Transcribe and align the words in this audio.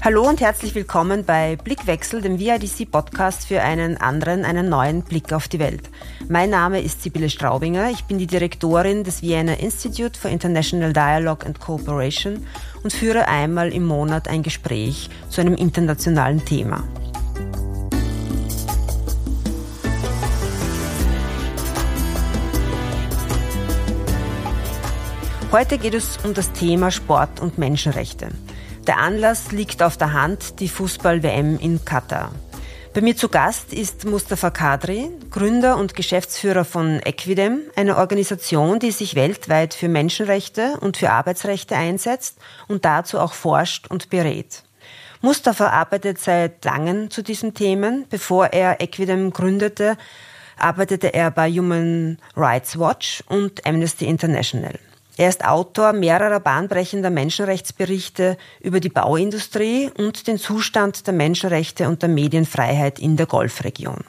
Hallo 0.00 0.28
und 0.28 0.40
herzlich 0.40 0.76
willkommen 0.76 1.24
bei 1.24 1.56
Blickwechsel, 1.56 2.22
dem 2.22 2.38
VIDC-Podcast 2.38 3.48
für 3.48 3.62
einen 3.62 3.96
anderen, 3.96 4.44
einen 4.44 4.68
neuen 4.68 5.02
Blick 5.02 5.32
auf 5.32 5.48
die 5.48 5.58
Welt. 5.58 5.90
Mein 6.28 6.50
Name 6.50 6.80
ist 6.80 7.02
Sibylle 7.02 7.28
Straubinger, 7.28 7.90
ich 7.90 8.04
bin 8.04 8.16
die 8.16 8.28
Direktorin 8.28 9.02
des 9.02 9.22
Vienna 9.22 9.54
Institute 9.54 10.16
for 10.16 10.30
International 10.30 10.92
Dialogue 10.92 11.44
and 11.44 11.58
Cooperation 11.58 12.46
und 12.84 12.92
führe 12.92 13.26
einmal 13.26 13.72
im 13.72 13.86
Monat 13.86 14.28
ein 14.28 14.44
Gespräch 14.44 15.10
zu 15.30 15.40
einem 15.40 15.54
internationalen 15.54 16.44
Thema. 16.44 16.84
Heute 25.50 25.78
geht 25.78 25.94
es 25.94 26.18
um 26.24 26.34
das 26.34 26.52
Thema 26.52 26.92
Sport 26.92 27.40
und 27.40 27.58
Menschenrechte. 27.58 28.28
Der 28.88 29.00
Anlass 29.00 29.52
liegt 29.52 29.82
auf 29.82 29.98
der 29.98 30.14
Hand, 30.14 30.60
die 30.60 30.68
Fußball-WM 30.70 31.58
in 31.58 31.84
Katar. 31.84 32.32
Bei 32.94 33.02
mir 33.02 33.14
zu 33.14 33.28
Gast 33.28 33.74
ist 33.74 34.06
Mustafa 34.06 34.48
Kadri, 34.48 35.10
Gründer 35.30 35.76
und 35.76 35.94
Geschäftsführer 35.94 36.64
von 36.64 36.98
Equidem, 37.04 37.60
eine 37.76 37.98
Organisation, 37.98 38.78
die 38.78 38.90
sich 38.90 39.14
weltweit 39.14 39.74
für 39.74 39.90
Menschenrechte 39.90 40.78
und 40.80 40.96
für 40.96 41.10
Arbeitsrechte 41.10 41.76
einsetzt 41.76 42.38
und 42.66 42.86
dazu 42.86 43.20
auch 43.20 43.34
forscht 43.34 43.88
und 43.88 44.08
berät. 44.08 44.62
Mustafa 45.20 45.68
arbeitet 45.68 46.18
seit 46.18 46.64
langem 46.64 47.10
zu 47.10 47.22
diesen 47.22 47.52
Themen. 47.52 48.06
Bevor 48.08 48.54
er 48.54 48.80
Equidem 48.80 49.34
gründete, 49.34 49.98
arbeitete 50.56 51.12
er 51.12 51.30
bei 51.30 51.50
Human 51.50 52.16
Rights 52.34 52.78
Watch 52.78 53.22
und 53.28 53.66
Amnesty 53.66 54.06
International. 54.06 54.78
Er 55.18 55.28
ist 55.28 55.44
Autor 55.44 55.92
mehrerer 55.92 56.38
bahnbrechender 56.38 57.10
Menschenrechtsberichte 57.10 58.38
über 58.60 58.78
die 58.78 58.88
Bauindustrie 58.88 59.90
und 59.98 60.28
den 60.28 60.38
Zustand 60.38 61.08
der 61.08 61.12
Menschenrechte 61.12 61.88
und 61.88 62.02
der 62.02 62.08
Medienfreiheit 62.08 63.00
in 63.00 63.16
der 63.16 63.26
Golfregion. 63.26 64.04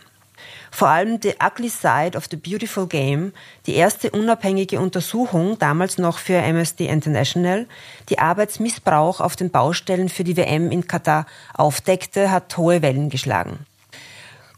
Vor 0.69 0.87
allem 0.87 1.19
The 1.19 1.33
Ugly 1.43 1.69
Side 1.69 2.15
of 2.15 2.27
the 2.29 2.37
Beautiful 2.37 2.85
Game, 2.85 3.33
die 3.65 3.73
erste 3.73 4.11
unabhängige 4.11 4.79
Untersuchung, 4.79 5.57
damals 5.57 5.97
noch 5.97 6.19
für 6.19 6.43
Amnesty 6.43 6.85
International, 6.85 7.65
die 8.09 8.19
Arbeitsmissbrauch 8.19 9.19
auf 9.19 9.35
den 9.35 9.49
Baustellen 9.49 10.09
für 10.09 10.23
die 10.23 10.37
WM 10.37 10.69
in 10.69 10.85
Katar 10.85 11.25
aufdeckte, 11.55 12.29
hat 12.29 12.55
hohe 12.55 12.83
Wellen 12.83 13.09
geschlagen. 13.09 13.65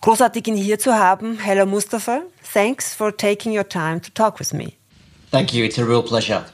Großartig 0.02 0.46
ihn 0.48 0.58
hier 0.58 0.80
zu 0.80 0.96
haben. 0.96 1.40
Hello 1.42 1.66
Mustafa. 1.66 2.24
Thanks 2.54 2.94
for 2.94 3.16
taking 3.16 3.58
your 3.58 3.70
time 3.70 4.02
to 4.02 4.10
talk 4.14 4.38
with 4.38 4.52
me. 4.52 4.81
Thank 5.32 5.54
you. 5.54 5.64
It's 5.64 5.78
a 5.78 5.86
real 5.86 6.04
pleasure. 6.04 6.46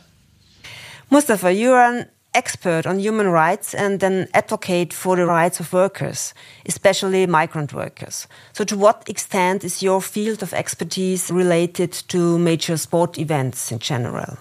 Mustafa, 1.10 1.52
you 1.52 1.72
are 1.74 1.92
an 1.92 2.10
expert 2.36 2.86
on 2.86 3.00
human 3.00 3.28
rights 3.28 3.74
and 3.74 4.04
an 4.04 4.28
advocate 4.36 4.94
for 4.94 5.16
the 5.16 5.26
rights 5.26 5.60
of 5.60 5.74
workers, 5.74 6.36
especially 6.68 7.26
migrant 7.26 7.74
workers. 7.74 8.28
So, 8.54 8.64
to 8.66 8.78
what 8.78 9.10
extent 9.10 9.64
is 9.64 9.82
your 9.82 10.00
field 10.00 10.44
of 10.44 10.54
expertise 10.54 11.32
related 11.32 11.92
to 12.10 12.38
major 12.38 12.78
sport 12.78 13.18
events 13.18 13.72
in 13.72 13.80
general? 13.80 14.38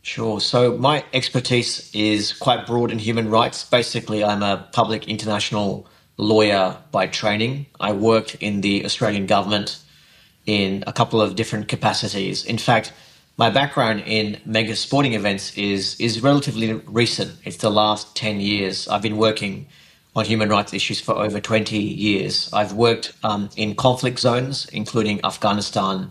Sure. 0.00 0.40
So, 0.40 0.78
my 0.78 1.04
expertise 1.12 1.90
is 1.92 2.32
quite 2.32 2.66
broad 2.66 2.90
in 2.90 2.98
human 2.98 3.28
rights. 3.28 3.62
Basically, 3.64 4.24
I'm 4.24 4.42
a 4.42 4.66
public 4.72 5.06
international 5.06 5.86
lawyer 6.16 6.78
by 6.92 7.08
training. 7.08 7.66
I 7.78 7.92
worked 7.92 8.36
in 8.36 8.62
the 8.62 8.86
Australian 8.86 9.26
government 9.26 9.78
in 10.46 10.82
a 10.86 10.94
couple 10.94 11.20
of 11.20 11.36
different 11.36 11.68
capacities. 11.68 12.46
In 12.46 12.56
fact, 12.56 12.94
my 13.38 13.50
background 13.50 14.02
in 14.06 14.40
mega 14.46 14.74
sporting 14.74 15.12
events 15.12 15.56
is 15.56 15.98
is 16.00 16.22
relatively 16.22 16.72
recent. 16.72 17.36
It's 17.44 17.58
the 17.58 17.70
last 17.70 18.16
10 18.16 18.40
years. 18.40 18.88
I've 18.88 19.02
been 19.02 19.18
working 19.18 19.66
on 20.14 20.24
human 20.24 20.48
rights 20.48 20.72
issues 20.72 21.00
for 21.00 21.14
over 21.14 21.38
20 21.40 21.76
years. 21.76 22.48
I've 22.52 22.72
worked 22.72 23.12
um, 23.22 23.50
in 23.56 23.74
conflict 23.74 24.18
zones, 24.18 24.66
including 24.72 25.20
Afghanistan, 25.22 26.10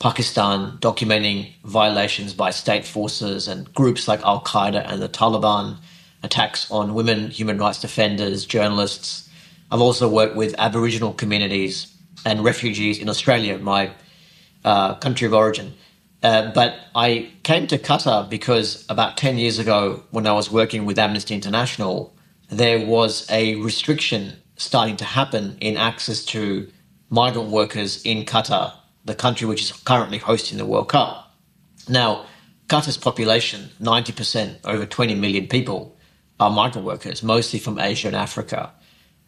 Pakistan, 0.00 0.78
documenting 0.80 1.52
violations 1.62 2.34
by 2.34 2.50
state 2.50 2.84
forces 2.84 3.46
and 3.46 3.72
groups 3.74 4.08
like 4.08 4.20
Al 4.22 4.42
Qaeda 4.42 4.84
and 4.90 5.00
the 5.00 5.08
Taliban, 5.08 5.76
attacks 6.24 6.68
on 6.72 6.94
women, 6.94 7.30
human 7.30 7.58
rights 7.58 7.80
defenders, 7.80 8.44
journalists. 8.44 9.28
I've 9.70 9.80
also 9.80 10.08
worked 10.08 10.34
with 10.34 10.56
Aboriginal 10.58 11.12
communities 11.12 11.86
and 12.26 12.42
refugees 12.42 12.98
in 12.98 13.08
Australia, 13.08 13.58
my 13.58 13.92
uh, 14.64 14.96
country 14.96 15.28
of 15.28 15.34
origin. 15.34 15.74
Uh, 16.24 16.50
but 16.52 16.76
I 16.94 17.30
came 17.42 17.66
to 17.66 17.76
Qatar 17.76 18.30
because 18.30 18.86
about 18.88 19.18
10 19.18 19.36
years 19.36 19.58
ago, 19.58 20.02
when 20.10 20.26
I 20.26 20.32
was 20.32 20.50
working 20.50 20.86
with 20.86 20.98
Amnesty 20.98 21.34
International, 21.34 22.16
there 22.48 22.84
was 22.86 23.30
a 23.30 23.56
restriction 23.56 24.32
starting 24.56 24.96
to 24.96 25.04
happen 25.04 25.58
in 25.60 25.76
access 25.76 26.24
to 26.26 26.66
migrant 27.10 27.50
workers 27.50 28.02
in 28.06 28.24
Qatar, 28.24 28.72
the 29.04 29.14
country 29.14 29.46
which 29.46 29.60
is 29.60 29.72
currently 29.72 30.16
hosting 30.16 30.56
the 30.56 30.64
World 30.64 30.88
Cup. 30.88 31.30
Now, 31.90 32.24
Qatar's 32.68 32.96
population, 32.96 33.68
90%, 33.78 34.60
over 34.64 34.86
20 34.86 35.14
million 35.16 35.46
people, 35.46 35.94
are 36.40 36.50
migrant 36.50 36.86
workers, 36.86 37.22
mostly 37.22 37.58
from 37.58 37.78
Asia 37.78 38.08
and 38.08 38.16
Africa. 38.16 38.72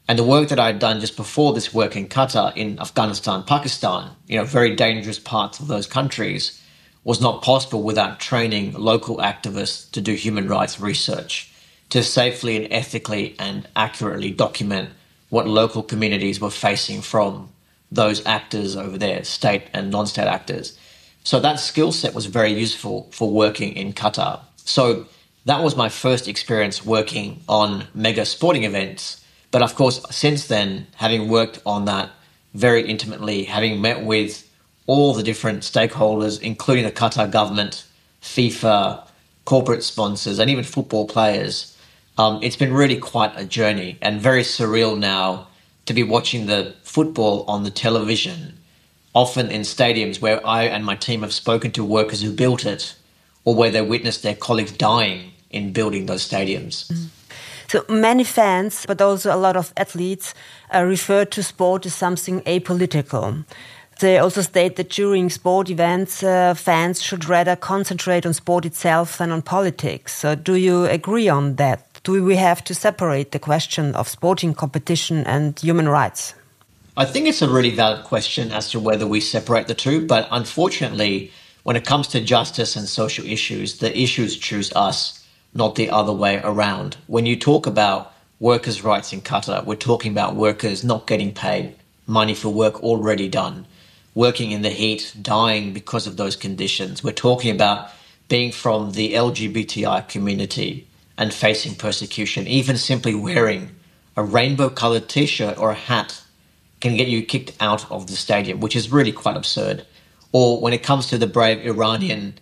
And 0.09 0.19
the 0.19 0.25
work 0.25 0.49
that 0.49 0.59
I'd 0.59 0.79
done 0.79 1.01
just 1.01 1.19
before 1.19 1.53
this 1.53 1.75
work 1.75 1.95
in 1.95 2.09
Qatar, 2.09 2.57
in 2.57 2.79
Afghanistan, 2.79 3.43
Pakistan, 3.43 4.13
you 4.29 4.39
know, 4.39 4.45
very 4.45 4.75
dangerous 4.75 5.19
parts 5.19 5.61
of 5.61 5.67
those 5.67 5.87
countries, 5.87 6.63
was 7.07 7.21
not 7.21 7.41
possible 7.41 7.85
without 7.85 8.19
training 8.19 8.73
local 8.73 9.19
activists 9.19 9.89
to 9.93 10.01
do 10.01 10.13
human 10.15 10.49
rights 10.49 10.81
research, 10.81 11.49
to 11.89 12.03
safely 12.03 12.57
and 12.57 12.73
ethically 12.73 13.37
and 13.39 13.69
accurately 13.77 14.33
document 14.33 14.91
what 15.29 15.47
local 15.47 15.85
communities 15.85 16.41
were 16.41 16.51
facing 16.51 17.01
from 17.01 17.49
those 17.93 18.27
actors 18.27 18.75
over 18.75 18.99
there, 18.99 19.23
state 19.23 19.63
and 19.73 19.93
non 19.93 20.05
state 20.09 20.27
actors. 20.27 20.77
So 21.23 21.39
that 21.39 21.61
skill 21.61 21.93
set 21.93 22.13
was 22.13 22.27
very 22.27 22.53
useful 22.53 23.09
for 23.13 23.31
working 23.31 23.75
in 23.75 23.93
Qatar. 23.93 24.41
So 24.57 25.07
that 25.45 25.63
was 25.63 25.77
my 25.77 25.89
first 25.89 26.27
experience 26.27 26.85
working 26.85 27.41
on 27.49 27.87
mega 27.95 28.27
sporting 28.27 28.65
events. 28.65 29.25
But 29.53 29.63
of 29.63 29.77
course, 29.77 30.05
since 30.11 30.49
then, 30.49 30.89
having 30.97 31.29
worked 31.29 31.61
on 31.65 31.85
that 31.85 32.11
very 32.55 32.83
intimately, 32.89 33.45
having 33.45 33.81
met 33.81 34.05
with 34.05 34.46
all 34.87 35.15
the 35.15 35.23
different 35.23 35.61
stakeholders, 35.61 36.41
including 36.41 36.85
the 36.85 36.93
Qatar 36.93 37.31
government, 37.31 37.85
FIFA, 38.23 39.07
corporate 39.45 39.83
sponsors, 39.83 40.39
and 40.39 40.51
even 40.51 40.65
football 40.65 41.07
players. 41.07 41.77
Um, 42.19 42.41
it's 42.43 42.57
been 42.57 42.73
really 42.73 42.97
quite 42.97 43.33
a 43.37 43.45
journey 43.45 43.99
and 44.01 44.21
very 44.21 44.43
surreal 44.43 44.99
now 44.99 45.49
to 45.87 45.95
be 45.95 46.03
watching 46.03 46.47
the 46.47 46.75
football 46.83 47.45
on 47.47 47.63
the 47.63 47.71
television, 47.71 48.59
often 49.15 49.51
in 49.51 49.63
stadiums 49.63 50.21
where 50.21 50.45
I 50.47 50.65
and 50.65 50.85
my 50.85 50.97
team 50.97 51.23
have 51.23 51.33
spoken 51.33 51.71
to 51.73 51.85
workers 51.85 52.23
who 52.23 52.33
built 52.33 52.65
it 52.65 52.95
or 53.45 53.55
where 53.55 53.71
they 53.71 53.83
witnessed 53.83 54.23
their 54.23 54.35
colleagues 54.35 54.73
dying 54.73 55.33
in 55.51 55.73
building 55.73 56.07
those 56.07 56.29
stadiums. 56.29 56.91
Mm. 56.91 57.09
So 57.69 57.85
many 57.89 58.25
fans, 58.25 58.85
but 58.87 59.01
also 59.01 59.35
a 59.35 59.37
lot 59.37 59.57
of 59.57 59.73
athletes, 59.77 60.35
uh, 60.73 60.83
refer 60.85 61.25
to 61.25 61.43
sport 61.43 61.87
as 61.87 61.95
something 61.95 62.41
apolitical. 62.43 63.45
They 63.99 64.19
also 64.19 64.43
state 64.43 64.77
that 64.77 64.91
during 64.91 65.31
sport 65.31 65.71
events, 65.71 66.23
uh, 66.23 66.53
fans 66.53 67.03
should 67.03 67.27
rather 67.27 67.57
concentrate 67.57 68.27
on 68.27 68.35
sport 68.35 68.67
itself 68.67 69.17
than 69.17 69.31
on 69.31 69.41
politics. 69.41 70.15
So 70.15 70.35
do 70.35 70.55
you 70.55 70.85
agree 70.85 71.31
on 71.31 71.57
that? 71.57 71.83
Do 72.03 72.23
we 72.23 72.37
have 72.37 72.63
to 72.65 72.75
separate 72.75 73.33
the 73.33 73.39
question 73.39 73.95
of 73.95 74.07
sporting 74.07 74.53
competition 74.53 75.25
and 75.27 75.59
human 75.59 75.89
rights? 75.89 76.35
I 76.99 77.07
think 77.07 77.27
it's 77.27 77.41
a 77.41 77.49
really 77.49 77.71
valid 77.71 78.05
question 78.05 78.53
as 78.53 78.71
to 78.71 78.81
whether 78.81 79.07
we 79.07 79.21
separate 79.21 79.67
the 79.67 79.75
two, 79.75 80.07
but 80.07 80.29
unfortunately, 80.31 81.33
when 81.63 81.77
it 81.77 81.87
comes 81.87 82.07
to 82.09 82.21
justice 82.21 82.77
and 82.77 82.87
social 82.87 83.25
issues, 83.25 83.79
the 83.79 83.99
issues 83.99 84.37
choose 84.37 84.71
us, 84.75 85.27
not 85.55 85.75
the 85.75 85.89
other 85.89 86.13
way 86.13 86.41
around. 86.45 86.99
When 87.07 87.25
you 87.25 87.35
talk 87.35 87.67
about 87.67 88.13
workers' 88.41 88.85
rights 88.85 89.15
in 89.15 89.23
Qatar, 89.23 89.65
we're 89.65 89.77
talking 89.77 90.13
about 90.13 90.37
workers 90.37 90.85
not 90.85 91.07
getting 91.07 91.33
paid 91.33 91.75
money 92.07 92.35
for 92.35 92.51
work 92.51 92.83
already 92.83 93.29
done 93.29 93.67
working 94.17 94.51
in 94.51 94.63
the 94.63 94.71
heat, 94.71 95.15
dying 95.21 95.75
because 95.75 96.07
of 96.07 96.17
those 96.17 96.35
conditions. 96.35 97.05
We're 97.05 97.13
talking 97.13 97.55
about 97.55 97.91
being 98.29 98.51
from 98.51 98.93
the 98.93 99.13
LGBTI 99.13 100.09
community 100.09 100.89
and 101.19 101.33
facing 101.33 101.75
persecution. 101.75 102.49
Even 102.49 102.79
simply 102.79 103.15
wearing 103.15 103.77
a 104.17 104.25
rainbow 104.25 104.71
colored 104.71 105.09
t 105.09 105.27
shirt 105.27 105.59
or 105.59 105.71
a 105.71 105.75
hat 105.75 106.23
can 106.81 106.97
get 106.97 107.09
you 107.09 107.23
kicked 107.23 107.53
out 107.61 107.89
of 107.91 108.07
the 108.07 108.17
stadium, 108.17 108.59
which 108.59 108.75
is 108.75 108.91
really 108.91 109.13
quite 109.13 109.37
absurd. 109.37 109.87
Or 110.33 110.61
when 110.61 110.73
it 110.73 110.83
comes 110.83 111.07
to 111.09 111.19
the 111.19 111.27
brave 111.27 111.65
Iranian 111.65 112.39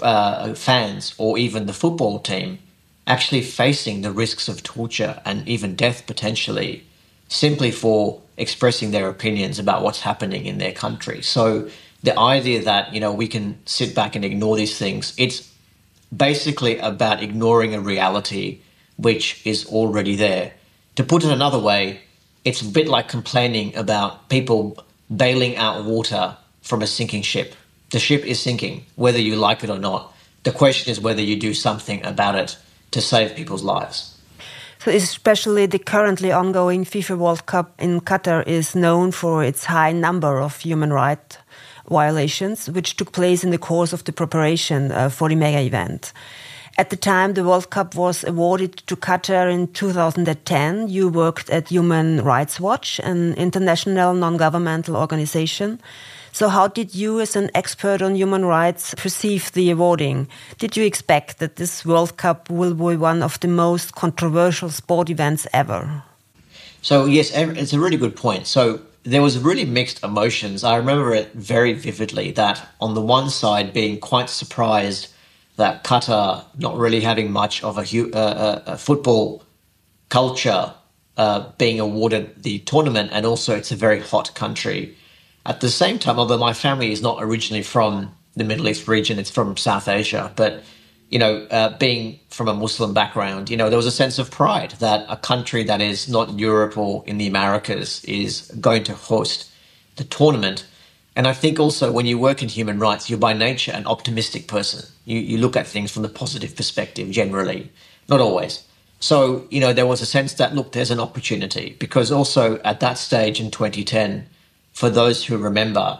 uh, 0.00 0.54
fans 0.54 1.12
or 1.18 1.38
even 1.38 1.66
the 1.66 1.72
football 1.72 2.20
team, 2.20 2.60
actually 3.08 3.42
facing 3.42 4.02
the 4.02 4.12
risks 4.12 4.48
of 4.48 4.62
torture 4.62 5.20
and 5.24 5.46
even 5.48 5.74
death 5.74 6.06
potentially 6.06 6.86
simply 7.28 7.72
for 7.72 8.22
expressing 8.36 8.90
their 8.90 9.08
opinions 9.08 9.58
about 9.58 9.82
what's 9.82 10.00
happening 10.00 10.46
in 10.46 10.58
their 10.58 10.72
country. 10.72 11.22
So 11.22 11.70
the 12.02 12.18
idea 12.18 12.62
that, 12.64 12.92
you 12.94 13.00
know, 13.00 13.12
we 13.12 13.28
can 13.28 13.58
sit 13.66 13.94
back 13.94 14.14
and 14.14 14.24
ignore 14.24 14.56
these 14.56 14.78
things, 14.78 15.14
it's 15.16 15.52
basically 16.14 16.78
about 16.78 17.22
ignoring 17.22 17.74
a 17.74 17.80
reality 17.80 18.60
which 18.96 19.44
is 19.46 19.66
already 19.66 20.16
there. 20.16 20.52
To 20.96 21.04
put 21.04 21.24
it 21.24 21.30
another 21.30 21.58
way, 21.58 22.00
it's 22.44 22.62
a 22.62 22.66
bit 22.66 22.88
like 22.88 23.08
complaining 23.08 23.76
about 23.76 24.28
people 24.28 24.84
bailing 25.14 25.56
out 25.56 25.84
water 25.84 26.36
from 26.62 26.82
a 26.82 26.86
sinking 26.86 27.22
ship. 27.22 27.54
The 27.90 27.98
ship 27.98 28.24
is 28.24 28.40
sinking, 28.40 28.86
whether 28.96 29.18
you 29.18 29.36
like 29.36 29.62
it 29.64 29.70
or 29.70 29.78
not. 29.78 30.14
The 30.42 30.52
question 30.52 30.90
is 30.90 31.00
whether 31.00 31.22
you 31.22 31.36
do 31.36 31.54
something 31.54 32.04
about 32.04 32.34
it 32.36 32.56
to 32.92 33.00
save 33.00 33.34
people's 33.34 33.62
lives. 33.62 34.15
So 34.78 34.90
especially 34.90 35.66
the 35.66 35.78
currently 35.78 36.32
ongoing 36.32 36.84
FIFA 36.84 37.18
World 37.18 37.46
Cup 37.46 37.72
in 37.78 38.00
Qatar 38.00 38.46
is 38.46 38.74
known 38.74 39.10
for 39.10 39.42
its 39.42 39.64
high 39.64 39.92
number 39.92 40.40
of 40.40 40.60
human 40.60 40.92
rights 40.92 41.38
violations, 41.88 42.68
which 42.68 42.96
took 42.96 43.12
place 43.12 43.44
in 43.44 43.50
the 43.50 43.58
course 43.58 43.92
of 43.92 44.04
the 44.04 44.12
preparation 44.12 44.92
uh, 44.92 45.08
for 45.08 45.28
the 45.28 45.34
mega 45.34 45.60
event. 45.60 46.12
At 46.78 46.90
the 46.90 46.96
time 46.96 47.32
the 47.34 47.44
World 47.44 47.70
Cup 47.70 47.94
was 47.94 48.22
awarded 48.22 48.76
to 48.86 48.96
Qatar 48.96 49.50
in 49.50 49.68
2010, 49.68 50.88
you 50.88 51.08
worked 51.08 51.48
at 51.48 51.70
Human 51.70 52.22
Rights 52.22 52.60
Watch, 52.60 53.00
an 53.02 53.32
international 53.34 54.12
non-governmental 54.12 54.94
organization. 54.94 55.80
So 56.36 56.50
how 56.50 56.68
did 56.68 56.94
you, 56.94 57.18
as 57.20 57.34
an 57.34 57.48
expert 57.54 58.02
on 58.02 58.14
human 58.14 58.44
rights, 58.44 58.94
perceive 58.98 59.50
the 59.52 59.70
awarding? 59.70 60.28
Did 60.58 60.76
you 60.76 60.84
expect 60.84 61.38
that 61.38 61.56
this 61.56 61.82
World 61.86 62.18
Cup 62.18 62.50
will 62.50 62.74
be 62.74 62.94
one 62.94 63.22
of 63.22 63.40
the 63.40 63.48
most 63.48 63.94
controversial 63.94 64.68
sport 64.68 65.08
events 65.08 65.46
ever? 65.54 66.02
So 66.82 67.06
yes, 67.06 67.30
it's 67.34 67.72
a 67.72 67.80
really 67.80 67.96
good 67.96 68.14
point. 68.14 68.46
So 68.46 68.82
there 69.04 69.22
was 69.22 69.38
really 69.38 69.64
mixed 69.64 70.04
emotions. 70.04 70.62
I 70.62 70.76
remember 70.76 71.14
it 71.14 71.32
very 71.32 71.72
vividly 71.72 72.32
that 72.32 72.60
on 72.82 72.92
the 72.92 73.00
one 73.00 73.30
side 73.30 73.72
being 73.72 73.98
quite 73.98 74.28
surprised 74.28 75.08
that 75.56 75.84
Qatar 75.84 76.44
not 76.58 76.76
really 76.76 77.00
having 77.00 77.32
much 77.32 77.64
of 77.64 77.78
a, 77.78 78.14
uh, 78.14 78.62
a 78.66 78.76
football 78.76 79.42
culture 80.10 80.74
uh, 81.16 81.50
being 81.56 81.80
awarded 81.80 82.42
the 82.42 82.58
tournament, 82.58 83.08
and 83.14 83.24
also 83.24 83.56
it's 83.56 83.72
a 83.72 83.76
very 83.76 84.00
hot 84.00 84.34
country. 84.34 84.94
At 85.46 85.60
the 85.60 85.70
same 85.70 86.00
time, 86.00 86.18
although 86.18 86.38
my 86.38 86.52
family 86.52 86.90
is 86.90 87.00
not 87.00 87.22
originally 87.22 87.62
from 87.62 88.12
the 88.34 88.42
Middle 88.42 88.68
East 88.68 88.88
region, 88.88 89.18
it's 89.18 89.30
from 89.30 89.56
South 89.56 89.86
Asia, 89.86 90.32
but 90.34 90.64
you 91.08 91.20
know, 91.20 91.46
uh, 91.52 91.78
being 91.78 92.18
from 92.30 92.48
a 92.48 92.54
Muslim 92.54 92.92
background, 92.92 93.48
you 93.48 93.56
know, 93.56 93.70
there 93.70 93.76
was 93.76 93.86
a 93.86 93.92
sense 93.92 94.18
of 94.18 94.28
pride 94.32 94.72
that 94.80 95.06
a 95.08 95.16
country 95.16 95.62
that 95.62 95.80
is 95.80 96.08
not 96.08 96.36
Europe 96.36 96.76
or 96.76 97.04
in 97.06 97.18
the 97.18 97.28
Americas 97.28 98.04
is 98.04 98.50
going 98.60 98.82
to 98.84 98.92
host 98.92 99.48
the 99.94 100.02
tournament. 100.02 100.66
And 101.14 101.28
I 101.28 101.32
think 101.32 101.60
also 101.60 101.92
when 101.92 102.06
you 102.06 102.18
work 102.18 102.42
in 102.42 102.48
human 102.48 102.80
rights, 102.80 103.08
you're 103.08 103.20
by 103.20 103.32
nature 103.32 103.70
an 103.70 103.86
optimistic 103.86 104.48
person. 104.48 104.84
You, 105.04 105.20
you 105.20 105.38
look 105.38 105.56
at 105.56 105.68
things 105.68 105.92
from 105.92 106.02
the 106.02 106.08
positive 106.08 106.56
perspective 106.56 107.08
generally, 107.12 107.70
not 108.08 108.20
always. 108.20 108.64
So, 108.98 109.46
you 109.48 109.60
know, 109.60 109.72
there 109.72 109.86
was 109.86 110.00
a 110.00 110.06
sense 110.06 110.34
that, 110.34 110.56
look, 110.56 110.72
there's 110.72 110.90
an 110.90 110.98
opportunity 110.98 111.76
because 111.78 112.10
also 112.10 112.58
at 112.62 112.80
that 112.80 112.98
stage 112.98 113.40
in 113.40 113.52
2010, 113.52 114.26
for 114.76 114.90
those 114.90 115.24
who 115.24 115.38
remember, 115.38 115.98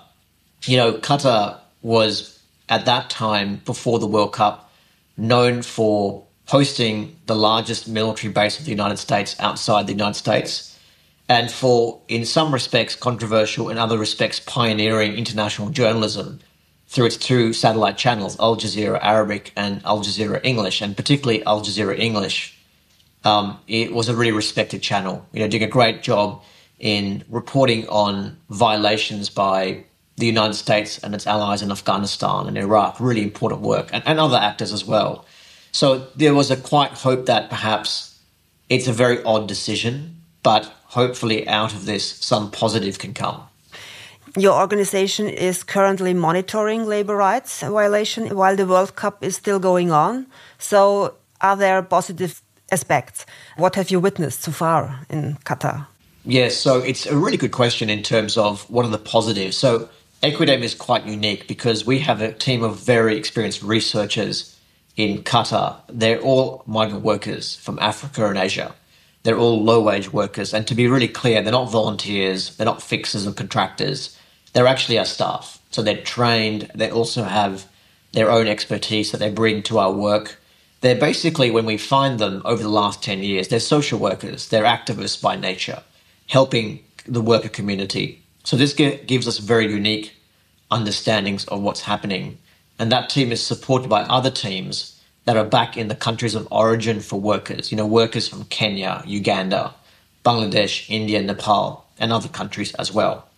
you 0.67 0.77
know, 0.77 0.93
Qatar 0.93 1.59
was 1.81 2.39
at 2.69 2.85
that 2.85 3.09
time 3.09 3.63
before 3.65 3.99
the 3.99 4.07
World 4.07 4.35
Cup 4.35 4.71
known 5.17 5.63
for 5.63 6.27
hosting 6.45 7.17
the 7.25 7.35
largest 7.35 7.89
military 7.89 8.31
base 8.31 8.59
of 8.59 8.67
the 8.67 8.71
United 8.71 8.99
States 8.99 9.35
outside 9.41 9.87
the 9.87 9.95
United 9.95 10.17
States 10.19 10.79
and 11.27 11.51
for, 11.51 12.03
in 12.09 12.27
some 12.27 12.53
respects, 12.53 12.95
controversial, 12.95 13.71
in 13.71 13.79
other 13.79 13.97
respects, 13.97 14.41
pioneering 14.41 15.15
international 15.15 15.71
journalism 15.71 16.41
through 16.87 17.07
its 17.07 17.17
two 17.17 17.55
satellite 17.55 17.97
channels, 17.97 18.39
Al 18.39 18.57
Jazeera 18.57 18.99
Arabic 19.01 19.53
and 19.57 19.81
Al 19.87 20.01
Jazeera 20.01 20.39
English, 20.45 20.83
and 20.83 20.95
particularly 20.95 21.43
Al 21.47 21.63
Jazeera 21.63 21.99
English. 21.99 22.55
Um, 23.25 23.59
it 23.67 23.95
was 23.95 24.11
a 24.11 24.15
really 24.15 24.33
respected 24.33 24.83
channel, 24.83 25.27
you 25.33 25.41
know, 25.41 25.49
doing 25.49 25.63
a 25.63 25.67
great 25.67 26.03
job 26.03 26.43
in 26.79 27.25
reporting 27.29 27.89
on 27.89 28.37
violations 28.51 29.31
by 29.31 29.85
the 30.17 30.27
United 30.27 30.55
States 30.55 30.99
and 30.99 31.15
its 31.15 31.27
allies 31.27 31.63
in 31.63 31.71
Afghanistan 31.71 32.47
and 32.47 32.57
Iraq, 32.57 33.01
really 33.01 33.23
important 33.23 33.61
work, 33.61 33.91
and, 33.93 34.03
and 34.07 34.19
other 34.19 34.37
actors 34.37 34.73
as 34.73 34.85
well. 34.85 35.25
So 35.73 36.07
there 36.17 36.35
was 36.35 36.51
a 36.51 36.57
quite 36.57 36.93
hope 36.93 37.27
that 37.27 37.51
perhaps 37.51 38.19
it's 38.69 38.89
a 38.89 38.93
very 38.93 39.23
odd 39.25 39.47
decision, 39.47 40.17
but 40.43 40.65
hopefully 40.87 41.47
out 41.49 41.75
of 41.75 41.85
this, 41.85 42.05
some 42.11 42.51
positive 42.51 42.99
can 42.99 43.13
come. 43.13 43.43
Your 44.39 44.59
organization 44.59 45.29
is 45.29 45.63
currently 45.63 46.13
monitoring 46.13 46.87
labor 46.87 47.17
rights 47.17 47.63
violation 47.63 48.37
while 48.37 48.57
the 48.57 48.67
World 48.67 48.95
Cup 48.97 49.23
is 49.23 49.37
still 49.37 49.59
going 49.59 49.91
on. 49.91 50.27
So, 50.59 51.15
are 51.41 51.57
there 51.57 51.83
positive 51.83 52.43
aspects? 52.71 53.25
What 53.57 53.77
have 53.77 53.91
you 53.91 54.01
witnessed 54.01 54.43
so 54.43 54.53
far 54.53 55.07
in 55.09 55.37
Qatar? 55.45 55.87
Yes, 56.29 56.57
so 56.57 56.81
it's 56.81 57.07
a 57.07 57.17
really 57.17 57.37
good 57.37 57.53
question 57.53 57.89
in 57.89 58.03
terms 58.03 58.37
of 58.37 58.69
what 58.69 58.85
are 58.85 58.91
the 58.91 58.99
positives. 58.99 59.57
So 59.57 59.89
Equidem 60.25 60.63
is 60.63 60.75
quite 60.75 61.07
unique 61.07 61.47
because 61.47 61.87
we 61.87 62.01
have 62.01 62.21
a 62.21 62.33
team 62.33 62.65
of 62.65 62.81
very 62.81 63.17
experienced 63.17 63.63
researchers 63.63 64.59
in 64.97 65.23
Qatar. 65.23 65.77
They're 65.89 66.21
all 66.21 66.65
migrant 66.67 67.05
workers 67.05 67.55
from 67.55 67.79
Africa 67.79 68.27
and 68.27 68.37
Asia. 68.37 68.75
They're 69.23 69.39
all 69.39 69.63
low 69.63 69.81
wage 69.81 70.13
workers. 70.13 70.53
And 70.53 70.67
to 70.67 70.75
be 70.75 70.89
really 70.89 71.07
clear, 71.07 71.43
they're 71.43 71.53
not 71.53 71.71
volunteers, 71.71 72.57
they're 72.57 72.65
not 72.65 72.83
fixers 72.83 73.25
and 73.25 73.37
contractors. 73.37 74.19
They're 74.53 74.67
actually 74.67 74.99
our 74.99 75.05
staff. 75.05 75.61
So 75.71 75.81
they're 75.81 76.03
trained, 76.03 76.73
they 76.75 76.91
also 76.91 77.23
have 77.23 77.67
their 78.15 78.33
own 78.33 78.49
expertise 78.49 79.13
that 79.13 79.19
they 79.19 79.31
bring 79.31 79.63
to 79.65 79.79
our 79.79 79.93
work. 79.93 80.41
They're 80.81 80.97
basically, 80.97 81.53
when 81.53 81.67
we 81.67 81.77
find 81.77 82.19
them 82.19 82.43
over 82.45 82.65
the 82.65 82.69
last 82.69 83.01
10 83.01 83.23
years, 83.23 83.47
they're 83.47 83.61
social 83.61 84.01
workers, 84.01 84.49
they're 84.49 84.65
activists 84.65 85.23
by 85.23 85.37
nature 85.37 85.85
helping 86.27 86.81
the 87.07 87.21
worker 87.21 87.49
community. 87.49 88.23
So 88.45 88.57
this 88.57 88.73
gives 88.73 89.29
us 89.29 89.39
very 89.39 89.71
unique 89.71 90.15
understandings 90.71 91.45
of 91.47 91.61
what's 91.63 91.83
happening. 91.83 92.39
And 92.79 92.93
that 92.93 93.09
team 93.09 93.33
is 93.33 93.43
supported 93.43 93.89
by 93.89 94.03
other 94.03 94.31
teams 94.31 95.01
that 95.25 95.37
are 95.37 95.45
back 95.45 95.77
in 95.77 95.89
the 95.89 95.95
countries 95.95 96.35
of 96.35 96.47
origin 96.51 97.01
for 97.01 97.21
workers, 97.21 97.71
you 97.73 97.77
know, 97.77 97.87
workers 97.87 98.29
from 98.29 98.45
Kenya, 98.45 99.03
Uganda, 99.07 99.75
Bangladesh, 100.25 100.89
India, 100.89 101.23
Nepal, 101.23 101.87
and 101.99 102.13
other 102.13 102.29
countries 102.29 102.75
as 102.75 102.93
well. 102.93 103.29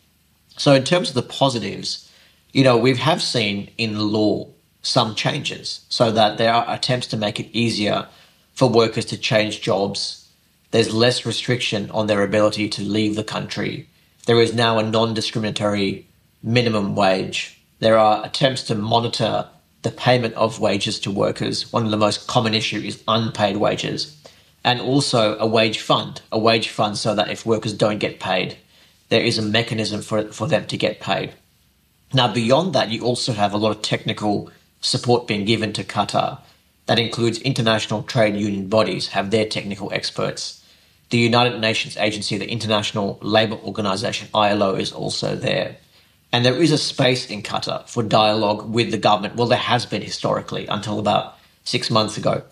So 0.56 0.72
in 0.72 0.84
terms 0.84 1.10
of 1.10 1.14
the 1.14 1.22
positives, 1.22 2.10
you 2.52 2.64
know, 2.64 2.76
we 2.76 2.96
have 2.96 3.22
seen 3.22 3.70
in 3.78 3.94
the 3.94 4.02
law 4.02 4.48
some 4.82 5.14
changes 5.14 5.84
so 5.88 6.10
that 6.10 6.38
there 6.38 6.52
are 6.52 6.64
attempts 6.74 7.06
to 7.08 7.16
make 7.16 7.38
it 7.38 7.48
easier 7.52 8.08
for 8.54 8.68
workers 8.68 9.04
to 9.06 9.18
change 9.18 9.60
jobs 9.60 10.17
there's 10.70 10.92
less 10.92 11.24
restriction 11.24 11.90
on 11.90 12.06
their 12.06 12.22
ability 12.22 12.68
to 12.68 12.82
leave 12.82 13.16
the 13.16 13.24
country. 13.24 13.88
There 14.26 14.40
is 14.40 14.54
now 14.54 14.78
a 14.78 14.82
non 14.82 15.14
discriminatory 15.14 16.06
minimum 16.42 16.94
wage. 16.94 17.58
There 17.78 17.96
are 17.96 18.24
attempts 18.24 18.64
to 18.64 18.74
monitor 18.74 19.48
the 19.82 19.90
payment 19.90 20.34
of 20.34 20.60
wages 20.60 21.00
to 21.00 21.10
workers. 21.10 21.72
One 21.72 21.84
of 21.84 21.90
the 21.90 21.96
most 21.96 22.26
common 22.26 22.54
issues 22.54 22.84
is 22.84 23.02
unpaid 23.08 23.56
wages. 23.56 24.14
And 24.64 24.80
also 24.80 25.38
a 25.38 25.46
wage 25.46 25.80
fund, 25.80 26.20
a 26.30 26.38
wage 26.38 26.68
fund 26.68 26.98
so 26.98 27.14
that 27.14 27.30
if 27.30 27.46
workers 27.46 27.72
don't 27.72 27.98
get 27.98 28.20
paid, 28.20 28.58
there 29.08 29.22
is 29.22 29.38
a 29.38 29.42
mechanism 29.42 30.02
for, 30.02 30.30
for 30.32 30.46
them 30.46 30.66
to 30.66 30.76
get 30.76 31.00
paid. 31.00 31.32
Now, 32.12 32.32
beyond 32.32 32.74
that, 32.74 32.90
you 32.90 33.02
also 33.02 33.32
have 33.32 33.54
a 33.54 33.56
lot 33.56 33.70
of 33.70 33.82
technical 33.82 34.50
support 34.80 35.26
being 35.26 35.44
given 35.44 35.72
to 35.74 35.84
Qatar. 35.84 36.40
That 36.86 36.98
includes 36.98 37.38
international 37.40 38.02
trade 38.02 38.36
union 38.36 38.68
bodies 38.68 39.08
have 39.08 39.30
their 39.30 39.46
technical 39.46 39.92
experts 39.92 40.57
the 41.10 41.18
United 41.18 41.60
Nations 41.60 41.96
agency, 41.96 42.36
the 42.36 42.50
International 42.50 43.18
Labour 43.22 43.56
Organization, 43.56 44.28
ILO, 44.34 44.74
is 44.74 44.92
also 44.92 45.36
there. 45.36 45.76
And 46.32 46.44
there 46.44 46.60
is 46.60 46.72
a 46.72 46.78
space 46.78 47.30
in 47.30 47.42
Qatar 47.42 47.88
for 47.88 48.02
dialogue 48.02 48.70
with 48.70 48.90
the 48.90 48.98
government. 48.98 49.36
Well, 49.36 49.48
there 49.48 49.58
has 49.58 49.86
been 49.86 50.02
historically 50.02 50.66
until 50.66 50.98
about 50.98 51.36
six 51.64 51.90
months 51.90 52.18
ago, 52.18 52.42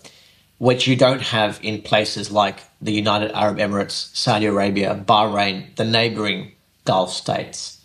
which 0.57 0.87
you 0.87 0.95
don't 0.95 1.21
have 1.21 1.59
in 1.61 1.83
places 1.83 2.31
like 2.31 2.59
the 2.81 2.91
United 2.91 3.31
Arab 3.33 3.57
Emirates, 3.57 4.15
Saudi 4.15 4.47
Arabia, 4.47 5.03
Bahrain, 5.07 5.75
the 5.75 5.85
neighboring 5.85 6.53
Gulf 6.85 7.13
states. 7.13 7.83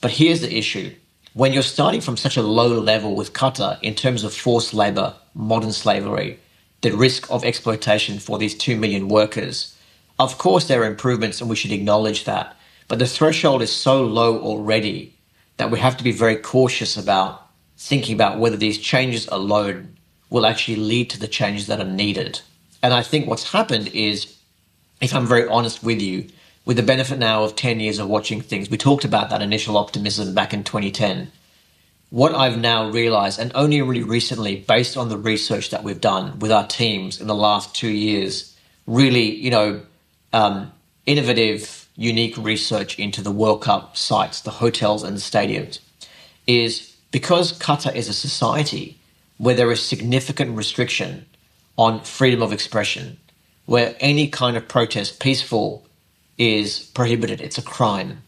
But 0.00 0.12
here's 0.12 0.40
the 0.40 0.56
issue. 0.56 0.94
When 1.34 1.52
you're 1.52 1.62
starting 1.62 2.00
from 2.00 2.16
such 2.16 2.36
a 2.36 2.42
low 2.42 2.78
level 2.78 3.16
with 3.16 3.32
Qatar 3.32 3.78
in 3.82 3.94
terms 3.94 4.24
of 4.24 4.32
forced 4.32 4.72
labor, 4.72 5.14
modern 5.34 5.72
slavery, 5.72 6.38
the 6.80 6.92
risk 6.92 7.30
of 7.30 7.44
exploitation 7.44 8.18
for 8.18 8.38
these 8.38 8.54
2 8.54 8.76
million 8.76 9.08
workers, 9.08 9.73
of 10.18 10.38
course, 10.38 10.66
there 10.66 10.82
are 10.82 10.86
improvements 10.86 11.40
and 11.40 11.50
we 11.50 11.56
should 11.56 11.72
acknowledge 11.72 12.24
that. 12.24 12.56
But 12.88 12.98
the 12.98 13.06
threshold 13.06 13.62
is 13.62 13.72
so 13.72 14.04
low 14.04 14.38
already 14.38 15.14
that 15.56 15.70
we 15.70 15.78
have 15.78 15.96
to 15.96 16.04
be 16.04 16.12
very 16.12 16.36
cautious 16.36 16.96
about 16.96 17.44
thinking 17.76 18.14
about 18.14 18.38
whether 18.38 18.56
these 18.56 18.78
changes 18.78 19.26
alone 19.28 19.96
will 20.30 20.46
actually 20.46 20.76
lead 20.76 21.10
to 21.10 21.18
the 21.18 21.28
changes 21.28 21.66
that 21.66 21.80
are 21.80 21.84
needed. 21.84 22.40
And 22.82 22.92
I 22.92 23.02
think 23.02 23.26
what's 23.26 23.52
happened 23.52 23.88
is, 23.88 24.36
if 25.00 25.14
I'm 25.14 25.26
very 25.26 25.48
honest 25.48 25.82
with 25.82 26.00
you, 26.00 26.28
with 26.64 26.76
the 26.76 26.82
benefit 26.82 27.18
now 27.18 27.44
of 27.44 27.56
10 27.56 27.80
years 27.80 27.98
of 27.98 28.08
watching 28.08 28.40
things, 28.40 28.70
we 28.70 28.78
talked 28.78 29.04
about 29.04 29.30
that 29.30 29.42
initial 29.42 29.76
optimism 29.76 30.34
back 30.34 30.54
in 30.54 30.64
2010. 30.64 31.30
What 32.10 32.34
I've 32.34 32.58
now 32.58 32.90
realized, 32.90 33.38
and 33.38 33.52
only 33.54 33.82
really 33.82 34.02
recently, 34.02 34.56
based 34.56 34.96
on 34.96 35.08
the 35.08 35.18
research 35.18 35.70
that 35.70 35.82
we've 35.82 36.00
done 36.00 36.38
with 36.38 36.52
our 36.52 36.66
teams 36.66 37.20
in 37.20 37.26
the 37.26 37.34
last 37.34 37.74
two 37.74 37.90
years, 37.90 38.56
really, 38.86 39.34
you 39.34 39.50
know, 39.50 39.82
um, 40.34 40.72
innovative, 41.06 41.88
unique 41.96 42.36
research 42.36 42.98
into 42.98 43.22
the 43.22 43.30
World 43.30 43.62
Cup 43.62 43.96
sites, 43.96 44.40
the 44.40 44.50
hotels 44.50 45.04
and 45.04 45.16
the 45.16 45.20
stadiums, 45.20 45.78
is 46.46 46.94
because 47.12 47.56
Qatar 47.58 47.94
is 47.94 48.08
a 48.08 48.12
society 48.12 48.98
where 49.38 49.54
there 49.54 49.70
is 49.70 49.80
significant 49.80 50.56
restriction 50.56 51.24
on 51.78 52.02
freedom 52.02 52.42
of 52.42 52.52
expression, 52.52 53.16
where 53.66 53.94
any 54.00 54.26
kind 54.28 54.56
of 54.56 54.66
protest, 54.66 55.20
peaceful, 55.20 55.86
is 56.36 56.90
prohibited. 56.94 57.40
It's 57.40 57.58
a 57.58 57.62
crime. 57.62 58.22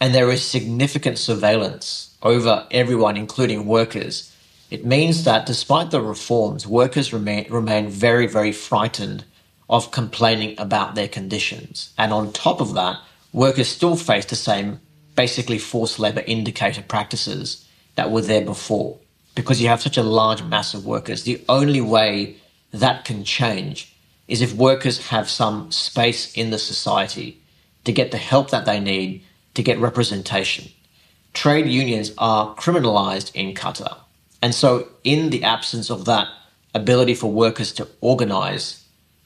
And 0.00 0.14
there 0.14 0.30
is 0.30 0.42
significant 0.42 1.18
surveillance 1.18 2.16
over 2.22 2.66
everyone, 2.70 3.18
including 3.18 3.66
workers. 3.66 4.34
It 4.70 4.86
means 4.86 5.24
that 5.24 5.44
despite 5.44 5.90
the 5.90 6.00
reforms, 6.00 6.66
workers 6.66 7.12
remain, 7.12 7.46
remain 7.50 7.88
very, 7.88 8.26
very 8.26 8.52
frightened 8.52 9.24
of 9.70 9.92
complaining 9.92 10.54
about 10.58 10.96
their 10.96 11.08
conditions. 11.08 11.94
And 11.96 12.12
on 12.12 12.32
top 12.32 12.60
of 12.60 12.74
that, 12.74 12.98
workers 13.32 13.68
still 13.68 13.96
face 13.96 14.26
the 14.26 14.36
same 14.36 14.80
basically 15.14 15.58
forced 15.58 15.98
labor 15.98 16.24
indicator 16.26 16.82
practices 16.82 17.66
that 17.94 18.10
were 18.10 18.20
there 18.20 18.44
before. 18.44 18.98
Because 19.34 19.62
you 19.62 19.68
have 19.68 19.80
such 19.80 19.96
a 19.96 20.02
large 20.02 20.42
mass 20.42 20.74
of 20.74 20.84
workers, 20.84 21.22
the 21.22 21.40
only 21.48 21.80
way 21.80 22.36
that 22.72 23.04
can 23.04 23.24
change 23.24 23.94
is 24.26 24.42
if 24.42 24.52
workers 24.54 25.08
have 25.08 25.30
some 25.30 25.70
space 25.70 26.34
in 26.34 26.50
the 26.50 26.58
society 26.58 27.40
to 27.84 27.92
get 27.92 28.10
the 28.10 28.18
help 28.18 28.50
that 28.50 28.66
they 28.66 28.80
need 28.80 29.22
to 29.54 29.62
get 29.62 29.78
representation. 29.78 30.70
Trade 31.32 31.66
unions 31.66 32.12
are 32.18 32.54
criminalized 32.56 33.34
in 33.34 33.54
Qatar. 33.54 33.98
And 34.42 34.54
so, 34.54 34.88
in 35.04 35.30
the 35.30 35.44
absence 35.44 35.90
of 35.90 36.06
that 36.06 36.28
ability 36.74 37.14
for 37.14 37.30
workers 37.30 37.72
to 37.74 37.88
organize, 38.00 38.79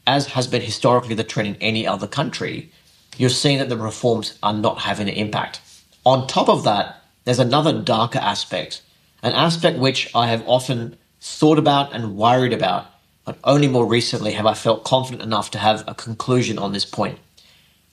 as 0.07 0.29
has 0.29 0.47
been 0.47 0.63
historically 0.63 1.15
the 1.15 1.25
trend 1.25 1.49
in 1.49 1.57
any 1.63 1.87
other 1.87 2.07
country, 2.07 2.71
you're 3.17 3.31
seeing 3.31 3.59
that 3.59 3.69
the 3.69 3.77
reforms 3.77 4.39
are 4.43 4.53
not 4.53 4.81
having 4.81 5.09
an 5.09 5.15
impact. 5.15 5.61
On 6.05 6.27
top 6.27 6.49
of 6.49 6.65
that, 6.65 7.03
there's 7.25 7.39
another 7.39 7.73
darker 7.81 8.19
aspect, 8.19 8.83
an 9.23 9.33
aspect 9.33 9.79
which 9.79 10.11
I 10.15 10.27
have 10.27 10.47
often 10.47 10.97
thought 11.21 11.59
about 11.59 11.95
and 11.95 12.17
worried 12.17 12.53
about, 12.53 12.87
but 13.25 13.39
only 13.45 13.69
more 13.69 13.87
recently 13.87 14.33
have 14.33 14.47
I 14.47 14.55
felt 14.55 14.85
confident 14.85 15.23
enough 15.23 15.51
to 15.53 15.59
have 15.59 15.85
a 15.89 15.95
conclusion 15.95 16.59
on 16.59 16.73
this 16.73 16.85
point. 16.85 17.19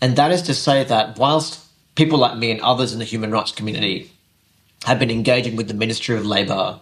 And 0.01 0.15
that 0.17 0.31
is 0.31 0.41
to 0.43 0.53
say 0.53 0.83
that 0.83 1.17
whilst 1.17 1.65
people 1.95 2.19
like 2.19 2.37
me 2.37 2.51
and 2.51 2.59
others 2.61 2.91
in 2.91 2.99
the 2.99 3.05
human 3.05 3.31
rights 3.31 3.51
community 3.51 4.11
have 4.83 4.99
been 4.99 5.11
engaging 5.11 5.55
with 5.55 5.67
the 5.67 5.73
Ministry 5.73 6.17
of 6.17 6.25
Labour, 6.25 6.79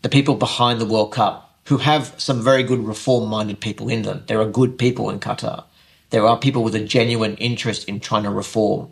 the 0.00 0.08
people 0.08 0.36
behind 0.36 0.80
the 0.80 0.86
World 0.86 1.12
Cup, 1.12 1.51
who 1.64 1.78
have 1.78 2.14
some 2.18 2.42
very 2.42 2.62
good 2.62 2.84
reform 2.84 3.28
minded 3.28 3.60
people 3.60 3.88
in 3.88 4.02
them. 4.02 4.24
There 4.26 4.40
are 4.40 4.46
good 4.46 4.78
people 4.78 5.10
in 5.10 5.20
Qatar. 5.20 5.64
There 6.10 6.26
are 6.26 6.38
people 6.38 6.62
with 6.62 6.74
a 6.74 6.84
genuine 6.84 7.36
interest 7.36 7.88
in 7.88 8.00
trying 8.00 8.24
to 8.24 8.30
reform. 8.30 8.90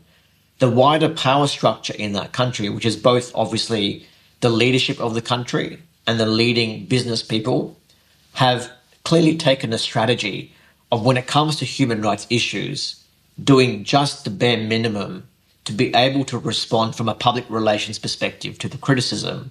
The 0.59 0.71
wider 0.71 1.09
power 1.09 1.47
structure 1.47 1.95
in 1.95 2.13
that 2.13 2.33
country, 2.33 2.69
which 2.69 2.87
is 2.87 2.97
both 2.97 3.33
obviously 3.35 4.07
the 4.41 4.51
leadership 4.51 5.01
of 5.01 5.15
the 5.15 5.23
country 5.23 5.83
and 6.07 6.19
the 6.19 6.27
leading 6.27 6.87
business 6.87 7.23
people, 7.23 7.77
have 8.35 8.71
clearly 9.05 9.37
taken 9.37 9.73
a 9.73 9.79
strategy 9.79 10.53
of 10.93 11.05
when 11.05 11.17
it 11.17 11.27
comes 11.27 11.57
to 11.57 11.65
human 11.65 12.03
rights 12.03 12.27
issues, 12.31 13.03
doing 13.43 13.85
just 13.85 14.25
the 14.25 14.31
bare 14.31 14.59
minimum 14.59 15.27
to 15.65 15.73
be 15.73 15.95
able 15.95 16.25
to 16.25 16.39
respond 16.39 16.97
from 16.97 17.09
a 17.09 17.15
public 17.15 17.45
relations 17.49 17.99
perspective 17.99 18.59
to 18.59 18.69
the 18.69 18.79
criticism, 18.79 19.51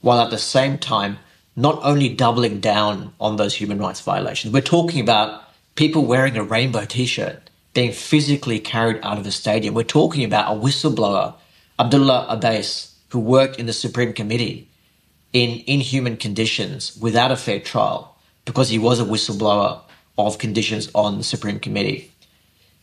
while 0.00 0.20
at 0.20 0.30
the 0.30 0.38
same 0.38 0.78
time 0.78 1.18
not 1.56 1.78
only 1.82 2.08
doubling 2.08 2.60
down 2.60 3.12
on 3.20 3.36
those 3.36 3.54
human 3.54 3.78
rights 3.78 4.00
violations. 4.00 4.52
We're 4.52 4.60
talking 4.60 5.00
about 5.00 5.42
people 5.74 6.04
wearing 6.04 6.36
a 6.36 6.44
rainbow 6.44 6.84
t 6.84 7.06
shirt 7.06 7.50
being 7.74 7.92
physically 7.92 8.58
carried 8.58 9.00
out 9.02 9.18
of 9.18 9.26
a 9.26 9.30
stadium. 9.30 9.74
We're 9.74 9.84
talking 9.84 10.24
about 10.24 10.54
a 10.54 10.58
whistleblower, 10.58 11.34
Abdullah 11.78 12.38
Ibhais, 12.40 12.94
who 13.10 13.20
worked 13.20 13.58
in 13.58 13.66
the 13.66 13.72
Supreme 13.72 14.12
Committee 14.12 14.68
in 15.32 15.62
inhuman 15.66 16.16
conditions 16.16 16.96
without 16.96 17.30
a 17.30 17.36
fair 17.36 17.60
trial 17.60 18.16
because 18.44 18.68
he 18.68 18.78
was 18.78 18.98
a 18.98 19.04
whistleblower 19.04 19.80
of 20.18 20.38
conditions 20.38 20.90
on 20.94 21.18
the 21.18 21.24
Supreme 21.24 21.60
Committee. 21.60 22.10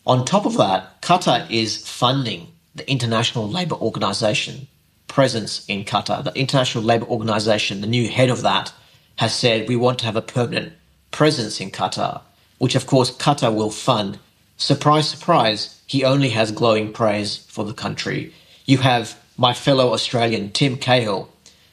On 0.06 0.24
top 0.24 0.46
of 0.46 0.58
that, 0.58 1.02
Qatar 1.02 1.50
is 1.50 1.86
funding 1.88 2.54
the 2.76 2.90
International 2.90 3.50
Labour 3.50 3.76
Organization 3.76 4.68
presence 5.08 5.66
in 5.68 5.84
Qatar. 5.84 6.24
The 6.24 6.38
International 6.38 6.84
Labour 6.84 7.06
Organization, 7.06 7.82
the 7.82 7.88
new 7.88 8.08
head 8.08 8.30
of 8.30 8.42
that, 8.42 8.74
has 9.18 9.34
said 9.34 9.68
we 9.68 9.76
want 9.76 10.00
to 10.00 10.06
have 10.06 10.16
a 10.16 10.22
permanent 10.22 10.74
presence 11.12 11.60
in 11.60 11.72
Qatar, 11.72 12.22
which 12.58 12.76
of 12.76 12.86
course 12.86 13.16
Qatar 13.16 13.54
will 13.54 13.72
fund. 13.72 14.20
Surprise, 14.58 15.10
surprise, 15.10 15.82
he 15.88 16.04
only 16.04 16.30
has 16.30 16.52
glowing 16.52 16.92
praise 16.94 17.38
for 17.38 17.66
the 17.66 17.74
country. 17.74 18.34
You 18.66 18.80
have 18.80 19.18
my 19.38 19.54
fellow 19.54 19.94
Australian, 19.94 20.52
Tim 20.52 20.78
Cahill, 20.78 21.30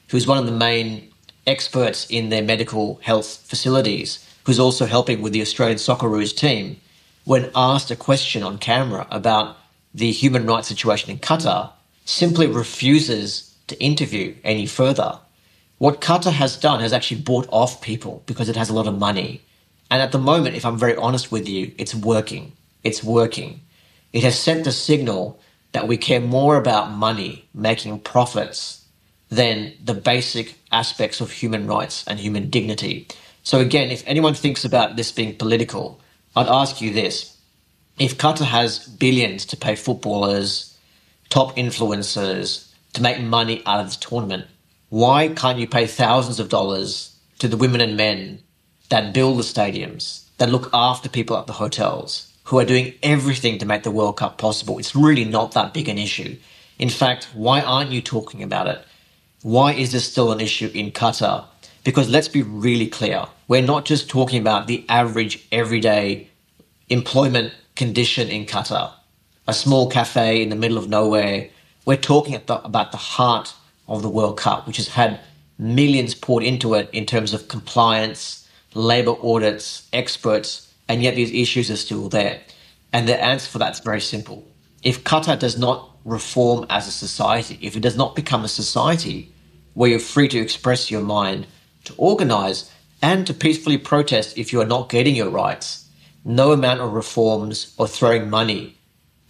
who's 0.09 0.27
one 0.27 0.39
of 0.39 0.47
the 0.47 0.53
main 0.53 1.11
experts 1.47 2.07
in 2.09 2.29
their 2.29 2.43
medical 2.43 3.01
health 3.03 3.43
facilities, 3.47 4.27
who's 4.45 4.59
also 4.59 4.87
helping 4.87 5.23
with 5.23 5.33
the 5.33 5.43
Australian 5.43 5.79
Socceroos 5.79 6.37
team, 6.37 6.81
when 7.25 7.51
asked 7.55 7.91
a 7.91 7.97
question 7.97 8.43
on 8.43 8.59
camera 8.59 9.07
about 9.11 9.57
the 9.95 10.11
human 10.13 10.47
rights 10.47 10.69
situation 10.69 11.11
in 11.11 11.19
Qatar, 11.19 11.71
simply 12.05 12.47
refuses 12.47 13.55
to 13.67 13.81
interview 13.81 14.35
any 14.45 14.67
further. 14.67 15.19
What 15.79 16.01
Qatar 16.01 16.33
has 16.33 16.57
done 16.57 16.81
has 16.81 16.93
actually 16.93 17.23
bought 17.23 17.49
off 17.51 17.83
people 17.83 18.23
because 18.27 18.49
it 18.49 18.57
has 18.57 18.71
a 18.71 18.75
lot 18.75 18.87
of 18.87 18.99
money. 18.99 19.43
And 19.91 20.01
at 20.01 20.13
the 20.13 20.19
moment, 20.19 20.57
if 20.57 20.65
I'm 20.65 20.79
very 20.79 20.97
honest 20.97 21.33
with 21.33 21.49
you, 21.49 21.73
it's 21.79 21.95
working. 21.95 22.53
It's 22.83 23.03
working. 23.03 23.61
It 24.13 24.23
has 24.23 24.39
sent 24.39 24.65
the 24.65 24.73
signal 24.73 25.41
that 25.73 25.89
we 25.89 25.97
care 25.97 26.21
more 26.21 26.57
about 26.57 26.93
money, 26.93 27.47
making 27.53 28.01
profits, 28.01 28.85
than 29.29 29.73
the 29.83 29.95
basic 29.95 30.55
aspects 30.71 31.21
of 31.21 31.33
human 31.33 31.67
rights 31.67 32.05
and 32.07 32.21
human 32.21 32.51
dignity. 32.51 33.09
So 33.43 33.59
again, 33.59 33.91
if 33.91 34.05
anyone 34.07 34.35
thinks 34.35 34.65
about 34.65 34.97
this 34.97 35.11
being 35.11 35.37
political, 35.37 36.01
I'd 36.37 36.47
ask 36.47 36.81
you 36.81 36.93
this. 36.93 37.37
If 37.99 38.19
Qatar 38.19 38.47
has 38.47 38.87
billions 38.87 39.45
to 39.47 39.57
pay 39.57 39.75
footballers, 39.75 40.74
top 41.35 41.57
influencers 41.57 42.71
to 42.93 43.03
make 43.03 43.21
money 43.21 43.61
out 43.67 43.81
of 43.81 43.87
this 43.87 43.97
tournament. 43.97 44.47
Why 44.89 45.27
can't 45.27 45.59
you 45.59 45.67
pay 45.67 45.85
thousands 45.85 46.39
of 46.39 46.49
dollars 46.49 47.19
to 47.41 47.49
the 47.49 47.57
women 47.57 47.81
and 47.81 47.97
men 47.97 48.39
that 48.89 49.13
build 49.13 49.39
the 49.39 49.43
stadiums, 49.43 50.29
that 50.39 50.49
look 50.49 50.71
after 50.73 51.09
people 51.09 51.37
at 51.37 51.49
the 51.49 51.55
hotels, 51.55 52.33
who 52.45 52.61
are 52.61 52.65
doing 52.65 52.95
everything 53.03 53.59
to 53.59 53.67
make 53.67 53.83
the 53.83 53.91
World 53.91 54.17
Cup 54.17 54.39
possible? 54.39 54.79
It's 54.79 54.95
really 54.95 55.25
not 55.25 55.51
that 55.55 55.75
big 55.75 55.89
an 55.89 55.99
issue. 55.99 56.37
In 56.79 56.89
fact, 56.89 57.27
why 57.35 57.63
aren't 57.63 57.91
you 57.91 58.01
talking 58.01 58.45
about 58.45 58.69
it? 58.69 58.85
Why 59.43 59.73
is 59.73 59.91
this 59.91 60.09
still 60.09 60.31
an 60.31 60.41
issue 60.41 60.71
in 60.73 60.93
Qatar? 60.93 61.47
Because 61.83 62.09
let's 62.09 62.29
be 62.29 62.43
really 62.43 62.87
clear. 62.87 63.27
We're 63.49 63.61
not 63.61 63.87
just 63.87 64.09
talking 64.09 64.41
about 64.41 64.69
the 64.69 64.85
average 64.89 65.45
everyday 65.51 66.29
employment 66.89 67.53
condition 67.75 68.29
in 68.29 68.47
Qatar 68.47 68.93
a 69.47 69.53
small 69.53 69.91
cafe 69.91 70.43
in 70.43 70.49
the 70.49 70.57
middle 70.57 70.79
of 70.79 70.89
nowhere. 70.89 71.51
We're 71.85 71.97
talking 71.97 72.35
about 72.35 72.93
the 72.93 72.99
heart 72.99 73.55
of 73.87 74.03
the 74.03 74.09
World 74.09 74.39
Cup, 74.39 74.67
which 74.67 74.79
has 74.79 74.89
had 74.89 75.21
millions 75.59 76.15
poured 76.15 76.43
into 76.43 76.75
it 76.75 76.89
in 76.93 77.05
terms 77.05 77.35
of 77.35 77.49
compliance, 77.49 78.49
labor 78.73 79.15
audits, 79.23 79.87
experts, 79.93 80.73
and 80.89 81.03
yet 81.03 81.15
these 81.15 81.33
issues 81.33 81.71
are 81.71 81.77
still 81.77 82.09
there. 82.09 82.41
And 82.93 83.07
the 83.07 83.23
answer 83.23 83.51
for 83.51 83.59
that 83.59 83.75
is 83.75 83.81
very 83.81 84.01
simple. 84.01 84.47
If 84.83 85.05
Qatar 85.05 85.39
does 85.39 85.59
not 85.59 85.91
reform 86.05 86.67
as 86.71 86.87
a 86.87 86.91
society, 86.91 87.59
if 87.61 87.77
it 87.77 87.81
does 87.81 87.97
not 87.97 88.17
become 88.17 88.45
a 88.45 88.49
society 88.49 89.33
where 89.75 89.91
you're 89.91 89.99
free 89.99 90.29
to 90.29 90.39
express 90.39 90.91
your 90.91 91.01
mind, 91.03 91.47
to 91.85 91.95
organize, 91.97 92.71
and 93.03 93.27
to 93.27 93.35
peacefully 93.35 93.77
protest 93.77 94.39
if 94.39 94.53
you 94.53 94.61
are 94.61 94.67
not 94.67 94.89
getting 94.89 95.15
your 95.15 95.29
rights, 95.29 95.89
no 96.25 96.53
amount 96.53 96.81
of 96.81 96.93
reforms 96.93 97.75
or 97.77 97.87
throwing 97.87 98.31
money 98.31 98.77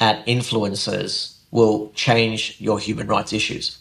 at 0.01 0.27
influencers 0.27 1.37
will 1.51 1.93
change 1.95 2.57
your 2.61 2.79
human 2.79 3.07
rights 3.07 3.33
issues. 3.33 3.79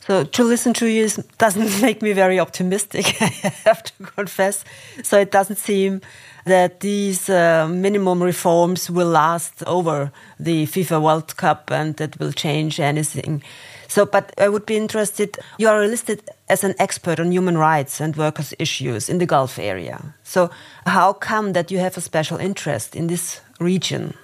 So 0.00 0.24
to 0.24 0.42
listen 0.42 0.72
to 0.74 0.86
you 0.86 1.08
doesn't 1.36 1.82
make 1.82 2.00
me 2.00 2.12
very 2.12 2.40
optimistic, 2.40 3.16
I 3.20 3.26
have 3.64 3.82
to 3.82 3.92
confess. 4.04 4.64
So 5.02 5.18
it 5.20 5.30
doesn't 5.30 5.56
seem 5.56 6.00
that 6.46 6.80
these 6.80 7.28
uh, 7.28 7.68
minimum 7.68 8.22
reforms 8.22 8.90
will 8.90 9.08
last 9.08 9.62
over 9.66 10.10
the 10.40 10.64
FIFA 10.66 11.02
World 11.02 11.36
Cup 11.36 11.70
and 11.70 11.94
that 11.96 12.18
will 12.18 12.32
change 12.32 12.80
anything. 12.80 13.42
So, 13.86 14.06
but 14.06 14.32
I 14.38 14.48
would 14.48 14.66
be 14.66 14.76
interested. 14.76 15.38
You 15.58 15.68
are 15.68 15.86
listed 15.86 16.22
as 16.48 16.64
an 16.64 16.74
expert 16.78 17.20
on 17.20 17.32
human 17.32 17.56
rights 17.56 18.00
and 18.00 18.16
workers' 18.16 18.54
issues 18.58 19.08
in 19.08 19.18
the 19.18 19.26
Gulf 19.26 19.58
area. 19.58 20.14
So, 20.24 20.50
how 20.86 21.14
come 21.14 21.52
that 21.54 21.70
you 21.70 21.78
have 21.78 21.96
a 21.96 22.02
special 22.02 22.38
interest 22.38 22.94
in 22.94 23.06
this 23.06 23.40
region? 23.60 24.14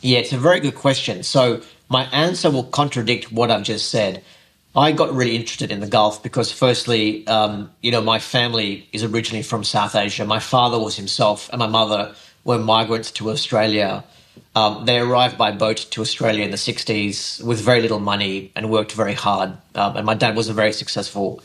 Yeah, 0.00 0.18
it's 0.18 0.32
a 0.32 0.38
very 0.38 0.60
good 0.60 0.74
question. 0.74 1.22
So 1.22 1.62
my 1.88 2.04
answer 2.06 2.50
will 2.50 2.64
contradict 2.64 3.32
what 3.32 3.50
I've 3.50 3.64
just 3.64 3.90
said. 3.90 4.22
I 4.74 4.92
got 4.92 5.14
really 5.14 5.36
interested 5.36 5.72
in 5.72 5.80
the 5.80 5.86
Gulf 5.86 6.22
because, 6.22 6.52
firstly, 6.52 7.26
um, 7.26 7.70
you 7.80 7.90
know, 7.90 8.02
my 8.02 8.18
family 8.18 8.88
is 8.92 9.02
originally 9.02 9.42
from 9.42 9.64
South 9.64 9.94
Asia. 9.94 10.24
My 10.26 10.38
father 10.38 10.78
was 10.78 10.96
himself, 10.96 11.48
and 11.50 11.58
my 11.58 11.66
mother 11.66 12.14
were 12.44 12.58
migrants 12.58 13.10
to 13.12 13.30
Australia 13.30 14.04
Um, 14.54 14.86
they 14.86 14.98
arrived 14.98 15.36
by 15.36 15.52
boat 15.52 15.76
to 15.90 16.00
Australia 16.00 16.42
in 16.44 16.50
the 16.50 16.56
60s 16.56 17.42
with 17.42 17.60
very 17.60 17.82
little 17.82 18.00
money 18.00 18.52
and 18.56 18.70
worked 18.70 18.92
very 18.92 19.14
hard. 19.14 19.50
Um, 19.74 19.96
and 19.96 20.06
my 20.06 20.14
dad 20.14 20.34
was 20.34 20.48
a 20.48 20.54
very 20.54 20.72
successful 20.72 21.42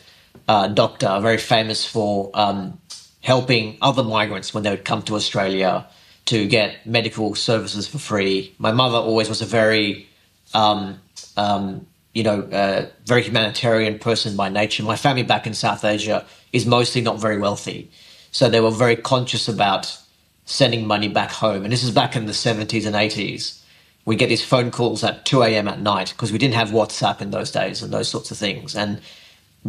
uh, 0.48 0.68
doctor, 0.68 1.20
very 1.22 1.38
famous 1.38 1.86
for 1.86 2.32
um, 2.34 2.80
helping 3.22 3.78
other 3.82 4.04
migrants 4.04 4.54
when 4.54 4.64
they 4.64 4.70
would 4.70 4.86
come 4.86 5.02
to 5.04 5.16
Australia 5.16 5.86
to 6.26 6.48
get 6.48 6.86
medical 6.86 7.36
services 7.36 7.88
for 7.88 7.98
free. 7.98 8.54
My 8.58 8.72
mother 8.72 8.98
always 8.98 9.30
was 9.30 9.42
a 9.42 9.46
very, 9.46 10.08
um, 10.54 11.00
um, 11.38 11.86
you 12.14 12.24
know, 12.24 12.42
uh, 12.42 12.88
very 13.06 13.24
humanitarian 13.24 14.00
person 14.00 14.36
by 14.36 14.50
nature. 14.50 14.84
My 14.84 14.96
family 14.96 15.24
back 15.24 15.48
in 15.48 15.54
South 15.54 15.84
Asia 15.84 16.26
is 16.54 16.66
mostly 16.66 17.02
not 17.02 17.20
very 17.20 17.38
wealthy. 17.38 17.90
So 18.32 18.50
they 18.50 18.62
were 18.62 18.72
very 18.72 18.96
conscious 18.96 19.48
about 19.48 19.98
sending 20.46 20.86
money 20.86 21.08
back 21.08 21.32
home. 21.32 21.64
And 21.64 21.72
this 21.72 21.84
is 21.84 21.92
back 21.92 22.16
in 22.16 22.26
the 22.26 22.34
70s 22.34 22.86
and 22.86 22.96
80s. 22.96 23.62
We 24.06 24.16
get 24.16 24.30
these 24.30 24.44
phone 24.44 24.72
calls 24.72 25.04
at 25.04 25.26
2 25.26 25.44
a.m. 25.44 25.68
at 25.68 25.80
night 25.80 26.10
because 26.10 26.32
we 26.32 26.38
didn't 26.38 26.56
have 26.56 26.70
WhatsApp 26.70 27.22
in 27.22 27.32
those 27.32 27.52
days 27.52 27.84
and 27.84 27.94
those 27.94 28.10
sorts 28.10 28.32
of 28.32 28.38
things. 28.38 28.76
And 28.76 29.02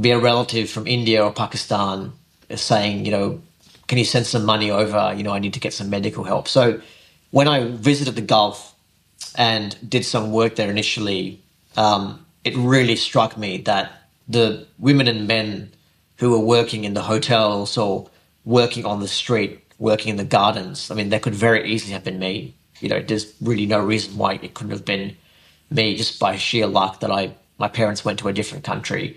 be 0.00 0.10
a 0.10 0.18
relative 0.18 0.70
from 0.70 0.86
India 0.86 1.22
or 1.22 1.32
Pakistan 1.32 2.12
saying, 2.54 3.04
you 3.04 3.12
know, 3.12 3.42
can 3.88 3.98
you 3.98 4.04
send 4.04 4.26
some 4.26 4.44
money 4.44 4.70
over? 4.70 5.14
You 5.16 5.22
know, 5.22 5.32
I 5.32 5.38
need 5.38 5.54
to 5.54 5.60
get 5.60 5.72
some 5.72 5.90
medical 5.90 6.24
help. 6.24 6.48
So 6.48 6.80
when 7.30 7.48
I 7.48 7.68
visited 7.68 8.14
the 8.14 8.22
Gulf 8.22 8.74
and 9.36 9.76
did 9.88 10.04
some 10.04 10.32
work 10.32 10.56
there 10.56 10.70
initially, 10.70 11.40
um, 11.76 12.24
it 12.44 12.56
really 12.56 12.96
struck 12.96 13.36
me 13.36 13.58
that 13.62 13.92
the 14.28 14.66
women 14.78 15.08
and 15.08 15.26
men 15.26 15.72
who 16.18 16.30
were 16.30 16.38
working 16.38 16.84
in 16.84 16.94
the 16.94 17.02
hotels 17.02 17.76
or 17.76 18.08
working 18.44 18.84
on 18.84 19.00
the 19.00 19.08
street 19.08 19.62
working 19.82 20.10
in 20.10 20.16
the 20.16 20.24
gardens. 20.24 20.90
I 20.90 20.94
mean, 20.94 21.08
that 21.10 21.22
could 21.22 21.34
very 21.34 21.68
easily 21.68 21.92
have 21.92 22.04
been 22.04 22.20
me. 22.20 22.54
You 22.78 22.88
know, 22.88 23.02
there's 23.02 23.34
really 23.40 23.66
no 23.66 23.84
reason 23.84 24.16
why 24.16 24.34
it 24.34 24.54
couldn't 24.54 24.70
have 24.70 24.84
been 24.84 25.16
me 25.70 25.96
just 25.96 26.20
by 26.20 26.36
sheer 26.36 26.66
luck 26.66 27.00
that 27.00 27.10
I 27.10 27.34
my 27.58 27.68
parents 27.68 28.04
went 28.04 28.18
to 28.20 28.28
a 28.28 28.32
different 28.32 28.64
country. 28.64 29.16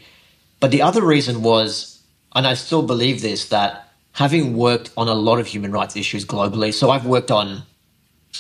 But 0.60 0.72
the 0.72 0.82
other 0.82 1.04
reason 1.04 1.42
was, 1.42 2.02
and 2.36 2.46
I 2.46 2.54
still 2.56 2.82
believe 2.82 3.22
this, 3.22 3.50
that 3.50 3.85
having 4.16 4.56
worked 4.56 4.92
on 4.96 5.10
a 5.10 5.14
lot 5.14 5.40
of 5.40 5.46
human 5.46 5.72
rights 5.74 5.98
issues 5.98 6.26
globally, 6.26 6.74
so 6.74 6.90
I've 6.90 7.06
worked 7.06 7.32
on 7.32 7.64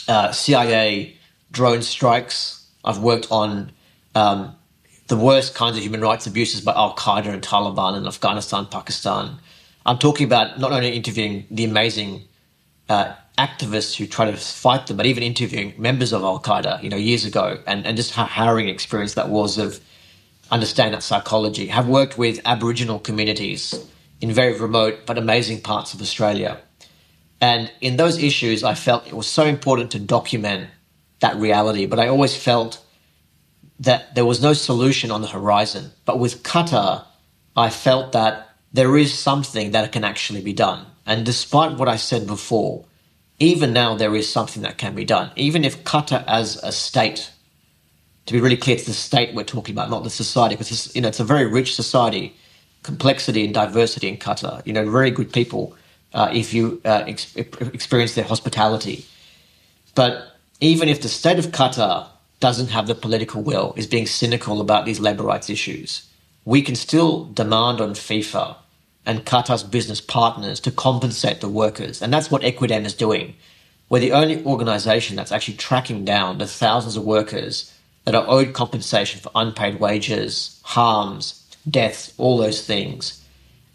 uh, 0.08 0.32
CIA 0.32 1.18
drone 1.52 1.82
strikes. 1.82 2.66
I've 2.86 3.00
worked 3.00 3.28
on 3.30 3.74
um, 4.16 4.56
the 5.08 5.18
worst 5.18 5.54
kinds 5.54 5.76
of 5.76 5.84
human 5.84 6.00
rights 6.00 6.26
abuses 6.26 6.62
by 6.62 6.74
Al 6.74 6.96
Qaeda 6.96 7.28
and 7.28 7.42
Taliban 7.42 7.98
in 7.98 8.08
Afghanistan, 8.08 8.66
Pakistan. 8.68 9.38
I'm 9.86 9.98
talking 9.98 10.26
about 10.26 10.60
not 10.62 10.72
only 10.72 10.96
interviewing 10.96 11.46
the 11.52 11.66
amazing 11.66 12.24
uh, 12.88 13.14
activists 13.38 13.98
who 13.98 14.08
try 14.08 14.32
to 14.32 14.38
fight 14.38 14.88
them, 14.88 14.96
but 14.96 15.06
even 15.06 15.24
interviewing 15.24 15.74
members 15.78 16.14
of 16.14 16.24
Al 16.24 16.40
Qaeda, 16.40 16.82
you 16.84 16.90
know, 16.90 16.96
years 16.96 17.26
ago, 17.26 17.60
and, 17.68 17.86
and 17.86 17.98
just 17.98 18.12
how 18.12 18.24
harrowing 18.24 18.70
experience 18.70 19.16
that 19.16 19.28
was 19.28 19.58
of 19.58 19.82
understanding 20.52 20.94
that 20.94 21.04
psychology. 21.04 21.68
Have 21.68 21.90
worked 21.90 22.18
with 22.18 22.40
Aboriginal 22.46 23.00
communities 23.00 23.86
in 24.22 24.32
very 24.32 24.60
remote 24.60 25.06
but 25.06 25.18
amazing 25.18 25.62
parts 25.62 25.94
of 25.94 26.02
Australia. 26.02 26.60
And 27.42 27.72
in 27.82 27.98
those 27.98 28.18
issues, 28.22 28.64
I 28.64 28.76
felt 28.76 29.08
it 29.08 29.14
was 29.14 29.28
so 29.28 29.46
important 29.46 29.92
to 29.92 30.00
document 30.00 30.70
that 31.20 31.36
reality, 31.36 31.86
but 31.86 32.00
I 32.00 32.08
always 32.08 32.36
felt 32.36 32.84
that 33.80 34.16
there 34.16 34.26
was 34.26 34.42
no 34.42 34.54
solution 34.54 35.12
on 35.12 35.22
the 35.22 35.28
horizon. 35.28 35.92
But 36.06 36.20
with 36.20 36.44
Qatar, 36.44 37.04
I 37.56 37.70
felt 37.70 38.14
that 38.14 38.50
there 38.72 38.98
is 38.98 39.14
something 39.14 39.72
that 39.72 39.92
can 39.92 40.04
actually 40.04 40.42
be 40.42 40.54
done. 40.54 40.86
And 41.06 41.26
despite 41.26 41.78
what 41.78 41.88
I 41.88 41.98
said 41.98 42.26
before, 42.28 42.86
even 43.40 43.74
now 43.74 43.96
there 43.96 44.16
is 44.16 44.32
something 44.32 44.64
that 44.64 44.78
can 44.78 44.96
be 44.96 45.06
done. 45.06 45.32
Even 45.36 45.64
if 45.64 45.84
Qatar 45.84 46.24
as 46.28 46.58
a 46.64 46.72
state, 46.72 47.32
to 48.26 48.34
be 48.34 48.40
really 48.40 48.58
clear, 48.58 48.76
it's 48.76 48.86
the 48.86 48.94
state 48.94 49.36
we're 49.36 49.44
talking 49.44 49.76
about, 49.76 49.90
not 49.90 50.04
the 50.04 50.10
society, 50.10 50.56
because 50.56 50.72
it's, 50.72 50.96
you 50.96 51.02
know, 51.02 51.10
it's 51.10 51.20
a 51.20 51.26
very 51.26 51.46
rich 51.46 51.76
society, 51.76 52.36
complexity 52.86 53.44
and 53.44 53.54
diversity 53.54 54.08
in 54.08 54.18
Qatar. 54.18 54.66
You 54.66 54.74
know, 54.74 54.90
very 54.90 55.12
good 55.12 55.34
people 55.34 55.76
uh, 56.14 56.30
if 56.32 56.54
you 56.54 56.82
uh, 56.86 57.04
ex- 57.08 57.36
experience 57.36 58.16
their 58.16 58.24
hospitality. 58.24 59.06
But 59.96 60.12
even 60.62 60.88
if 60.88 61.02
the 61.02 61.10
state 61.10 61.40
of 61.40 61.48
Qatar 61.48 62.08
doesn't 62.40 62.70
have 62.70 62.88
the 62.88 62.96
political 62.96 63.42
will, 63.42 63.74
is 63.76 63.88
being 63.88 64.06
cynical 64.06 64.62
about 64.62 64.86
these 64.86 65.00
labor 65.00 65.24
rights 65.24 65.50
issues, 65.50 66.08
we 66.46 66.62
can 66.62 66.76
still 66.76 67.26
demand 67.26 67.82
on 67.82 67.92
FIFA 67.92 68.56
and 69.06 69.26
Qatar's 69.26 69.64
business 69.64 70.02
partners 70.02 70.60
to 70.62 70.72
compensate 70.72 71.42
the 71.42 71.50
workers. 71.50 72.02
And 72.02 72.14
that's 72.14 72.32
what 72.32 72.44
Equidem 72.44 72.86
is 72.86 72.94
doing. 72.94 73.36
We're 73.90 74.00
the 74.00 74.14
only 74.14 74.44
organization 74.46 75.16
that's 75.16 75.32
actually 75.32 75.58
tracking 75.58 76.06
down 76.06 76.38
the 76.38 76.48
thousands 76.48 76.98
of 76.98 77.04
workers 77.04 77.74
that 78.06 78.16
are 78.16 78.26
owed 78.28 78.54
compensation 78.54 79.20
for 79.20 79.32
unpaid 79.36 79.80
wages, 79.80 80.60
harms, 80.64 81.45
deaths, 81.70 82.14
all 82.18 82.38
those 82.38 82.66
things. 82.66 83.24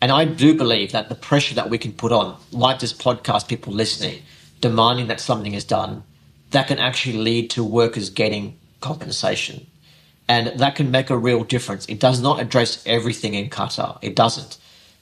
And 0.00 0.10
I 0.10 0.24
do 0.24 0.54
believe 0.54 0.92
that 0.92 1.08
the 1.08 1.14
pressure 1.14 1.54
that 1.54 1.70
we 1.70 1.78
can 1.78 1.92
put 1.92 2.12
on, 2.12 2.38
like 2.52 2.78
this 2.78 2.92
podcast, 2.92 3.48
people 3.48 3.72
listening, 3.72 4.22
demanding 4.60 5.08
that 5.08 5.20
something 5.20 5.54
is 5.54 5.64
done, 5.64 6.02
that 6.50 6.68
can 6.68 6.78
actually 6.78 7.18
lead 7.18 7.50
to 7.50 7.64
workers 7.64 8.10
getting 8.10 8.58
compensation. 8.80 9.66
And 10.28 10.58
that 10.58 10.76
can 10.76 10.90
make 10.90 11.10
a 11.10 11.18
real 11.18 11.44
difference. 11.44 11.86
It 11.86 12.00
does 12.00 12.20
not 12.20 12.40
address 12.40 12.82
everything 12.86 13.34
in 13.34 13.50
Qatar. 13.50 13.98
It 14.00 14.16
doesn't 14.16 14.58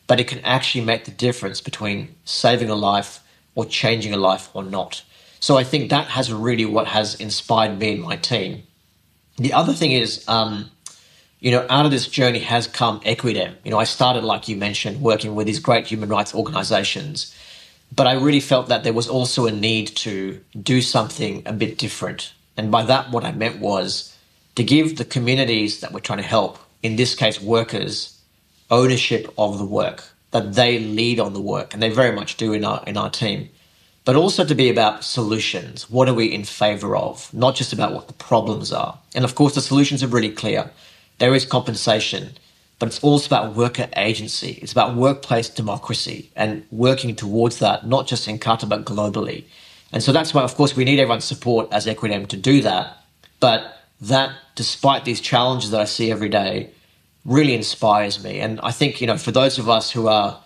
but 0.09 0.18
it 0.18 0.27
can 0.27 0.40
actually 0.40 0.85
make 0.85 1.05
the 1.05 1.12
difference 1.12 1.61
between 1.61 2.16
saving 2.24 2.70
a 2.70 2.74
life 2.74 3.20
or 3.55 3.64
changing 3.64 4.12
a 4.12 4.16
life 4.16 4.51
or 4.55 4.64
not. 4.64 5.05
So 5.38 5.57
I 5.57 5.62
think 5.62 5.90
that 5.90 6.09
has 6.09 6.33
really 6.33 6.64
what 6.64 6.88
has 6.88 7.14
inspired 7.20 7.79
me 7.79 7.92
and 7.92 8.03
my 8.03 8.16
team. 8.16 8.64
The 9.37 9.53
other 9.53 9.72
thing 9.72 9.92
is, 9.92 10.24
um, 10.27 10.70
you 11.40 11.51
know, 11.51 11.66
out 11.70 11.85
of 11.85 11.90
this 11.90 12.09
journey 12.09 12.40
has 12.40 12.66
come 12.66 13.01
Equidem. 13.01 13.55
You 13.64 13.70
know, 13.70 13.79
I 13.79 13.85
started, 13.85 14.24
like 14.24 14.48
you 14.48 14.57
mentioned, 14.57 15.01
working 15.01 15.35
with 15.35 15.46
these 15.46 15.61
great 15.61 15.87
human 15.87 16.09
rights 16.09 16.35
organizations, 16.35 17.35
but 17.94 18.07
I 18.07 18.14
really 18.14 18.40
felt 18.40 18.68
that 18.68 18.85
there 18.85 18.92
was 18.92 19.09
also 19.09 19.46
a 19.46 19.53
need 19.53 19.88
to 19.98 20.40
do 20.61 20.83
something 20.83 21.42
a 21.46 21.53
bit 21.53 21.79
different. 21.79 22.33
And 22.57 22.70
by 22.70 22.83
that, 22.85 23.11
what 23.11 23.24
I 23.24 23.33
meant 23.33 23.61
was 23.61 24.16
to 24.57 24.64
give 24.64 24.96
the 24.96 25.05
communities 25.05 25.81
that 25.81 25.92
we're 25.92 26.01
trying 26.01 26.18
to 26.18 26.24
help, 26.24 26.59
in 26.83 26.96
this 26.96 27.14
case, 27.14 27.40
workers, 27.40 28.20
ownership 28.70 29.33
of 29.38 29.59
the 29.59 29.64
work, 29.64 30.05
that 30.33 30.55
they 30.55 30.79
lead 30.81 31.20
on 31.20 31.33
the 31.33 31.40
work, 31.40 31.72
and 31.72 31.83
they 31.83 31.88
very 31.88 32.14
much 32.14 32.37
do 32.37 32.53
in 32.53 32.64
our 32.64 32.83
in 32.87 32.96
our 32.96 33.11
team. 33.11 33.48
But 34.05 34.16
also 34.16 34.44
to 34.44 34.55
be 34.55 34.70
about 34.70 35.05
solutions. 35.05 35.88
What 35.90 36.09
are 36.09 36.14
we 36.14 36.27
in 36.27 36.44
favor 36.44 36.96
of? 36.96 37.33
Not 37.33 37.55
just 37.55 37.72
about 37.72 37.92
what 37.92 38.09
the 38.09 38.14
problems 38.14 38.72
are. 38.72 38.98
And 39.14 39.24
of 39.24 39.35
course, 39.35 39.55
the 39.55 39.61
solutions 39.61 40.03
are 40.03 40.09
really 40.09 40.31
clear. 40.31 40.70
There 41.18 41.35
is 41.35 41.44
compensation, 41.44 42.31
but 42.78 42.88
it's 42.88 43.02
also 43.02 43.26
about 43.26 43.57
worker 43.57 43.88
agency. 43.96 44.59
It's 44.62 44.72
about 44.72 44.94
workplace 44.94 45.48
democracy 45.48 46.31
and 46.37 46.64
working 46.70 47.16
towards 47.16 47.59
that, 47.59 47.87
not 47.87 48.07
just 48.07 48.28
in 48.28 48.38
Qatar, 48.38 48.68
but 48.68 48.85
globally. 48.85 49.44
And 49.92 50.02
so 50.02 50.12
that's 50.12 50.33
why, 50.33 50.42
of 50.42 50.54
course, 50.54 50.76
we 50.76 50.85
need 50.85 51.00
everyone's 51.00 51.24
support 51.24 51.68
as 51.72 51.87
Equidem 51.87 52.28
to 52.28 52.37
do 52.37 52.61
that. 52.62 52.98
But 53.40 53.78
that, 54.00 54.33
despite 54.54 55.04
these 55.04 55.20
challenges 55.20 55.70
that 55.70 55.81
I 55.81 55.85
see 55.87 56.11
every 56.11 56.28
day, 56.28 56.70
really 57.24 57.54
inspires 57.54 58.22
me. 58.22 58.38
And 58.40 58.61
I 58.62 58.70
think, 58.70 59.00
you 59.00 59.07
know, 59.07 59.18
for 59.18 59.33
those 59.33 59.59
of 59.59 59.68
us 59.68 59.90
who 59.90 60.07
are 60.09 60.40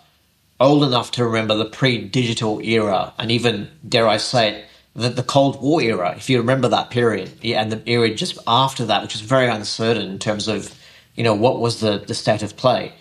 old 0.59 0.83
enough 0.83 1.11
to 1.11 1.25
remember 1.25 1.55
the 1.55 1.65
pre 1.65 2.07
digital 2.07 2.59
era, 2.61 3.13
and 3.17 3.31
even, 3.31 3.69
dare 3.87 4.07
I 4.07 4.17
say 4.17 4.49
it, 4.49 4.65
the, 4.95 5.09
the 5.09 5.23
Cold 5.23 5.61
War 5.61 5.81
era, 5.81 6.13
if 6.15 6.29
you 6.29 6.37
remember 6.37 6.67
that 6.69 6.89
period, 6.89 7.31
yeah, 7.41 7.61
and 7.61 7.71
the 7.71 7.77
period 7.77 8.17
just 8.17 8.37
after 8.47 8.85
that, 8.85 9.01
which 9.01 9.13
was 9.13 9.21
very 9.21 9.47
uncertain 9.47 10.09
in 10.09 10.19
terms 10.19 10.47
of, 10.47 10.73
you 11.15 11.23
know, 11.23 11.33
what 11.33 11.59
was 11.59 11.79
the, 11.79 12.03
the 12.05 12.13
state 12.13 12.43
of 12.43 12.55
play. 12.55 12.93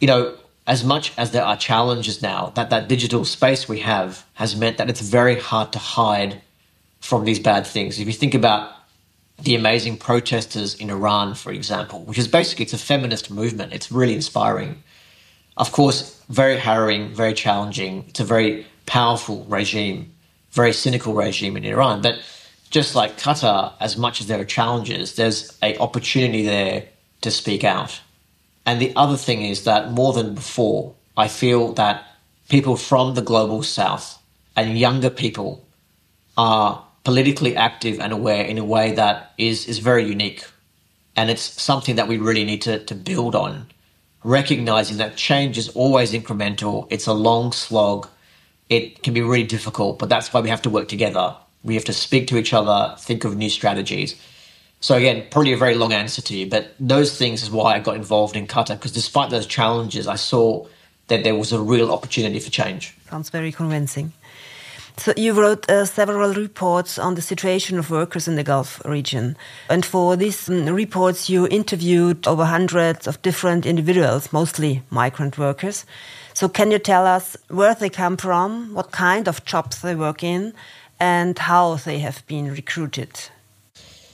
You 0.00 0.08
know, 0.08 0.36
as 0.66 0.84
much 0.84 1.12
as 1.16 1.30
there 1.30 1.44
are 1.44 1.56
challenges 1.56 2.22
now, 2.22 2.52
that 2.54 2.70
that 2.70 2.88
digital 2.88 3.24
space 3.24 3.68
we 3.68 3.80
have 3.80 4.24
has 4.34 4.54
meant 4.56 4.76
that 4.78 4.90
it's 4.90 5.00
very 5.00 5.38
hard 5.38 5.72
to 5.72 5.78
hide 5.78 6.40
from 7.00 7.24
these 7.24 7.40
bad 7.40 7.66
things. 7.66 7.98
If 7.98 8.06
you 8.06 8.12
think 8.12 8.34
about 8.34 8.72
the 9.40 9.54
amazing 9.56 9.96
protesters 9.96 10.74
in 10.74 10.90
Iran, 10.90 11.34
for 11.34 11.52
example, 11.52 12.02
which 12.04 12.18
is 12.18 12.28
basically 12.28 12.64
it's 12.64 12.72
a 12.72 12.78
feminist 12.78 13.30
movement. 13.30 13.72
It's 13.72 13.90
really 13.90 14.14
inspiring. 14.14 14.82
Of 15.56 15.72
course, 15.72 16.22
very 16.28 16.56
harrowing, 16.58 17.12
very 17.14 17.34
challenging. 17.34 18.04
It's 18.08 18.20
a 18.20 18.24
very 18.24 18.66
powerful 18.86 19.44
regime, 19.48 20.12
very 20.52 20.72
cynical 20.72 21.14
regime 21.14 21.56
in 21.56 21.64
Iran. 21.64 22.02
But 22.02 22.20
just 22.70 22.94
like 22.94 23.18
Qatar, 23.18 23.72
as 23.80 23.96
much 23.96 24.20
as 24.20 24.26
there 24.26 24.40
are 24.40 24.44
challenges, 24.44 25.16
there's 25.16 25.58
a 25.62 25.76
opportunity 25.78 26.44
there 26.44 26.84
to 27.22 27.30
speak 27.30 27.64
out. 27.64 28.00
And 28.64 28.80
the 28.80 28.92
other 28.96 29.16
thing 29.16 29.42
is 29.42 29.64
that 29.64 29.92
more 29.92 30.12
than 30.12 30.34
before, 30.34 30.94
I 31.16 31.28
feel 31.28 31.72
that 31.74 32.06
people 32.48 32.76
from 32.76 33.14
the 33.14 33.22
global 33.22 33.62
south 33.62 34.18
and 34.56 34.78
younger 34.78 35.10
people 35.10 35.64
are 36.36 36.84
politically 37.04 37.56
active 37.56 37.98
and 38.00 38.12
aware 38.12 38.44
in 38.44 38.58
a 38.58 38.64
way 38.64 38.92
that 38.92 39.32
is, 39.38 39.66
is 39.66 39.78
very 39.78 40.04
unique. 40.04 40.44
And 41.16 41.30
it's 41.30 41.42
something 41.42 41.96
that 41.96 42.08
we 42.08 42.18
really 42.18 42.44
need 42.44 42.62
to, 42.62 42.78
to 42.84 42.94
build 42.94 43.34
on, 43.34 43.66
recognizing 44.24 44.98
that 44.98 45.16
change 45.16 45.58
is 45.58 45.68
always 45.70 46.12
incremental. 46.12 46.86
It's 46.90 47.06
a 47.06 47.12
long 47.12 47.52
slog. 47.52 48.08
It 48.68 49.02
can 49.02 49.14
be 49.14 49.20
really 49.20 49.44
difficult, 49.44 49.98
but 49.98 50.08
that's 50.08 50.32
why 50.32 50.40
we 50.40 50.48
have 50.48 50.62
to 50.62 50.70
work 50.70 50.88
together. 50.88 51.36
We 51.62 51.74
have 51.74 51.84
to 51.84 51.92
speak 51.92 52.26
to 52.28 52.36
each 52.36 52.52
other, 52.52 52.94
think 52.98 53.24
of 53.24 53.36
new 53.36 53.50
strategies. 53.50 54.16
So 54.80 54.96
again, 54.96 55.26
probably 55.30 55.52
a 55.52 55.56
very 55.56 55.76
long 55.76 55.92
answer 55.92 56.22
to 56.22 56.36
you, 56.36 56.48
but 56.48 56.74
those 56.80 57.16
things 57.16 57.42
is 57.42 57.50
why 57.50 57.74
I 57.74 57.78
got 57.78 57.94
involved 57.94 58.34
in 58.34 58.46
Qatar 58.48 58.76
because 58.76 58.92
despite 58.92 59.30
those 59.30 59.46
challenges, 59.46 60.08
I 60.08 60.16
saw 60.16 60.66
that 61.06 61.22
there 61.22 61.36
was 61.36 61.52
a 61.52 61.60
real 61.60 61.92
opportunity 61.92 62.40
for 62.40 62.50
change. 62.50 62.96
Sounds 63.08 63.30
very 63.30 63.52
convincing. 63.52 64.12
So 64.96 65.12
you 65.16 65.32
wrote 65.32 65.70
uh, 65.70 65.84
several 65.84 66.34
reports 66.34 66.98
on 66.98 67.14
the 67.14 67.22
situation 67.22 67.78
of 67.78 67.90
workers 67.90 68.28
in 68.28 68.36
the 68.36 68.42
Gulf 68.42 68.84
region. 68.84 69.36
And 69.70 69.86
for 69.86 70.16
these 70.16 70.48
um, 70.48 70.66
reports, 70.66 71.30
you 71.30 71.46
interviewed 71.48 72.26
over 72.26 72.44
hundreds 72.44 73.06
of 73.06 73.20
different 73.22 73.64
individuals, 73.64 74.32
mostly 74.32 74.82
migrant 74.90 75.38
workers. 75.38 75.86
So 76.42 76.48
can 76.48 76.72
you 76.72 76.80
tell 76.80 77.06
us 77.06 77.36
where 77.50 77.72
they 77.72 77.88
come 77.88 78.16
from, 78.16 78.74
what 78.74 78.90
kind 78.90 79.28
of 79.28 79.44
jobs 79.44 79.80
they 79.80 79.94
work 79.94 80.24
in, 80.24 80.54
and 80.98 81.38
how 81.38 81.76
they 81.76 82.00
have 82.00 82.26
been 82.26 82.50
recruited? 82.50 83.12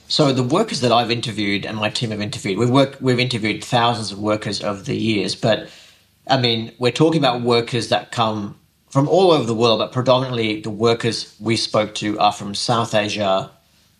So 0.07 0.31
the 0.31 0.43
workers 0.43 0.81
that 0.81 0.91
I've 0.91 1.09
interviewed 1.09 1.65
and 1.65 1.75
my 1.75 1.89
team 1.89 2.11
have 2.11 2.21
interviewed, 2.21 2.59
we've 2.59 2.69
worked, 2.69 3.01
we've 3.01 3.19
interviewed 3.19 3.63
thousands 3.63 4.11
of 4.11 4.19
workers 4.19 4.61
over 4.61 4.79
the 4.79 4.95
years, 4.95 5.33
but 5.33 5.71
I 6.27 6.39
mean, 6.39 6.71
we're 6.77 6.91
talking 6.91 7.19
about 7.19 7.41
workers 7.41 7.89
that 7.89 8.11
come 8.11 8.59
from 8.91 9.07
all 9.07 9.31
over 9.31 9.45
the 9.45 9.55
world, 9.55 9.79
but 9.79 9.91
predominantly 9.91 10.61
the 10.61 10.69
workers 10.69 11.35
we 11.39 11.55
spoke 11.55 11.95
to 11.95 12.19
are 12.19 12.31
from 12.31 12.53
South 12.53 12.93
Asia 12.93 13.49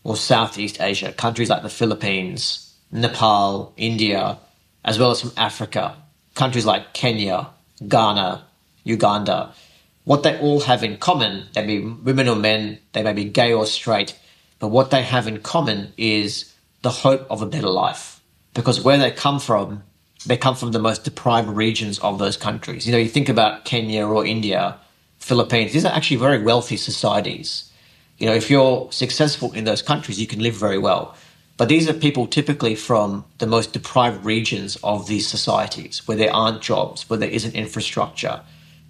or 0.03 0.15
Southeast 0.15 0.79
Asia, 0.79 1.11
countries 1.13 1.49
like 1.49 1.63
the 1.63 1.67
Philippines, 1.67 2.75
Nepal, 2.91 3.73
India, 3.75 4.37
as 4.85 4.99
well 4.99 5.09
as 5.09 5.19
from 5.19 5.31
Africa, 5.35 5.95
countries 6.35 6.67
like 6.67 6.93
Kenya, 6.93 7.47
Ghana, 7.87 8.45
Uganda. 8.83 9.53
What 10.03 10.23
they 10.23 10.39
all 10.39 10.61
have 10.61 10.83
in 10.83 10.97
common, 10.97 11.47
they 11.53 11.65
may 11.65 11.79
be 11.79 11.85
women 11.85 12.27
or 12.27 12.35
men, 12.35 12.79
they 12.93 13.03
may 13.03 13.13
be 13.13 13.25
gay 13.25 13.53
or 13.53 13.65
straight, 13.65 14.17
but 14.59 14.69
what 14.69 14.91
they 14.91 15.03
have 15.03 15.27
in 15.27 15.41
common 15.41 15.93
is 15.97 16.53
the 16.81 16.89
hope 16.89 17.25
of 17.29 17.41
a 17.41 17.45
better 17.45 17.69
life. 17.69 18.21
Because 18.53 18.83
where 18.83 18.97
they 18.97 19.11
come 19.11 19.39
from 19.39 19.83
they 20.25 20.37
come 20.37 20.55
from 20.55 20.71
the 20.71 20.79
most 20.79 21.03
deprived 21.03 21.49
regions 21.49 21.99
of 21.99 22.19
those 22.19 22.37
countries. 22.37 22.85
You 22.85 22.91
know, 22.91 22.97
you 22.97 23.07
think 23.07 23.29
about 23.29 23.65
Kenya 23.65 24.05
or 24.05 24.25
India, 24.25 24.77
Philippines, 25.17 25.73
these 25.73 25.85
are 25.85 25.93
actually 25.93 26.17
very 26.17 26.43
wealthy 26.43 26.77
societies. 26.77 27.71
You 28.17 28.27
know, 28.27 28.33
if 28.33 28.49
you're 28.49 28.91
successful 28.91 29.53
in 29.53 29.63
those 29.63 29.81
countries, 29.81 30.19
you 30.19 30.27
can 30.27 30.39
live 30.39 30.55
very 30.55 30.77
well. 30.77 31.15
But 31.59 31.67
these 31.67 31.89
are 31.89 31.93
people 31.93 32.25
typically 32.25 32.73
from 32.73 33.25
the 33.39 33.45
most 33.45 33.73
deprived 33.73 34.23
regions 34.23 34.77
of 34.81 35.07
these 35.07 35.27
societies 35.27 36.07
where 36.07 36.15
there 36.15 36.33
aren't 36.33 36.61
jobs, 36.61 37.09
where 37.09 37.19
there 37.19 37.29
isn't 37.29 37.53
infrastructure. 37.53 38.39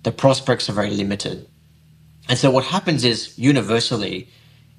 The 0.04 0.12
prospects 0.12 0.70
are 0.70 0.74
very 0.74 0.92
limited. 0.92 1.48
And 2.30 2.38
so 2.38 2.52
what 2.52 2.66
happens 2.66 3.04
is 3.04 3.36
universally 3.40 4.28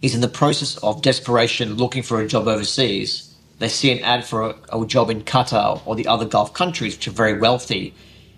is 0.03 0.14
in 0.14 0.20
the 0.20 0.29
process 0.29 0.76
of 0.85 1.03
desperation 1.03 1.74
looking 1.74 2.05
for 2.05 2.20
a 2.20 2.29
job 2.29 2.46
overseas, 2.46 3.35
they 3.59 3.66
see 3.66 3.90
an 3.90 4.05
ad 4.05 4.24
for 4.24 4.50
a, 4.50 4.55
a 4.72 4.87
job 4.87 5.11
in 5.11 5.22
Qatar 5.22 5.83
or 5.85 5.96
the 5.96 6.07
other 6.07 6.26
Gulf 6.26 6.55
countries, 6.55 6.94
which 6.94 7.09
are 7.09 7.22
very 7.24 7.40
wealthy, 7.40 7.92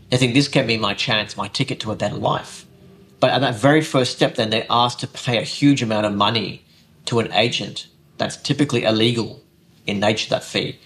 they 0.08 0.16
think 0.16 0.32
this 0.32 0.48
can 0.48 0.66
be 0.66 0.78
my 0.78 0.94
chance, 0.94 1.36
my 1.36 1.48
ticket 1.48 1.78
to 1.80 1.92
a 1.92 1.96
better 1.96 2.16
life. 2.16 2.64
But 3.20 3.32
at 3.32 3.42
that 3.42 3.56
very 3.56 3.82
first 3.82 4.16
step, 4.16 4.36
then 4.36 4.48
they're 4.48 4.66
asked 4.70 5.00
to 5.00 5.06
pay 5.06 5.36
a 5.36 5.42
huge 5.42 5.82
amount 5.82 6.06
of 6.06 6.14
money 6.14 6.64
to 7.04 7.18
an 7.18 7.30
agent 7.34 7.88
that's 8.18 8.36
typically 8.36 8.84
illegal 8.84 9.42
in 9.86 10.00
nature, 10.00 10.30
that 10.30 10.44
fee. 10.44 10.78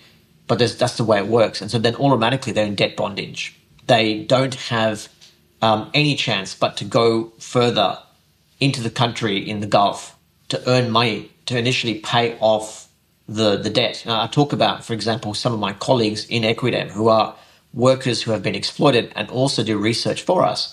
But 0.47 0.59
that's 0.59 0.97
the 0.97 1.05
way 1.05 1.19
it 1.19 1.27
works. 1.27 1.61
And 1.61 1.71
so 1.71 1.79
then 1.79 1.97
automatically 1.97 2.53
they're 2.53 2.67
in 2.67 2.77
debt 2.77 2.97
bondage. 2.97 3.59
They 3.87 4.25
don't 4.25 4.55
have 4.55 5.09
um, 5.63 5.91
any 5.95 6.15
chance 6.15 6.55
but 6.55 6.77
to 6.79 6.85
go 6.85 7.33
further 7.39 7.99
into 8.61 8.81
the 8.81 8.91
country 8.91 9.39
in 9.39 9.61
the 9.61 9.67
Gulf 9.67 10.17
to 10.49 10.63
earn 10.69 10.91
money 10.91 11.31
to 11.47 11.59
initially 11.59 11.99
pay 11.99 12.37
off 12.39 12.89
the, 13.29 13.57
the 13.57 13.71
debt. 13.71 14.03
Now, 14.07 14.23
I 14.23 14.27
talk 14.29 14.53
about, 14.53 14.85
for 14.85 14.93
example, 14.93 15.35
some 15.35 15.53
of 15.53 15.61
my 15.61 15.73
colleagues 15.73 16.27
in 16.27 16.43
Equidem 16.43 16.91
who 16.91 17.09
are 17.09 17.35
workers 17.73 18.23
who 18.23 18.31
have 18.31 18.43
been 18.43 18.55
exploited 18.55 19.13
and 19.17 19.29
also 19.31 19.63
do 19.63 19.79
research 19.79 20.23
for 20.23 20.45
us. 20.45 20.73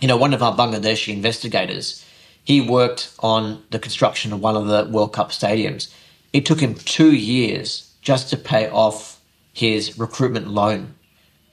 You 0.00 0.08
know, 0.08 0.16
one 0.16 0.34
of 0.34 0.42
our 0.42 0.56
Bangladeshi 0.56 1.12
investigators, 1.12 2.04
he 2.48 2.62
worked 2.62 3.12
on 3.18 3.62
the 3.68 3.78
construction 3.78 4.32
of 4.32 4.40
one 4.40 4.56
of 4.56 4.68
the 4.68 4.90
World 4.90 5.12
Cup 5.12 5.32
stadiums. 5.32 5.92
It 6.32 6.46
took 6.46 6.60
him 6.60 6.74
two 6.74 7.14
years 7.14 7.92
just 8.00 8.30
to 8.30 8.38
pay 8.38 8.70
off 8.70 9.20
his 9.52 9.98
recruitment 9.98 10.48
loan. 10.48 10.94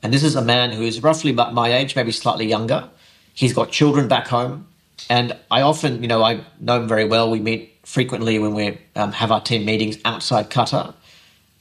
And 0.01 0.13
this 0.13 0.23
is 0.23 0.37
a 0.37 0.41
man 0.41 0.71
who 0.71 0.83
is 0.83 1.03
roughly 1.03 1.33
my 1.33 1.73
age, 1.73 1.97
maybe 1.97 2.13
slightly 2.13 2.47
younger. 2.47 2.89
He's 3.33 3.51
got 3.51 3.71
children 3.71 4.07
back 4.07 4.27
home. 4.27 4.67
And 5.09 5.35
I 5.51 5.63
often, 5.63 6.01
you 6.01 6.07
know, 6.07 6.23
I 6.23 6.45
know 6.61 6.79
him 6.79 6.87
very 6.87 7.03
well. 7.03 7.29
We 7.29 7.41
meet 7.41 7.77
frequently 7.83 8.39
when 8.39 8.53
we 8.53 8.77
um, 8.95 9.11
have 9.11 9.33
our 9.33 9.41
team 9.41 9.65
meetings 9.65 9.97
outside 10.05 10.49
Qatar. 10.49 10.93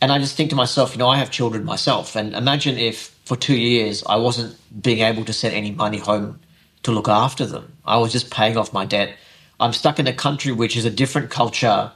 And 0.00 0.12
I 0.12 0.20
just 0.20 0.36
think 0.36 0.50
to 0.50 0.56
myself, 0.56 0.92
you 0.92 0.98
know, 0.98 1.08
I 1.08 1.16
have 1.16 1.32
children 1.32 1.64
myself. 1.64 2.14
And 2.14 2.34
imagine 2.34 2.78
if 2.78 3.08
for 3.24 3.36
two 3.36 3.56
years 3.56 4.04
I 4.06 4.14
wasn't 4.14 4.54
being 4.80 5.00
able 5.00 5.24
to 5.24 5.32
send 5.32 5.54
any 5.56 5.72
money 5.72 5.98
home 5.98 6.38
to 6.84 6.92
look 6.92 7.08
after 7.08 7.46
them. 7.46 7.76
I 7.84 7.96
was 7.96 8.12
just 8.12 8.30
paying 8.30 8.56
off 8.56 8.72
my 8.72 8.84
debt. 8.84 9.16
I'm 9.60 9.72
stuck 9.72 9.98
in 9.98 10.06
a 10.06 10.12
country 10.12 10.52
which 10.52 10.76
is 10.76 10.84
a 10.84 10.90
different 10.90 11.30
culture 11.30 11.92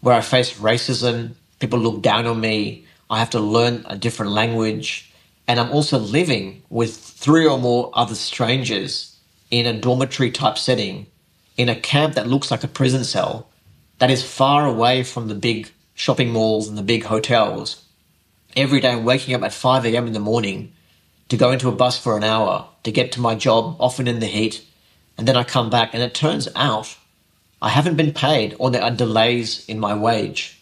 where 0.00 0.14
I 0.14 0.20
face 0.20 0.58
racism. 0.58 1.34
People 1.58 1.78
look 1.78 2.02
down 2.02 2.26
on 2.26 2.40
me. 2.40 2.86
I 3.10 3.18
have 3.18 3.30
to 3.30 3.40
learn 3.40 3.84
a 3.86 3.96
different 3.96 4.32
language. 4.32 5.12
And 5.46 5.60
I'm 5.60 5.70
also 5.70 5.98
living 5.98 6.62
with 6.70 6.96
three 6.96 7.46
or 7.46 7.58
more 7.58 7.90
other 7.94 8.14
strangers 8.14 9.18
in 9.50 9.66
a 9.66 9.78
dormitory 9.78 10.30
type 10.30 10.56
setting 10.56 11.06
in 11.56 11.68
a 11.68 11.76
camp 11.76 12.14
that 12.14 12.26
looks 12.26 12.50
like 12.50 12.64
a 12.64 12.68
prison 12.68 13.04
cell 13.04 13.48
that 13.98 14.10
is 14.10 14.24
far 14.24 14.66
away 14.66 15.02
from 15.02 15.28
the 15.28 15.34
big 15.34 15.70
shopping 15.94 16.30
malls 16.30 16.68
and 16.68 16.78
the 16.78 16.82
big 16.82 17.04
hotels. 17.04 17.84
Every 18.56 18.80
day 18.80 18.90
I'm 18.90 19.04
waking 19.04 19.34
up 19.34 19.42
at 19.42 19.52
5 19.52 19.84
a.m. 19.84 20.06
in 20.06 20.12
the 20.14 20.20
morning 20.20 20.72
to 21.28 21.36
go 21.36 21.52
into 21.52 21.68
a 21.68 21.72
bus 21.72 21.98
for 21.98 22.16
an 22.16 22.24
hour 22.24 22.68
to 22.84 22.92
get 22.92 23.12
to 23.12 23.20
my 23.20 23.34
job, 23.34 23.76
often 23.78 24.08
in 24.08 24.20
the 24.20 24.26
heat, 24.26 24.64
and 25.16 25.28
then 25.28 25.36
I 25.36 25.44
come 25.44 25.70
back 25.70 25.90
and 25.92 26.02
it 26.02 26.14
turns 26.14 26.48
out 26.56 26.96
I 27.62 27.68
haven't 27.68 27.96
been 27.96 28.12
paid 28.12 28.56
or 28.58 28.70
there 28.70 28.82
are 28.82 28.90
delays 28.90 29.64
in 29.68 29.78
my 29.78 29.94
wage 29.94 30.60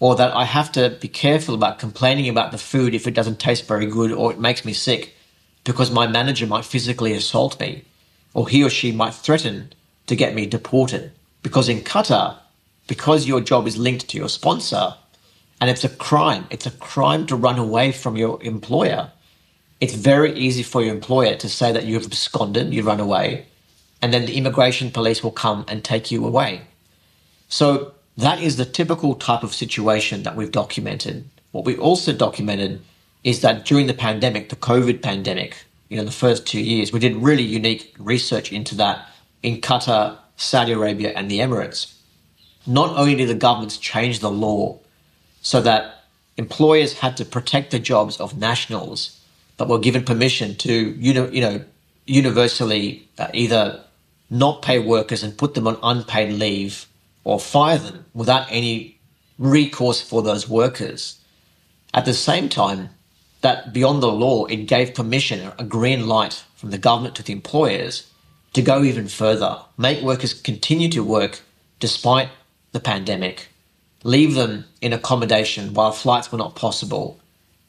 or 0.00 0.16
that 0.16 0.34
I 0.34 0.44
have 0.44 0.72
to 0.72 0.90
be 1.00 1.06
careful 1.06 1.54
about 1.54 1.78
complaining 1.78 2.28
about 2.28 2.50
the 2.50 2.58
food 2.58 2.92
if 2.92 3.06
it 3.06 3.14
doesn't 3.14 3.38
taste 3.38 3.68
very 3.68 3.86
good 3.86 4.10
or 4.10 4.32
it 4.32 4.40
makes 4.40 4.64
me 4.64 4.72
sick 4.72 5.14
because 5.62 5.92
my 5.92 6.08
manager 6.08 6.48
might 6.48 6.64
physically 6.64 7.12
assault 7.12 7.60
me 7.60 7.84
or 8.34 8.48
he 8.48 8.64
or 8.64 8.68
she 8.68 8.90
might 8.90 9.14
threaten 9.14 9.72
to 10.08 10.16
get 10.16 10.34
me 10.34 10.44
deported. 10.44 11.12
Because 11.44 11.68
in 11.68 11.82
Qatar, 11.82 12.38
because 12.88 13.28
your 13.28 13.40
job 13.40 13.68
is 13.68 13.78
linked 13.78 14.08
to 14.08 14.18
your 14.18 14.28
sponsor 14.28 14.94
and 15.60 15.70
it's 15.70 15.84
a 15.84 15.88
crime. 15.88 16.48
It's 16.50 16.66
a 16.66 16.72
crime 16.72 17.26
to 17.26 17.36
run 17.36 17.60
away 17.60 17.92
from 17.92 18.16
your 18.16 18.42
employer. 18.42 19.12
It's 19.80 19.94
very 19.94 20.34
easy 20.34 20.64
for 20.64 20.82
your 20.82 20.94
employer 20.94 21.36
to 21.36 21.48
say 21.48 21.70
that 21.70 21.84
you've 21.84 22.06
absconded, 22.06 22.74
you 22.74 22.82
run 22.82 22.98
away, 22.98 23.46
and 24.02 24.12
then 24.12 24.26
the 24.26 24.36
immigration 24.36 24.90
police 24.90 25.22
will 25.22 25.30
come 25.30 25.64
and 25.68 25.84
take 25.84 26.10
you 26.10 26.26
away. 26.26 26.62
So 27.48 27.94
that 28.16 28.40
is 28.40 28.56
the 28.56 28.64
typical 28.64 29.14
type 29.14 29.42
of 29.42 29.54
situation 29.54 30.22
that 30.22 30.36
we've 30.36 30.52
documented. 30.52 31.28
What 31.52 31.64
we 31.64 31.76
also 31.76 32.12
documented 32.12 32.80
is 33.24 33.40
that 33.40 33.64
during 33.64 33.86
the 33.86 33.94
pandemic, 33.94 34.48
the 34.48 34.56
COVID 34.56 35.02
pandemic, 35.02 35.64
you 35.88 35.96
know, 35.96 36.04
the 36.04 36.12
first 36.12 36.46
two 36.46 36.60
years, 36.60 36.92
we 36.92 37.00
did 37.00 37.16
really 37.16 37.42
unique 37.42 37.94
research 37.98 38.52
into 38.52 38.74
that 38.76 39.08
in 39.42 39.60
Qatar, 39.60 40.16
Saudi 40.36 40.72
Arabia, 40.72 41.12
and 41.14 41.30
the 41.30 41.40
Emirates 41.40 41.94
not 42.66 42.96
only 42.96 43.14
did 43.14 43.28
the 43.28 43.34
governments 43.34 43.78
change 43.78 44.20
the 44.20 44.30
law 44.30 44.78
so 45.42 45.60
that 45.62 46.04
employers 46.36 46.98
had 46.98 47.16
to 47.16 47.24
protect 47.24 47.70
the 47.70 47.78
jobs 47.78 48.20
of 48.20 48.38
nationals, 48.38 49.18
but 49.56 49.68
were 49.68 49.78
given 49.78 50.04
permission 50.04 50.54
to, 50.56 50.72
you 50.72 51.12
know, 51.12 51.28
you 51.28 51.40
know 51.40 51.64
universally 52.06 53.08
uh, 53.18 53.28
either 53.32 53.82
not 54.30 54.62
pay 54.62 54.78
workers 54.78 55.22
and 55.24 55.36
put 55.36 55.54
them 55.54 55.66
on 55.66 55.78
unpaid 55.82 56.32
leave 56.32 56.86
or 57.24 57.40
fire 57.40 57.78
them 57.78 58.06
without 58.14 58.46
any 58.48 58.98
recourse 59.38 60.00
for 60.00 60.22
those 60.22 60.48
workers. 60.48 61.18
At 61.92 62.04
the 62.04 62.14
same 62.14 62.48
time, 62.48 62.90
that 63.40 63.72
beyond 63.72 64.02
the 64.02 64.12
law, 64.12 64.44
it 64.46 64.66
gave 64.66 64.94
permission, 64.94 65.50
a 65.58 65.64
green 65.64 66.06
light 66.06 66.44
from 66.54 66.70
the 66.70 66.78
government 66.78 67.16
to 67.16 67.22
the 67.22 67.32
employers 67.32 68.06
to 68.52 68.62
go 68.62 68.82
even 68.82 69.08
further, 69.08 69.58
make 69.78 70.02
workers 70.02 70.34
continue 70.34 70.88
to 70.90 71.02
work 71.02 71.40
despite 71.78 72.28
the 72.72 72.80
pandemic, 72.80 73.48
leave 74.04 74.34
them 74.34 74.64
in 74.80 74.92
accommodation 74.92 75.72
while 75.74 75.92
flights 75.92 76.30
were 76.30 76.38
not 76.38 76.54
possible, 76.54 77.18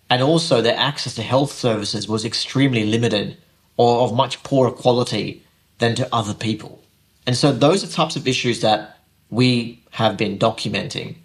and 0.09 0.21
also 0.21 0.61
their 0.61 0.77
access 0.77 1.15
to 1.15 1.21
health 1.21 1.51
services 1.51 2.07
was 2.07 2.25
extremely 2.25 2.85
limited 2.85 3.37
or 3.77 4.01
of 4.01 4.13
much 4.13 4.43
poorer 4.43 4.71
quality 4.71 5.43
than 5.81 5.95
to 5.95 6.07
other 6.15 6.33
people. 6.33 6.81
And 7.27 7.35
so 7.35 7.51
those 7.51 7.83
are 7.83 7.91
types 7.91 8.15
of 8.15 8.27
issues 8.27 8.61
that 8.61 8.99
we 9.29 9.83
have 9.91 10.15
been 10.15 10.37
documenting. 10.37 11.15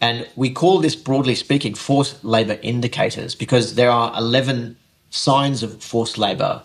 And 0.00 0.28
we 0.36 0.50
call 0.50 0.80
this, 0.80 0.96
broadly 0.96 1.34
speaking, 1.34 1.74
forced 1.74 2.22
labor 2.24 2.58
indicators 2.62 3.34
because 3.34 3.76
there 3.76 3.90
are 3.90 4.12
11 4.18 4.76
signs 5.10 5.62
of 5.62 5.82
forced 5.82 6.18
labor 6.18 6.62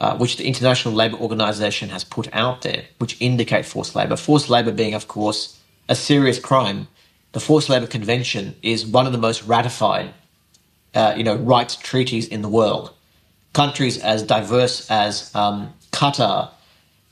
uh, 0.00 0.16
which 0.16 0.38
the 0.38 0.46
International 0.46 0.94
Labour 0.94 1.18
Organization 1.18 1.90
has 1.90 2.04
put 2.04 2.26
out 2.32 2.62
there, 2.62 2.84
which 2.98 3.20
indicate 3.20 3.66
forced 3.66 3.94
labor. 3.94 4.16
Forced 4.16 4.48
labor 4.48 4.72
being, 4.72 4.94
of 4.94 5.06
course, 5.08 5.58
a 5.90 5.94
serious 5.94 6.38
crime, 6.38 6.88
the 7.32 7.40
Forced 7.40 7.68
Labor 7.68 7.86
Convention 7.86 8.56
is 8.62 8.86
one 8.86 9.06
of 9.06 9.12
the 9.12 9.18
most 9.18 9.42
ratified, 9.44 10.14
uh, 10.94 11.14
you 11.16 11.22
know, 11.22 11.36
rights 11.36 11.76
treaties 11.76 12.26
in 12.26 12.40
the 12.40 12.48
world. 12.48 12.94
Countries 13.52 13.98
as 13.98 14.22
diverse 14.22 14.90
as 14.90 15.32
um, 15.34 15.74
Qatar 15.92 16.50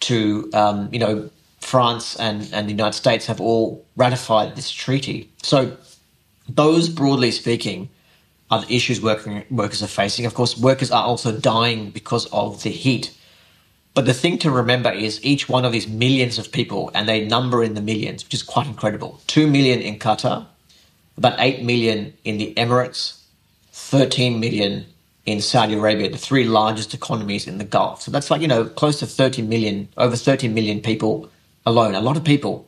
to, 0.01 0.51
um, 0.55 0.89
you 0.93 0.99
know, 0.99 1.31
France 1.61 2.17
and, 2.17 2.49
and 2.53 2.69
the 2.69 2.73
United 2.73 2.97
States 2.97 3.27
have 3.27 3.41
all 3.41 3.85
ratified 3.97 4.57
this 4.57 4.71
treaty. 4.71 5.31
So 5.43 5.77
those, 6.49 6.89
broadly 6.89 7.31
speaking, 7.31 7.91
are 8.51 8.63
the 8.63 8.75
issues 8.75 9.03
working, 9.03 9.45
workers 9.51 9.83
are 9.83 9.89
facing. 9.89 10.25
Of 10.25 10.35
course, 10.35 10.57
workers 10.57 10.91
are 10.91 11.05
also 11.05 11.37
dying 11.37 11.91
because 11.91 12.27
of 12.27 12.63
the 12.63 12.71
heat. 12.71 13.15
But 13.95 14.07
the 14.07 14.15
thing 14.15 14.39
to 14.39 14.51
remember 14.51 14.91
is 14.91 15.23
each 15.25 15.49
one 15.49 15.65
of 15.65 15.73
these 15.73 15.89
millions 15.89 16.39
of 16.39 16.53
people, 16.53 16.91
and 16.95 17.09
they 17.09 17.27
number 17.27 17.63
in 17.63 17.75
the 17.75 17.83
millions, 17.83 18.25
which 18.25 18.35
is 18.35 18.43
quite 18.43 18.67
incredible. 18.67 19.21
Two 19.27 19.47
million 19.47 19.81
in 19.81 19.99
Qatar, 19.99 20.47
about 21.17 21.35
eight 21.39 21.63
million 21.63 22.15
in 22.25 22.39
the 22.39 22.55
Emirates, 22.55 23.21
13 23.73 24.39
million 24.39 24.87
in 25.31 25.43
Saudi 25.43 25.75
Arabia, 25.75 26.09
the 26.09 26.17
three 26.17 26.45
largest 26.45 26.95
economies 26.95 27.47
in 27.47 27.59
the 27.59 27.65
Gulf. 27.65 28.01
So 28.03 28.11
that's 28.11 28.31
like, 28.31 28.41
you 28.41 28.49
know, 28.49 28.65
close 28.65 28.99
to 29.01 29.07
30 29.07 29.43
million, 29.43 29.89
over 29.99 30.17
30 30.17 30.49
million 30.49 30.81
people 30.81 31.31
alone, 31.67 31.95
a 31.95 32.01
lot 32.01 32.17
of 32.17 32.25
people. 32.25 32.67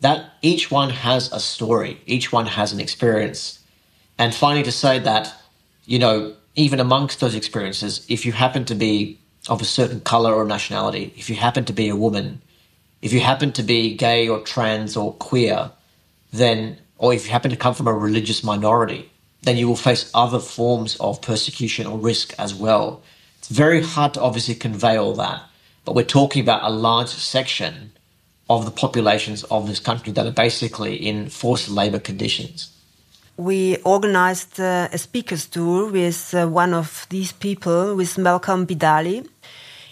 That 0.00 0.32
each 0.40 0.70
one 0.70 0.90
has 0.90 1.30
a 1.32 1.40
story, 1.40 2.00
each 2.06 2.32
one 2.32 2.46
has 2.46 2.72
an 2.72 2.80
experience. 2.80 3.60
And 4.18 4.34
finally, 4.34 4.62
to 4.62 4.72
say 4.72 4.98
that, 5.00 5.34
you 5.84 5.98
know, 5.98 6.34
even 6.54 6.80
amongst 6.80 7.20
those 7.20 7.34
experiences, 7.34 8.06
if 8.08 8.24
you 8.24 8.32
happen 8.32 8.64
to 8.64 8.74
be 8.74 9.18
of 9.48 9.60
a 9.60 9.64
certain 9.64 10.00
color 10.00 10.32
or 10.34 10.44
nationality, 10.46 11.12
if 11.16 11.28
you 11.28 11.36
happen 11.36 11.64
to 11.66 11.72
be 11.72 11.88
a 11.88 11.96
woman, 11.96 12.40
if 13.02 13.12
you 13.12 13.20
happen 13.20 13.52
to 13.52 13.62
be 13.62 13.94
gay 13.94 14.28
or 14.28 14.40
trans 14.40 14.96
or 14.96 15.12
queer, 15.14 15.70
then, 16.32 16.78
or 16.96 17.12
if 17.12 17.26
you 17.26 17.32
happen 17.32 17.50
to 17.50 17.56
come 17.56 17.74
from 17.74 17.86
a 17.86 17.92
religious 17.92 18.42
minority, 18.42 19.10
then 19.42 19.56
you 19.56 19.68
will 19.68 19.76
face 19.76 20.10
other 20.14 20.38
forms 20.38 20.96
of 20.96 21.22
persecution 21.22 21.86
or 21.86 21.98
risk 21.98 22.34
as 22.38 22.54
well. 22.54 23.02
It's 23.38 23.48
very 23.48 23.82
hard 23.82 24.14
to 24.14 24.20
obviously 24.20 24.54
convey 24.54 24.96
all 24.96 25.14
that, 25.14 25.42
but 25.84 25.94
we're 25.94 26.04
talking 26.04 26.42
about 26.42 26.64
a 26.64 26.70
large 26.70 27.08
section 27.08 27.92
of 28.48 28.64
the 28.64 28.70
populations 28.70 29.44
of 29.44 29.66
this 29.66 29.80
country 29.80 30.12
that 30.12 30.26
are 30.26 30.32
basically 30.32 30.94
in 30.96 31.28
forced 31.28 31.68
labor 31.68 31.98
conditions. 31.98 32.72
We 33.36 33.76
organized 33.78 34.58
uh, 34.58 34.88
a 34.92 34.98
speakers 34.98 35.46
tour 35.46 35.90
with 35.90 36.32
uh, 36.34 36.46
one 36.46 36.72
of 36.72 37.06
these 37.10 37.32
people, 37.32 37.94
with 37.94 38.16
Malcolm 38.16 38.66
Bidali. 38.66 39.28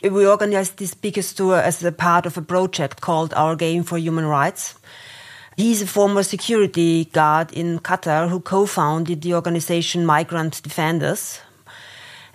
We 0.03 0.27
organized 0.27 0.79
this 0.79 0.93
speakers 0.93 1.33
tour 1.35 1.57
as 1.57 1.85
a 1.85 1.93
part 1.93 2.27
of 2.27 2.37
a 2.37 2.43
project 2.43 3.01
called 3.01 3.35
Our 3.35 3.57
Game 3.57 3.83
for 3.83 3.99
Human 3.99 4.25
Rights. 4.25 4.77
He's 5.57 5.83
a 5.83 5.87
former 5.87 6.23
security 6.23 7.05
guard 7.05 7.53
in 7.53 7.79
Qatar 7.79 8.29
who 8.29 8.41
co-founded 8.41 9.23
the 9.23 9.35
organization 9.35 10.05
Migrant 10.05 10.63
Defenders, 10.63 11.41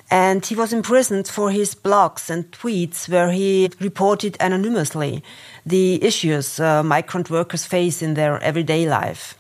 and 0.10 0.46
he 0.46 0.56
was 0.56 0.74
imprisoned 0.74 1.28
for 1.28 1.52
his 1.52 1.76
blogs 1.76 2.30
and 2.30 2.50
tweets 2.52 3.10
where 3.10 3.32
he 3.32 3.70
reported 3.80 4.38
anonymously 4.40 5.24
the 5.66 6.04
issues 6.04 6.60
uh, 6.60 6.82
migrant 6.82 7.30
workers 7.30 7.66
face 7.66 8.02
in 8.02 8.16
their 8.16 8.40
everyday 8.42 8.88
life. 8.90 9.36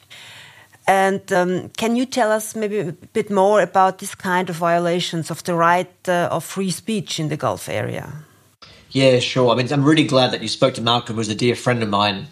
And 0.85 1.31
um, 1.31 1.69
can 1.77 1.95
you 1.95 2.05
tell 2.05 2.31
us 2.31 2.55
maybe 2.55 2.79
a 2.79 2.91
bit 2.91 3.29
more 3.29 3.61
about 3.61 3.99
this 3.99 4.15
kind 4.15 4.49
of 4.49 4.55
violations 4.55 5.31
of 5.31 5.43
the 5.43 5.53
right 5.53 5.91
uh, 6.07 6.29
of 6.31 6.43
free 6.43 6.71
speech 6.71 7.19
in 7.19 7.29
the 7.29 7.37
Gulf 7.37 7.69
area? 7.69 8.11
Yeah, 8.91 9.19
sure. 9.19 9.51
I 9.51 9.55
mean, 9.55 9.71
I'm 9.71 9.85
really 9.85 10.05
glad 10.05 10.31
that 10.31 10.41
you 10.41 10.47
spoke 10.47 10.73
to 10.75 10.81
Malcolm, 10.81 11.15
who's 11.15 11.29
a 11.29 11.35
dear 11.35 11.55
friend 11.55 11.83
of 11.83 11.89
mine. 11.89 12.27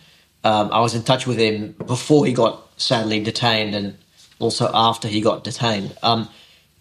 Um, 0.48 0.70
I 0.72 0.80
was 0.80 0.96
in 0.96 1.04
touch 1.04 1.28
with 1.28 1.38
him 1.38 1.74
before 1.74 2.26
he 2.26 2.32
got 2.32 2.66
sadly 2.78 3.20
detained 3.20 3.76
and 3.76 3.98
also 4.40 4.72
after 4.74 5.10
he 5.10 5.20
got 5.20 5.44
detained. 5.44 5.98
Um, 6.02 6.30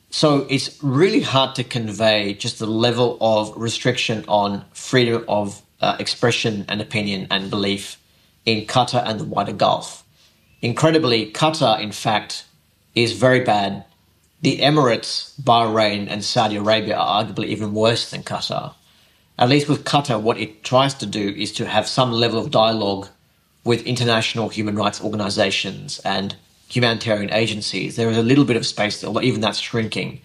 so 0.09 0.47
it's 0.49 0.81
really 0.85 1.21
hard 1.21 1.57
to 1.57 1.65
convey 1.65 2.35
just 2.35 2.61
the 2.61 2.69
level 2.69 3.19
of 3.21 3.53
restriction 3.57 4.25
on 4.29 4.65
freedom 4.73 5.25
of 5.27 5.63
uh, 5.81 5.97
expression 5.99 6.65
and 6.69 6.81
opinion 6.81 7.27
and 7.29 7.51
belief 7.51 8.01
in 8.45 8.67
Qatar 8.67 9.03
and 9.05 9.19
the 9.19 9.25
wider 9.25 9.53
Gulf. 9.53 10.05
Incredibly, 10.63 11.33
Qatar, 11.33 11.81
in 11.81 11.91
fact, 11.91 12.45
is 12.95 13.15
very 13.15 13.41
bad. 13.41 13.85
The 14.43 14.61
Emirates, 14.61 15.35
Bahrain, 15.43 16.07
and 16.09 16.23
Saudi 16.23 16.55
Arabia 16.55 16.99
are 16.99 17.25
arguably 17.25 17.47
even 17.47 17.75
worse 17.75 18.13
than 18.13 18.23
Qatar. 18.23 18.75
At 19.37 19.49
least 19.49 19.69
with 19.69 19.85
Qatar, 19.85 20.23
what 20.23 20.39
it 20.39 20.63
tries 20.63 20.95
to 20.95 21.07
do 21.07 21.31
is 21.31 21.51
to 21.55 21.67
have 21.67 21.89
some 21.89 22.13
level 22.13 22.39
of 22.39 22.53
dialogue 22.53 23.09
with 23.67 23.83
international 23.83 24.49
human 24.49 24.77
rights 24.77 25.03
organizations 25.03 25.99
and 26.05 26.37
humanitarian 26.69 27.33
agencies, 27.33 27.97
there 27.97 28.09
is 28.09 28.17
a 28.17 28.23
little 28.23 28.45
bit 28.45 28.57
of 28.57 28.65
space, 28.65 29.03
even 29.03 29.41
that's 29.41 29.59
shrinking. 29.59 30.21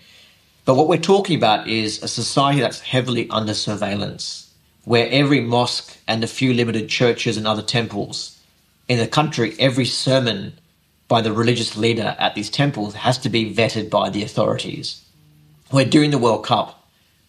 But 0.64 0.76
what 0.76 0.88
we're 0.88 0.98
talking 0.98 1.36
about 1.36 1.68
is 1.68 2.04
a 2.04 2.08
society 2.08 2.62
that's 2.62 2.82
heavily 2.82 3.28
under 3.32 3.56
surveillance, 3.56 4.54
where 4.86 5.10
every 5.10 5.42
mosque 5.42 5.98
and 6.08 6.24
a 6.24 6.28
few 6.28 6.54
limited 6.54 6.88
churches 6.88 7.36
and 7.36 7.48
other 7.48 7.64
temples 7.64 8.40
in 8.88 9.00
the 9.00 9.08
country, 9.08 9.56
every 9.58 9.86
sermon 9.86 10.54
by 11.08 11.22
the 11.22 11.34
religious 11.34 11.76
leader 11.76 12.16
at 12.20 12.36
these 12.36 12.50
temples 12.50 12.94
has 12.94 13.18
to 13.18 13.30
be 13.30 13.54
vetted 13.54 13.90
by 13.90 14.10
the 14.10 14.24
authorities. 14.24 15.04
Where 15.72 15.86
during 15.86 16.12
the 16.12 16.18
World 16.18 16.46
Cup, 16.46 16.88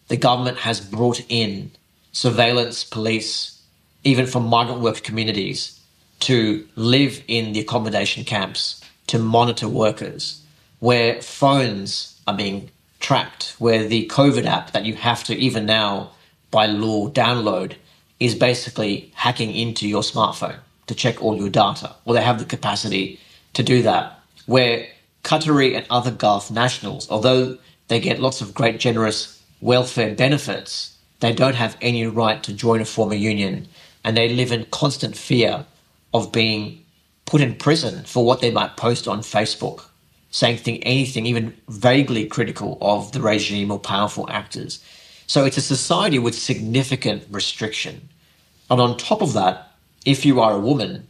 the 0.09 0.17
government 0.17 0.59
has 0.59 0.81
brought 0.81 1.25
in 1.29 1.71
surveillance 2.13 2.85
police, 2.85 3.63
even 4.05 4.27
from 4.27 4.47
migrant 4.47 4.83
worker 4.83 5.01
communities, 5.01 5.79
to 6.23 6.67
live 6.77 7.23
in 7.27 7.53
the 7.53 7.61
accommodation 7.61 8.25
camps 8.25 8.81
to 9.09 9.19
monitor 9.19 9.69
workers, 9.69 10.43
where 10.79 11.21
phones 11.21 12.21
are 12.27 12.37
being 12.37 12.71
tracked, 13.01 13.55
where 13.59 13.87
the 13.87 14.07
COVID 14.09 14.47
app 14.47 14.71
that 14.73 14.85
you 14.85 14.95
have 14.95 15.25
to 15.25 15.37
even 15.37 15.67
now 15.67 16.13
by 16.51 16.67
law 16.67 17.09
download 17.11 17.75
is 18.21 18.35
basically 18.37 19.11
hacking 19.15 19.53
into 19.53 19.89
your 19.89 20.03
smartphone 20.03 20.59
to 20.87 20.95
check 20.95 21.21
all 21.21 21.37
your 21.37 21.49
data, 21.49 21.95
or 22.05 22.15
they 22.15 22.23
have 22.23 22.39
the 22.39 22.45
capacity 22.45 23.19
to 23.55 23.63
do 23.63 23.83
that. 23.83 24.21
Where 24.47 24.87
Qatari 25.25 25.77
and 25.77 25.87
other 25.91 26.13
Gulf 26.13 26.51
nationals, 26.51 27.11
although 27.11 27.59
they 27.89 27.99
get 27.99 28.21
lots 28.21 28.41
of 28.41 28.55
great 28.55 28.79
generous 28.79 29.43
welfare 29.61 30.15
benefits, 30.15 30.97
they 31.19 31.33
don't 31.33 31.55
have 31.57 31.77
any 31.81 32.07
right 32.07 32.43
to 32.45 32.53
join 32.53 32.81
a 32.81 32.85
former 32.85 33.15
union 33.15 33.67
and 34.05 34.17
they 34.17 34.29
live 34.29 34.53
in 34.53 34.67
constant 34.67 35.17
fear 35.17 35.65
of 36.13 36.33
being 36.33 36.85
put 37.25 37.41
in 37.41 37.55
prison 37.55 38.05
for 38.05 38.25
what 38.25 38.41
they 38.41 38.51
might 38.51 38.77
post 38.77 39.09
on 39.09 39.21
Facebook, 39.21 39.85
saying 40.31 40.83
anything 40.83 41.27
even 41.27 41.55
vaguely 41.69 42.27
critical 42.27 42.79
of 42.81 43.13
the 43.13 43.21
regime 43.21 43.71
or 43.71 43.79
powerful 43.79 44.29
actors. 44.31 44.85
So 45.27 45.45
it's 45.45 45.57
a 45.57 45.63
society 45.63 46.19
with 46.19 46.35
significant 46.35 47.25
restriction. 47.31 48.09
And 48.71 48.81
on 48.81 48.97
top 48.97 49.23
of 49.23 49.33
that, 49.35 49.73
if 50.05 50.27
you 50.27 50.41
are 50.41 50.53
a 50.53 50.61
woman, 50.61 51.07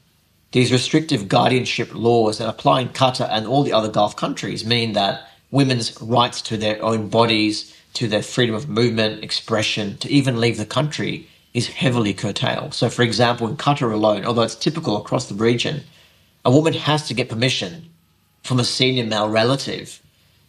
these 0.52 0.70
restrictive 0.70 1.28
guardianship 1.28 1.94
laws 1.94 2.38
that 2.38 2.48
apply 2.48 2.82
in 2.82 2.88
Qatar 2.90 3.28
and 3.30 3.46
all 3.46 3.62
the 3.62 3.72
other 3.72 3.88
Gulf 3.88 4.16
countries 4.16 4.66
mean 4.66 4.92
that 4.92 5.28
women's 5.50 6.00
rights 6.00 6.42
to 6.42 6.56
their 6.56 6.82
own 6.82 7.08
bodies, 7.08 7.74
to 7.94 8.06
their 8.06 8.22
freedom 8.22 8.54
of 8.54 8.68
movement, 8.68 9.24
expression, 9.24 9.96
to 9.98 10.10
even 10.10 10.40
leave 10.40 10.58
the 10.58 10.66
country 10.66 11.28
is 11.54 11.68
heavily 11.68 12.14
curtailed. 12.14 12.74
So, 12.74 12.88
for 12.88 13.02
example, 13.02 13.48
in 13.48 13.56
Qatar 13.56 13.92
alone, 13.92 14.24
although 14.24 14.42
it's 14.42 14.54
typical 14.54 14.96
across 14.96 15.26
the 15.28 15.34
region, 15.34 15.82
a 16.44 16.50
woman 16.50 16.72
has 16.72 17.06
to 17.08 17.14
get 17.14 17.28
permission 17.28 17.90
from 18.42 18.58
a 18.58 18.64
senior 18.64 19.04
male 19.04 19.28
relative 19.28 20.00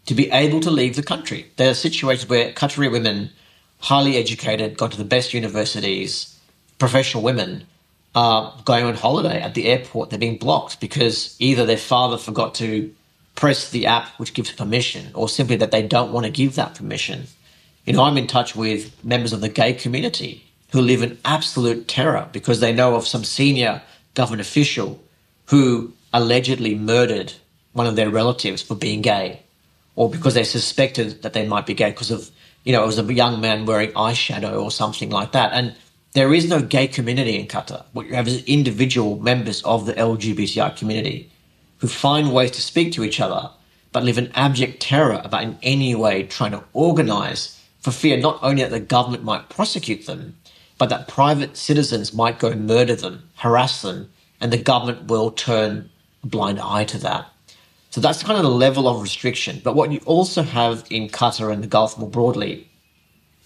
to 0.06 0.16
be 0.16 0.32
able 0.32 0.60
to 0.62 0.72
leave 0.72 0.96
the 0.96 1.04
country. 1.04 1.46
There 1.58 1.70
are 1.70 1.76
situations 1.76 2.30
where 2.30 2.52
Qatari 2.54 2.92
women, 2.92 3.30
highly 3.80 4.18
educated, 4.18 4.78
got 4.78 4.92
to 4.92 4.98
the 4.98 5.04
best 5.04 5.34
universities, 5.34 6.38
professional 6.80 7.24
women, 7.24 7.66
are 8.16 8.54
going 8.66 8.86
on 8.86 8.96
holiday 8.96 9.42
at 9.42 9.56
the 9.56 9.66
airport. 9.66 10.10
They're 10.10 10.20
being 10.20 10.38
blocked 10.38 10.80
because 10.80 11.36
either 11.40 11.66
their 11.66 11.78
father 11.78 12.18
forgot 12.18 12.56
to 12.56 12.94
press 13.36 13.72
the 13.72 13.88
app 13.88 14.10
which 14.20 14.34
gives 14.34 14.52
permission, 14.52 15.12
or 15.16 15.28
simply 15.28 15.56
that 15.58 15.72
they 15.72 15.82
don't 15.82 16.12
want 16.12 16.26
to 16.26 16.32
give 16.32 16.56
that 16.56 16.76
permission. 16.76 17.24
You 17.86 17.94
know, 17.94 18.04
I'm 18.04 18.18
in 18.18 18.28
touch 18.28 18.56
with 18.56 19.04
members 19.04 19.34
of 19.34 19.42
the 19.42 19.50
gay 19.50 19.74
community 19.74 20.44
who 20.74 20.82
live 20.82 21.04
in 21.04 21.20
absolute 21.24 21.88
terror 21.88 22.28
because 22.32 22.60
they 22.60 22.74
know 22.74 22.96
of 22.96 23.06
some 23.06 23.24
senior 23.24 23.80
government 24.16 24.42
official 24.42 25.00
who 25.46 25.94
allegedly 26.12 26.74
murdered 26.74 27.32
one 27.74 27.86
of 27.86 27.96
their 27.96 28.10
relatives 28.10 28.60
for 28.64 28.74
being 28.74 29.00
gay 29.00 29.40
or 29.96 30.10
because 30.10 30.34
they 30.34 30.44
suspected 30.44 31.22
that 31.22 31.34
they 31.34 31.48
might 31.48 31.68
be 31.68 31.76
gay 31.76 31.92
because 31.92 32.10
of, 32.10 32.32
you 32.64 32.74
know, 32.74 32.82
it 32.82 32.88
was 32.88 32.98
a 32.98 33.14
young 33.14 33.40
man 33.40 33.68
wearing 33.68 33.92
eyeshadow 33.92 34.60
or 34.64 34.72
something 34.72 35.12
like 35.12 35.32
that. 35.34 35.52
And 35.54 35.76
there 36.14 36.34
is 36.34 36.50
no 36.50 36.60
gay 36.60 36.88
community 36.88 37.38
in 37.38 37.46
Qatar. 37.46 37.86
What 37.94 38.08
you 38.08 38.16
have 38.16 38.28
is 38.28 38.44
individual 38.46 39.20
members 39.20 39.62
of 39.62 39.86
the 39.86 39.94
LGBTI 39.94 40.76
community 40.76 41.30
who 41.78 41.88
find 41.88 42.34
ways 42.34 42.50
to 42.50 42.64
speak 42.64 42.94
to 42.94 43.04
each 43.04 43.20
other, 43.20 43.52
but 43.92 44.04
live 44.04 44.18
in 44.18 44.32
abject 44.34 44.82
terror 44.82 45.22
about 45.24 45.44
in 45.44 45.56
any 45.62 45.94
way 45.94 46.24
trying 46.24 46.52
to 46.54 46.64
organize 46.74 47.60
for 47.80 47.92
fear 47.92 48.18
not 48.18 48.40
only 48.42 48.64
that 48.64 48.72
the 48.72 48.80
government 48.80 49.24
might 49.24 49.50
prosecute 49.50 50.08
them, 50.08 50.36
but 50.78 50.90
that 50.90 51.08
private 51.08 51.58
citizens 51.58 52.14
might 52.14 52.40
go 52.40 52.54
murder 52.54 52.96
them, 52.96 53.30
harass 53.36 53.82
them, 53.82 54.12
and 54.42 54.52
the 54.52 54.58
government 54.58 55.08
will 55.08 55.32
turn 55.32 55.90
a 56.24 56.28
blind 56.28 56.60
eye 56.60 56.86
to 56.86 56.98
that. 57.00 57.28
So 57.90 58.02
that's 58.02 58.24
kind 58.24 58.38
of 58.38 58.44
the 58.44 58.50
level 58.50 58.88
of 58.88 59.02
restriction. 59.02 59.62
But 59.64 59.76
what 59.76 59.92
you 59.92 60.00
also 60.06 60.42
have 60.42 60.86
in 60.90 61.10
Qatar 61.10 61.54
and 61.54 61.62
the 61.62 61.68
Gulf 61.68 61.98
more 61.98 62.10
broadly 62.10 62.68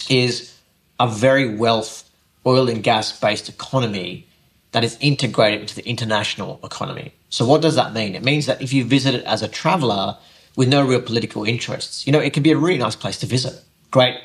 is 0.09 0.57
a 0.99 1.07
very 1.07 1.55
wealth, 1.55 2.09
oil 2.45 2.69
and 2.69 2.81
gas 2.81 3.19
based 3.19 3.49
economy 3.49 4.25
that 4.71 4.83
is 4.83 4.97
integrated 5.01 5.61
into 5.61 5.75
the 5.75 5.87
international 5.87 6.59
economy. 6.63 7.13
So 7.29 7.45
what 7.45 7.61
does 7.61 7.75
that 7.75 7.93
mean? 7.93 8.15
It 8.15 8.23
means 8.23 8.45
that 8.45 8.61
if 8.61 8.71
you 8.71 8.85
visit 8.85 9.15
it 9.15 9.25
as 9.25 9.41
a 9.41 9.47
traveler 9.47 10.17
with 10.55 10.69
no 10.69 10.85
real 10.85 11.01
political 11.01 11.43
interests, 11.43 12.07
you 12.07 12.13
know, 12.13 12.19
it 12.19 12.33
can 12.33 12.43
be 12.43 12.51
a 12.51 12.57
really 12.57 12.77
nice 12.77 12.95
place 12.95 13.17
to 13.19 13.25
visit. 13.25 13.61
Great 13.91 14.17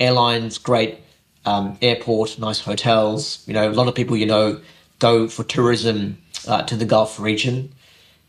airlines, 0.00 0.56
great 0.56 1.01
um, 1.44 1.78
airport, 1.82 2.38
nice 2.38 2.60
hotels. 2.60 3.42
You 3.46 3.54
know, 3.54 3.70
a 3.70 3.72
lot 3.72 3.88
of 3.88 3.94
people 3.94 4.16
you 4.16 4.26
know 4.26 4.60
go 4.98 5.28
for 5.28 5.44
tourism 5.44 6.18
uh, 6.46 6.62
to 6.64 6.76
the 6.76 6.84
Gulf 6.84 7.18
region, 7.18 7.72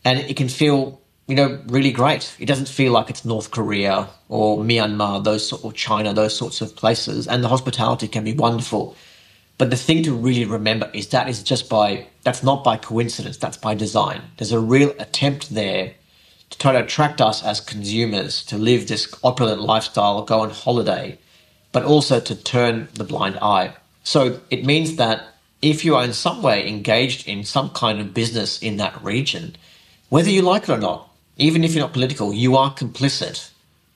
and 0.06 0.20
it 0.20 0.38
can 0.38 0.50
feel 0.50 1.02
you 1.28 1.36
know, 1.36 1.62
really 1.68 1.92
great. 1.92 2.36
It 2.40 2.46
doesn't 2.46 2.68
feel 2.68 2.92
like 2.92 3.10
it's 3.10 3.24
North 3.24 3.52
Korea 3.52 4.10
or 4.28 4.58
Myanmar, 4.58 5.24
those 5.24 5.48
sort 5.48 5.64
of 5.64 5.74
China, 5.74 6.14
those 6.14 6.36
sorts 6.36 6.60
of 6.62 6.76
places. 6.76 7.28
And 7.28 7.44
the 7.44 7.48
hospitality 7.48 8.08
can 8.08 8.24
be 8.26 8.34
wonderful. 8.34 8.96
But 9.58 9.70
the 9.70 9.78
thing 9.78 10.04
to 10.04 10.14
really 10.14 10.46
remember 10.46 10.90
is 10.94 11.08
that 11.10 11.30
is 11.30 11.42
just 11.42 11.70
by 11.70 12.08
that's 12.24 12.44
not 12.44 12.64
by 12.64 12.76
coincidence, 12.78 13.38
that's 13.38 13.58
by 13.58 13.76
design. 13.76 14.22
There's 14.38 14.52
a 14.52 14.60
real 14.60 14.94
attempt 15.00 15.54
there 15.54 15.94
to 16.50 16.58
try 16.58 16.74
to 16.74 16.84
attract 16.84 17.22
us 17.22 17.44
as 17.44 17.62
consumers 17.62 18.44
to 18.46 18.58
live 18.58 18.88
this 18.88 19.14
opulent 19.24 19.62
lifestyle, 19.62 20.24
go 20.24 20.42
on 20.42 20.50
holiday, 20.50 21.18
but 21.74 21.84
also 21.84 22.22
to 22.22 22.36
turn 22.36 22.88
the 22.94 23.04
blind 23.04 23.38
eye. 23.42 23.74
So 24.04 24.40
it 24.50 24.66
means 24.66 24.96
that 24.96 25.28
if 25.62 25.84
you 25.84 25.96
are 25.96 26.04
in 26.06 26.14
some 26.14 26.42
way 26.42 26.68
engaged 26.68 27.28
in 27.28 27.44
some 27.44 27.70
kind 27.72 28.00
of 28.00 28.14
business 28.14 28.62
in 28.62 28.78
that 28.78 29.04
region, 29.04 29.56
whether 30.10 30.30
you 30.30 30.42
like 30.44 30.64
it 30.64 30.70
or 30.70 30.78
not, 30.78 31.10
even 31.38 31.64
if 31.64 31.74
you're 31.74 31.84
not 31.84 31.94
political, 31.94 32.34
you 32.34 32.56
are 32.56 32.74
complicit 32.74 33.50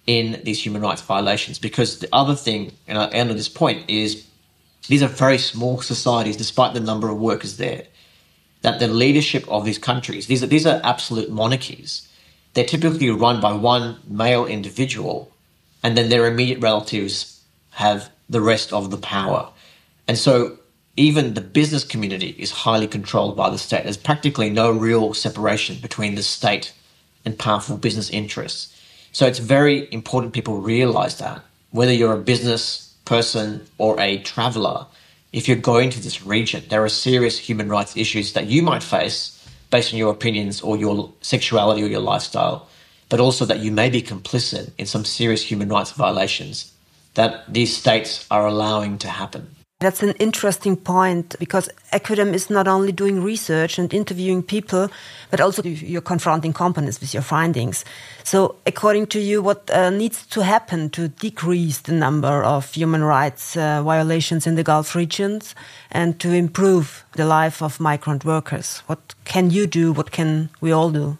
in 0.08 0.42
these 0.44 0.66
human 0.66 0.82
rights 0.82 1.02
violations. 1.02 1.60
Because 1.60 2.00
the 2.00 2.10
other 2.12 2.36
thing, 2.36 2.72
and 2.88 2.98
I'll 2.98 3.14
end 3.14 3.30
on 3.30 3.36
this 3.36 3.50
point, 3.50 3.90
is 3.90 4.26
these 4.88 5.04
are 5.04 5.08
very 5.08 5.38
small 5.38 5.82
societies, 5.82 6.38
despite 6.38 6.74
the 6.74 6.80
number 6.80 7.10
of 7.10 7.20
workers 7.20 7.58
there. 7.58 7.84
That 8.62 8.80
the 8.80 8.88
leadership 8.88 9.48
of 9.48 9.66
these 9.66 9.78
countries, 9.78 10.26
these 10.28 10.42
are, 10.42 10.48
these 10.48 10.66
are 10.66 10.82
absolute 10.84 11.30
monarchies. 11.30 12.08
They're 12.54 12.66
typically 12.66 13.10
run 13.12 13.40
by 13.40 13.54
one 13.54 14.00
male 14.08 14.46
individual, 14.46 15.32
and 15.84 15.96
then 15.96 16.10
their 16.10 16.26
immediate 16.26 16.60
relatives 16.60 17.37
have 17.78 18.10
the 18.28 18.42
rest 18.42 18.74
of 18.74 18.90
the 18.90 18.98
power. 18.98 19.48
And 20.08 20.18
so 20.18 20.58
even 20.96 21.36
the 21.36 21.42
business 21.42 21.84
community 21.84 22.36
is 22.40 22.50
highly 22.50 22.88
controlled 22.88 23.38
by 23.38 23.52
the 23.52 23.60
state. 23.60 23.84
There's 23.84 23.98
practically 23.98 24.50
no 24.50 24.72
real 24.72 25.14
separation 25.14 25.78
between 25.80 26.16
the 26.16 26.24
state 26.24 26.74
and 27.24 27.38
powerful 27.38 27.78
business 27.78 28.10
interests. 28.10 28.76
So 29.12 29.28
it's 29.28 29.38
very 29.38 29.88
important 29.94 30.34
people 30.34 30.60
realize 30.60 31.20
that. 31.20 31.44
Whether 31.70 31.94
you're 31.94 32.16
a 32.16 32.30
business 32.34 32.96
person 33.06 33.68
or 33.78 34.00
a 34.00 34.18
traveler, 34.24 34.88
if 35.32 35.48
you're 35.48 35.58
going 35.58 35.92
to 35.92 36.02
this 36.02 36.26
region, 36.26 36.64
there 36.70 36.84
are 36.84 36.90
serious 36.90 37.38
human 37.38 37.70
rights 37.70 37.96
issues 37.96 38.34
that 38.34 38.48
you 38.48 38.64
might 38.64 38.82
face 38.82 39.20
based 39.70 39.94
on 39.94 40.00
your 40.00 40.12
opinions 40.12 40.62
or 40.62 40.78
your 40.78 41.14
sexuality 41.22 41.84
or 41.84 41.88
your 41.88 42.00
lifestyle, 42.00 42.68
but 43.10 43.20
also 43.20 43.46
that 43.46 43.60
you 43.60 43.72
may 43.72 43.92
be 43.92 44.02
complicit 44.02 44.72
in 44.80 44.88
some 44.88 45.06
serious 45.06 45.44
human 45.44 45.70
rights 45.70 45.92
violations 45.92 46.74
that 47.18 47.52
these 47.54 47.76
states 47.76 48.26
are 48.32 48.48
allowing 48.48 48.98
to 49.00 49.10
happen. 49.10 49.58
That's 49.80 50.02
an 50.02 50.14
interesting 50.18 50.76
point 50.76 51.36
because 51.38 51.70
Equidem 51.94 52.34
is 52.34 52.50
not 52.50 52.68
only 52.68 52.92
doing 52.92 53.22
research 53.22 53.78
and 53.78 53.94
interviewing 53.94 54.42
people, 54.42 54.90
but 55.30 55.40
also 55.40 55.62
you're 55.62 56.02
confronting 56.02 56.52
companies 56.52 57.00
with 57.00 57.14
your 57.14 57.22
findings. 57.22 57.86
So, 58.24 58.56
according 58.66 59.08
to 59.08 59.20
you, 59.20 59.44
what 59.44 59.70
uh, 59.70 59.92
needs 59.92 60.26
to 60.28 60.44
happen 60.44 60.90
to 60.92 61.10
decrease 61.10 61.82
the 61.82 61.92
number 61.92 62.44
of 62.44 62.74
human 62.74 63.04
rights 63.04 63.56
uh, 63.56 63.84
violations 63.84 64.48
in 64.48 64.56
the 64.56 64.64
Gulf 64.64 64.96
regions 64.96 65.54
and 65.92 66.20
to 66.22 66.32
improve 66.34 67.06
the 67.14 67.26
life 67.26 67.62
of 67.62 67.80
migrant 67.80 68.26
workers? 68.26 68.80
What 68.88 69.14
can 69.26 69.52
you 69.52 69.68
do? 69.68 69.92
What 69.92 70.10
can 70.10 70.50
we 70.60 70.72
all 70.72 70.90
do? 70.90 71.20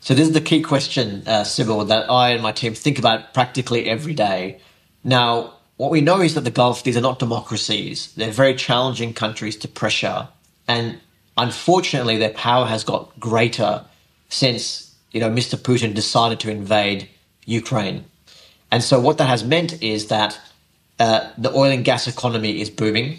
So, 0.00 0.14
this 0.14 0.28
is 0.28 0.32
the 0.32 0.40
key 0.40 0.62
question, 0.62 1.22
uh, 1.26 1.44
Sybil, 1.44 1.84
that 1.84 2.10
I 2.10 2.30
and 2.30 2.42
my 2.42 2.52
team 2.52 2.72
think 2.72 2.98
about 2.98 3.34
practically 3.34 3.90
every 3.90 4.14
day. 4.14 4.60
Now, 5.04 5.52
what 5.76 5.90
we 5.90 6.00
know 6.00 6.20
is 6.20 6.34
that 6.34 6.42
the 6.42 6.50
Gulf, 6.50 6.82
these 6.82 6.96
are 6.96 7.02
not 7.02 7.18
democracies. 7.18 8.12
They're 8.16 8.30
very 8.30 8.54
challenging 8.54 9.12
countries 9.12 9.56
to 9.58 9.68
pressure. 9.68 10.28
And 10.66 10.98
unfortunately, 11.36 12.16
their 12.16 12.30
power 12.30 12.66
has 12.66 12.84
got 12.84 13.18
greater 13.20 13.84
since, 14.30 14.94
you 15.12 15.20
know, 15.20 15.30
Mr. 15.30 15.58
Putin 15.58 15.94
decided 15.94 16.40
to 16.40 16.50
invade 16.50 17.08
Ukraine. 17.44 18.06
And 18.70 18.82
so 18.82 18.98
what 18.98 19.18
that 19.18 19.26
has 19.26 19.44
meant 19.44 19.82
is 19.82 20.08
that 20.08 20.40
uh, 20.98 21.30
the 21.36 21.52
oil 21.52 21.70
and 21.70 21.84
gas 21.84 22.06
economy 22.06 22.60
is 22.60 22.70
booming, 22.70 23.18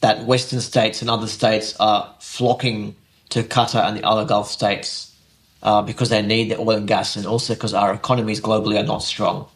that 0.00 0.24
Western 0.24 0.60
states 0.60 1.02
and 1.02 1.10
other 1.10 1.28
states 1.28 1.76
are 1.78 2.14
flocking 2.18 2.96
to 3.28 3.42
Qatar 3.42 3.86
and 3.86 3.96
the 3.96 4.04
other 4.04 4.24
Gulf 4.24 4.50
states 4.50 5.14
uh, 5.62 5.82
because 5.82 6.10
they 6.10 6.22
need 6.22 6.50
the 6.50 6.58
oil 6.58 6.72
and 6.72 6.88
gas 6.88 7.16
and 7.16 7.26
also 7.26 7.54
because 7.54 7.74
our 7.74 7.94
economies 7.94 8.40
globally 8.40 8.78
are 8.78 8.86
not 8.86 9.02
strong. 9.02 9.48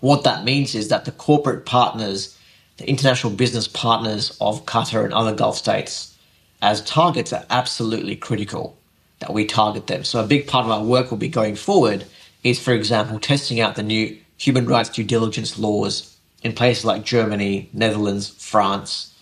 What 0.00 0.24
that 0.24 0.44
means 0.44 0.74
is 0.74 0.88
that 0.88 1.04
the 1.04 1.12
corporate 1.12 1.66
partners, 1.66 2.36
the 2.76 2.88
international 2.88 3.32
business 3.32 3.66
partners 3.66 4.36
of 4.40 4.64
Qatar 4.64 5.04
and 5.04 5.12
other 5.12 5.34
Gulf 5.34 5.56
states, 5.56 6.16
as 6.62 6.82
targets 6.82 7.32
are 7.32 7.44
absolutely 7.50 8.16
critical 8.16 8.76
that 9.20 9.32
we 9.32 9.44
target 9.44 9.86
them. 9.88 10.04
So 10.04 10.22
a 10.22 10.26
big 10.26 10.46
part 10.46 10.64
of 10.64 10.70
our 10.70 10.84
work 10.84 11.10
will 11.10 11.18
be 11.18 11.28
going 11.28 11.56
forward 11.56 12.04
is, 12.44 12.60
for 12.60 12.72
example, 12.72 13.18
testing 13.18 13.60
out 13.60 13.74
the 13.74 13.82
new 13.82 14.16
human 14.36 14.66
rights 14.66 14.90
due 14.90 15.04
diligence 15.04 15.58
laws 15.58 16.16
in 16.42 16.52
places 16.52 16.84
like 16.84 17.04
Germany, 17.04 17.68
Netherlands, 17.72 18.28
France. 18.28 19.14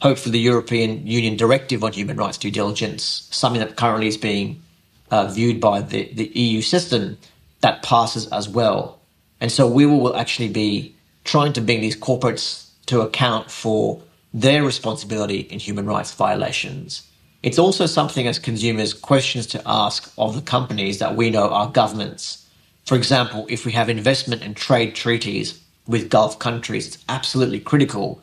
Hopefully, 0.00 0.32
the 0.32 0.40
European 0.40 1.06
Union 1.06 1.36
directive 1.36 1.84
on 1.84 1.92
human 1.92 2.16
rights 2.16 2.38
due 2.38 2.50
diligence, 2.50 3.28
something 3.30 3.60
that 3.60 3.76
currently 3.76 4.08
is 4.08 4.16
being 4.16 4.60
uh, 5.10 5.28
viewed 5.28 5.60
by 5.60 5.80
the, 5.80 6.12
the 6.14 6.26
EU 6.34 6.60
system, 6.60 7.16
that 7.60 7.82
passes 7.82 8.26
as 8.28 8.48
well. 8.48 8.98
And 9.44 9.52
so 9.52 9.68
we 9.68 9.84
will 9.84 10.16
actually 10.16 10.48
be 10.48 10.96
trying 11.24 11.52
to 11.52 11.60
bring 11.60 11.82
these 11.82 12.00
corporates 12.00 12.70
to 12.86 13.02
account 13.02 13.50
for 13.50 14.00
their 14.32 14.64
responsibility 14.64 15.40
in 15.40 15.58
human 15.58 15.84
rights 15.84 16.14
violations. 16.14 17.06
It's 17.42 17.58
also 17.58 17.84
something 17.84 18.26
as 18.26 18.38
consumers 18.38 18.94
questions 18.94 19.46
to 19.48 19.60
ask 19.66 20.10
of 20.16 20.34
the 20.34 20.40
companies 20.40 20.98
that 20.98 21.14
we 21.14 21.28
know 21.28 21.50
are 21.50 21.68
governments. 21.70 22.48
For 22.86 22.94
example, 22.94 23.44
if 23.50 23.66
we 23.66 23.72
have 23.72 23.90
investment 23.90 24.42
and 24.42 24.56
trade 24.56 24.94
treaties 24.94 25.60
with 25.86 26.08
Gulf 26.08 26.38
countries, 26.38 26.86
it's 26.86 27.04
absolutely 27.10 27.60
critical 27.60 28.22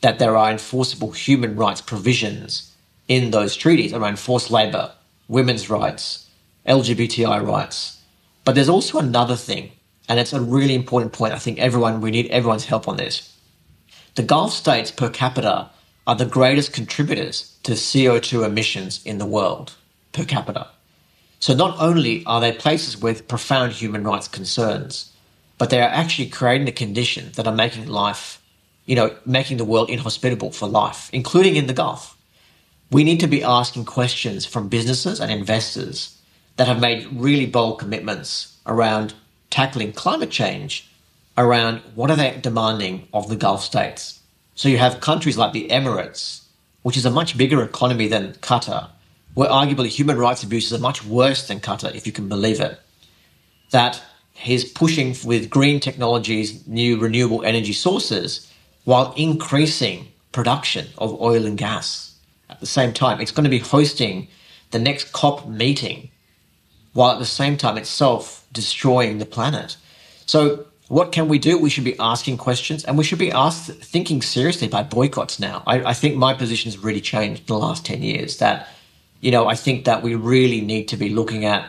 that 0.00 0.18
there 0.18 0.38
are 0.38 0.50
enforceable 0.50 1.10
human 1.10 1.54
rights 1.54 1.82
provisions 1.82 2.74
in 3.08 3.30
those 3.30 3.56
treaties 3.56 3.92
around 3.92 4.18
forced 4.18 4.50
labor, 4.50 4.90
women's 5.28 5.68
rights, 5.68 6.30
LGBTI 6.66 7.46
rights. 7.46 8.00
But 8.46 8.54
there's 8.54 8.70
also 8.70 8.98
another 8.98 9.36
thing 9.36 9.72
and 10.08 10.18
it's 10.18 10.32
a 10.32 10.40
really 10.40 10.74
important 10.74 11.12
point. 11.12 11.34
I 11.34 11.38
think 11.38 11.58
everyone, 11.58 12.00
we 12.00 12.10
need 12.10 12.30
everyone's 12.30 12.66
help 12.66 12.88
on 12.88 12.96
this. 12.96 13.36
The 14.14 14.22
Gulf 14.22 14.52
states 14.52 14.90
per 14.90 15.08
capita 15.08 15.70
are 16.06 16.14
the 16.16 16.26
greatest 16.26 16.72
contributors 16.72 17.56
to 17.62 17.72
CO2 17.72 18.44
emissions 18.44 19.00
in 19.04 19.18
the 19.18 19.26
world 19.26 19.74
per 20.12 20.24
capita. 20.24 20.68
So 21.38 21.54
not 21.54 21.76
only 21.80 22.24
are 22.26 22.40
they 22.40 22.52
places 22.52 23.00
with 23.00 23.26
profound 23.28 23.72
human 23.72 24.04
rights 24.04 24.28
concerns, 24.28 25.12
but 25.58 25.70
they 25.70 25.80
are 25.80 25.88
actually 25.88 26.28
creating 26.28 26.66
the 26.66 26.72
conditions 26.72 27.36
that 27.36 27.46
are 27.46 27.54
making 27.54 27.86
life, 27.86 28.42
you 28.86 28.96
know, 28.96 29.16
making 29.24 29.56
the 29.56 29.64
world 29.64 29.90
inhospitable 29.90 30.52
for 30.52 30.68
life, 30.68 31.08
including 31.12 31.56
in 31.56 31.66
the 31.66 31.72
Gulf. 31.72 32.16
We 32.90 33.04
need 33.04 33.20
to 33.20 33.26
be 33.26 33.42
asking 33.42 33.86
questions 33.86 34.44
from 34.44 34.68
businesses 34.68 35.20
and 35.20 35.30
investors 35.30 36.18
that 36.56 36.68
have 36.68 36.80
made 36.80 37.08
really 37.12 37.46
bold 37.46 37.78
commitments 37.78 38.58
around 38.66 39.14
tackling 39.52 39.92
climate 39.92 40.30
change 40.30 40.88
around 41.36 41.82
what 41.94 42.10
are 42.10 42.16
they 42.16 42.38
demanding 42.42 43.06
of 43.12 43.28
the 43.28 43.36
Gulf 43.36 43.62
states. 43.62 44.20
So 44.54 44.68
you 44.68 44.78
have 44.78 45.00
countries 45.00 45.38
like 45.38 45.52
the 45.52 45.68
Emirates, 45.68 46.44
which 46.82 46.96
is 46.96 47.06
a 47.06 47.10
much 47.10 47.38
bigger 47.38 47.62
economy 47.62 48.08
than 48.08 48.32
Qatar, 48.34 48.88
where 49.34 49.48
arguably 49.48 49.88
human 49.88 50.18
rights 50.18 50.42
abuses 50.42 50.72
are 50.72 50.82
much 50.82 51.04
worse 51.04 51.46
than 51.46 51.60
Qatar, 51.60 51.94
if 51.94 52.06
you 52.06 52.12
can 52.12 52.28
believe 52.28 52.60
it. 52.60 52.80
That 53.70 54.02
he's 54.32 54.64
pushing 54.64 55.14
with 55.24 55.50
green 55.50 55.80
technologies, 55.80 56.66
new 56.66 56.98
renewable 56.98 57.44
energy 57.44 57.72
sources, 57.72 58.50
while 58.84 59.14
increasing 59.16 60.08
production 60.32 60.88
of 60.98 61.20
oil 61.20 61.46
and 61.46 61.58
gas. 61.58 62.18
At 62.48 62.60
the 62.60 62.66
same 62.66 62.92
time, 62.92 63.20
it's 63.20 63.30
going 63.30 63.44
to 63.44 63.50
be 63.50 63.58
hosting 63.58 64.28
the 64.70 64.78
next 64.78 65.12
COP 65.12 65.46
meeting, 65.46 66.10
while 66.94 67.12
at 67.12 67.18
the 67.18 67.26
same 67.26 67.56
time 67.56 67.76
itself 67.78 68.41
destroying 68.52 69.18
the 69.18 69.26
planet. 69.26 69.76
So, 70.26 70.66
what 70.88 71.10
can 71.10 71.26
we 71.26 71.38
do? 71.38 71.58
We 71.58 71.70
should 71.70 71.84
be 71.84 71.98
asking 71.98 72.36
questions 72.36 72.84
and 72.84 72.98
we 72.98 73.04
should 73.04 73.18
be 73.18 73.32
asked, 73.32 73.70
thinking 73.70 74.20
seriously 74.20 74.66
about 74.66 74.90
boycotts 74.90 75.40
now. 75.40 75.62
I, 75.66 75.82
I 75.84 75.94
think 75.94 76.16
my 76.16 76.34
position 76.34 76.70
has 76.70 76.78
really 76.78 77.00
changed 77.00 77.40
in 77.42 77.46
the 77.46 77.56
last 77.56 77.86
10 77.86 78.02
years 78.02 78.36
that 78.38 78.68
you 79.22 79.30
know, 79.30 79.46
I 79.46 79.54
think 79.54 79.84
that 79.86 80.02
we 80.02 80.16
really 80.16 80.60
need 80.60 80.88
to 80.88 80.96
be 80.96 81.08
looking 81.08 81.46
at 81.46 81.64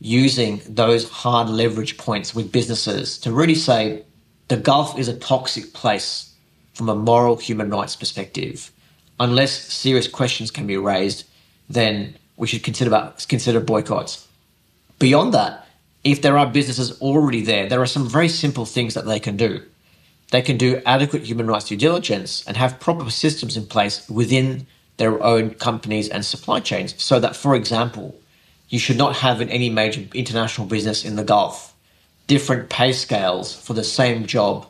using 0.00 0.60
those 0.68 1.08
hard 1.08 1.48
leverage 1.48 1.96
points 1.96 2.34
with 2.34 2.52
businesses 2.52 3.16
to 3.18 3.32
really 3.32 3.54
say 3.54 4.02
the 4.48 4.56
Gulf 4.56 4.98
is 4.98 5.08
a 5.08 5.16
toxic 5.16 5.72
place 5.72 6.34
from 6.74 6.88
a 6.88 6.94
moral 6.94 7.36
human 7.36 7.70
rights 7.70 7.96
perspective. 7.96 8.70
Unless 9.18 9.52
serious 9.72 10.08
questions 10.08 10.50
can 10.50 10.66
be 10.66 10.76
raised, 10.76 11.24
then 11.70 12.16
we 12.36 12.46
should 12.48 12.64
consider 12.64 13.14
consider 13.28 13.60
boycotts. 13.60 14.26
Beyond 14.98 15.32
that, 15.32 15.65
if 16.06 16.22
there 16.22 16.38
are 16.38 16.46
businesses 16.46 17.00
already 17.00 17.42
there, 17.42 17.68
there 17.68 17.82
are 17.82 17.86
some 17.86 18.08
very 18.08 18.28
simple 18.28 18.64
things 18.64 18.94
that 18.94 19.06
they 19.06 19.18
can 19.18 19.36
do. 19.36 19.60
They 20.30 20.40
can 20.40 20.56
do 20.56 20.80
adequate 20.86 21.24
human 21.24 21.48
rights 21.48 21.66
due 21.66 21.76
diligence 21.76 22.44
and 22.46 22.56
have 22.56 22.78
proper 22.78 23.10
systems 23.10 23.56
in 23.56 23.66
place 23.66 24.08
within 24.08 24.68
their 24.98 25.20
own 25.20 25.54
companies 25.54 26.08
and 26.08 26.24
supply 26.24 26.60
chains 26.60 26.94
so 27.02 27.18
that, 27.18 27.34
for 27.34 27.56
example, 27.56 28.14
you 28.68 28.78
should 28.78 28.96
not 28.96 29.16
have 29.16 29.40
in 29.40 29.50
any 29.50 29.68
major 29.68 30.04
international 30.14 30.68
business 30.68 31.04
in 31.04 31.16
the 31.16 31.24
Gulf 31.24 31.74
different 32.28 32.70
pay 32.70 32.92
scales 32.92 33.52
for 33.52 33.74
the 33.74 33.84
same 33.84 34.26
job 34.26 34.64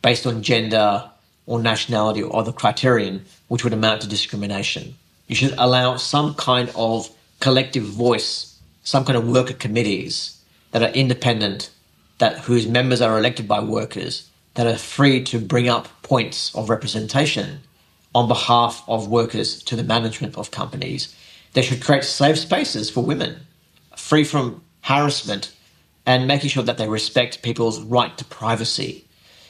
based 0.00 0.26
on 0.26 0.42
gender 0.42 1.10
or 1.44 1.60
nationality 1.60 2.22
or 2.22 2.34
other 2.34 2.52
criterion, 2.52 3.26
which 3.48 3.62
would 3.62 3.74
amount 3.74 4.00
to 4.00 4.08
discrimination. 4.08 4.94
You 5.26 5.34
should 5.34 5.54
allow 5.58 5.96
some 5.96 6.34
kind 6.34 6.72
of 6.74 7.10
collective 7.40 7.84
voice, 7.84 8.58
some 8.84 9.04
kind 9.04 9.18
of 9.18 9.28
worker 9.28 9.52
committees 9.52 10.37
that 10.70 10.82
are 10.82 10.94
independent, 10.94 11.70
that 12.18 12.38
whose 12.40 12.66
members 12.66 13.00
are 13.00 13.18
elected 13.18 13.46
by 13.48 13.60
workers, 13.60 14.28
that 14.54 14.66
are 14.66 14.76
free 14.76 15.22
to 15.24 15.38
bring 15.38 15.68
up 15.68 15.88
points 16.02 16.54
of 16.54 16.68
representation 16.68 17.60
on 18.14 18.28
behalf 18.28 18.82
of 18.88 19.08
workers 19.08 19.62
to 19.62 19.76
the 19.76 19.84
management 19.84 20.36
of 20.36 20.50
companies. 20.50 21.14
They 21.52 21.62
should 21.62 21.82
create 21.82 22.04
safe 22.04 22.38
spaces 22.38 22.90
for 22.90 23.04
women, 23.04 23.40
free 23.96 24.24
from 24.24 24.62
harassment, 24.82 25.52
and 26.06 26.26
making 26.26 26.50
sure 26.50 26.62
that 26.62 26.78
they 26.78 26.88
respect 26.88 27.42
people's 27.42 27.80
right 27.82 28.16
to 28.18 28.24
privacy. 28.24 29.04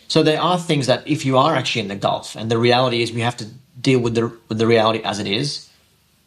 So 0.09 0.23
there 0.23 0.41
are 0.41 0.59
things 0.59 0.87
that 0.87 1.07
if 1.07 1.25
you 1.25 1.37
are 1.39 1.55
actually 1.55 1.83
in 1.83 1.89
the 1.89 1.97
Gulf, 1.97 2.35
and 2.35 2.51
the 2.51 2.59
reality 2.59 3.03
is 3.03 3.13
we 3.13 3.21
have 3.21 3.37
to 3.39 3.47
deal 3.81 4.01
with 4.01 4.15
the 4.15 4.33
with 4.49 4.59
the 4.59 4.67
reality 4.67 5.01
as 5.05 5.19
it 5.19 5.27
is, 5.27 5.69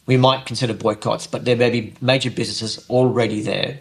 we 0.05 0.17
might 0.17 0.45
consider 0.45 0.73
boycotts, 0.73 1.27
but 1.27 1.45
there 1.45 1.55
may 1.55 1.69
be 1.69 1.93
major 2.01 2.31
businesses 2.31 2.85
already 2.89 3.41
there. 3.41 3.79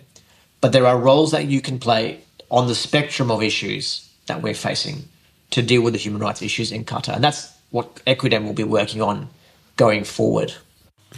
But 0.60 0.72
there 0.72 0.86
are 0.86 0.98
roles 0.98 1.30
that 1.30 1.46
you 1.46 1.60
can 1.60 1.78
play 1.78 2.20
on 2.50 2.66
the 2.66 2.74
spectrum 2.74 3.30
of 3.30 3.42
issues 3.42 4.08
that 4.26 4.42
we're 4.42 4.54
facing 4.54 5.04
to 5.50 5.62
deal 5.62 5.82
with 5.82 5.94
the 5.94 5.98
human 5.98 6.20
rights 6.20 6.42
issues 6.42 6.70
in 6.72 6.84
Qatar. 6.84 7.14
And 7.14 7.24
that's 7.24 7.52
what 7.70 7.96
Equidem 8.06 8.44
will 8.44 8.52
be 8.52 8.64
working 8.64 9.02
on 9.02 9.28
going 9.76 10.04
forward. 10.04 10.52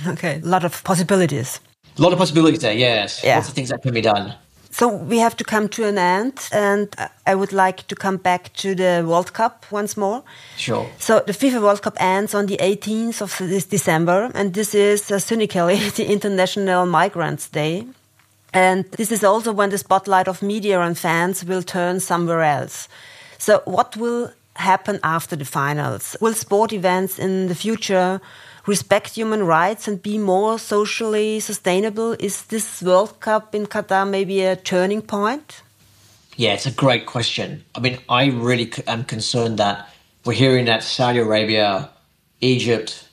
Okay, 0.07 0.40
a 0.43 0.47
lot 0.47 0.64
of 0.64 0.82
possibilities. 0.84 1.61
A 1.99 2.03
lot 2.03 2.12
of 2.12 2.18
possibilities 2.18 2.61
there, 2.61 2.72
yes. 2.74 3.22
Yeah. 3.22 3.36
Lots 3.36 3.49
of 3.49 3.55
things 3.55 3.68
that 3.68 3.82
can 3.82 3.93
be 3.93 4.01
done. 4.01 4.34
So 4.70 4.88
we 4.88 5.18
have 5.18 5.36
to 5.36 5.45
come 5.45 5.68
to 5.68 5.84
an 5.84 5.99
end, 5.99 6.49
and 6.51 6.88
I 7.26 7.34
would 7.34 7.53
like 7.53 7.86
to 7.88 7.95
come 7.95 8.16
back 8.16 8.55
to 8.55 8.74
the 8.74 9.05
World 9.07 9.34
Cup 9.34 9.66
once 9.70 9.99
more. 9.99 10.22
Sure. 10.57 10.88
So 10.99 11.20
the 11.20 11.32
FIFA 11.32 11.61
World 11.61 11.82
Cup 11.82 11.95
ends 12.01 12.34
on 12.34 12.47
the 12.47 12.57
18th 12.57 13.20
of 13.20 13.36
this 13.38 13.66
December, 13.66 14.30
and 14.34 14.55
this 14.55 14.74
is 14.74 15.11
uh, 15.11 15.18
cynically 15.18 15.76
the 15.97 16.11
International 16.11 16.86
Migrants 16.86 17.51
Day. 17.51 17.84
And 18.53 18.84
this 18.92 19.11
is 19.11 19.24
also 19.24 19.53
when 19.53 19.70
the 19.70 19.78
spotlight 19.78 20.28
of 20.28 20.42
media 20.42 20.80
and 20.80 20.96
fans 20.96 21.44
will 21.44 21.62
turn 21.62 22.00
somewhere 22.00 22.42
else. 22.42 22.88
So 23.38 23.62
what 23.64 23.96
will 23.96 24.32
happen 24.57 25.00
after 25.03 25.36
the 25.36 25.44
finals? 25.44 26.16
Will 26.20 26.34
sport 26.34 26.72
events 26.72 27.18
in 27.18 27.48
the 27.48 27.55
future 27.55 28.20
respect 28.66 29.14
human 29.14 29.44
rights 29.44 29.88
and 29.88 30.03
be 30.03 30.18
more 30.18 30.59
socially 30.59 31.40
sustainable? 31.40 32.12
Is 32.18 32.44
this 32.46 32.82
World 32.82 33.20
Cup 33.20 33.55
in 33.55 33.66
Qatar 33.66 34.09
maybe 34.09 34.42
a 34.42 34.57
turning 34.57 35.03
point? 35.03 35.62
Yeah, 36.36 36.55
it's 36.55 36.66
a 36.66 36.70
great 36.70 37.07
question. 37.07 37.64
I 37.74 37.80
mean, 37.80 37.98
I 38.09 38.26
really 38.26 38.70
am 38.86 39.05
concerned 39.05 39.59
that 39.59 39.88
we're 40.24 40.32
hearing 40.34 40.66
that 40.66 40.82
Saudi 40.82 41.18
Arabia, 41.18 41.90
Egypt, 42.40 43.09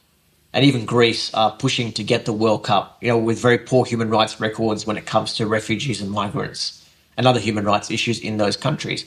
and 0.54 0.66
even 0.66 0.86
Greece 0.86 1.34
are 1.34 1.52
pushing 1.52 1.92
to 1.94 2.04
get 2.04 2.26
the 2.26 2.34
World 2.34 2.64
Cup, 2.64 2.98
you 3.02 3.08
know, 3.10 3.18
with 3.18 3.40
very 3.40 3.58
poor 3.58 3.86
human 3.86 4.10
rights 4.10 4.40
records 4.40 4.88
when 4.88 4.98
it 4.98 5.06
comes 5.06 5.34
to 5.36 5.48
refugees 5.48 6.02
and 6.02 6.10
migrants 6.10 6.88
and 7.18 7.28
other 7.28 7.40
human 7.40 7.66
rights 7.66 7.92
issues 7.92 8.20
in 8.20 8.38
those 8.38 8.58
countries. 8.58 9.06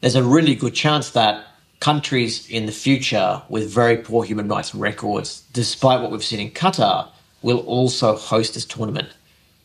There's 0.00 0.14
a 0.14 0.22
really 0.22 0.54
good 0.54 0.74
chance 0.74 1.10
that 1.10 1.44
countries 1.80 2.48
in 2.48 2.66
the 2.66 2.72
future 2.72 3.42
with 3.48 3.70
very 3.70 3.96
poor 3.98 4.24
human 4.24 4.48
rights 4.48 4.74
records, 4.74 5.42
despite 5.52 6.00
what 6.00 6.10
we've 6.10 6.24
seen 6.24 6.40
in 6.40 6.50
Qatar, 6.50 7.08
will 7.42 7.60
also 7.60 8.16
host 8.16 8.54
this 8.54 8.64
tournament. 8.64 9.08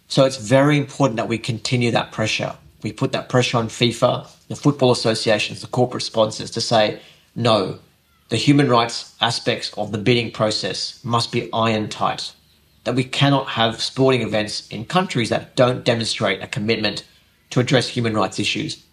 So 0.07 0.25
it's 0.25 0.37
very 0.37 0.77
important 0.77 1.17
that 1.17 1.27
we 1.27 1.37
continue 1.37 1.91
that 1.91 2.11
pressure. 2.11 2.55
We 2.83 2.91
put 2.91 3.11
that 3.13 3.29
pressure 3.29 3.57
on 3.57 3.67
FIFA, 3.67 4.29
the 4.47 4.55
football 4.55 4.91
associations, 4.91 5.61
the 5.61 5.67
corporate 5.67 6.03
sponsors 6.03 6.51
to 6.51 6.61
say, 6.61 7.01
no, 7.35 7.79
the 8.29 8.37
human 8.37 8.69
rights 8.69 9.13
aspects 9.21 9.71
of 9.77 9.91
the 9.91 9.97
bidding 9.97 10.31
process 10.31 10.99
must 11.03 11.31
be 11.31 11.49
iron 11.53 11.89
tight. 11.89 12.33
That 12.83 12.95
we 12.95 13.03
cannot 13.03 13.49
have 13.49 13.81
sporting 13.81 14.21
events 14.21 14.67
in 14.69 14.85
countries 14.85 15.29
that 15.29 15.55
don't 15.55 15.83
demonstrate 15.83 16.41
a 16.41 16.47
commitment 16.47 17.05
to 17.51 17.59
address 17.59 17.87
human 17.87 18.15
rights 18.15 18.39
issues. 18.39 18.83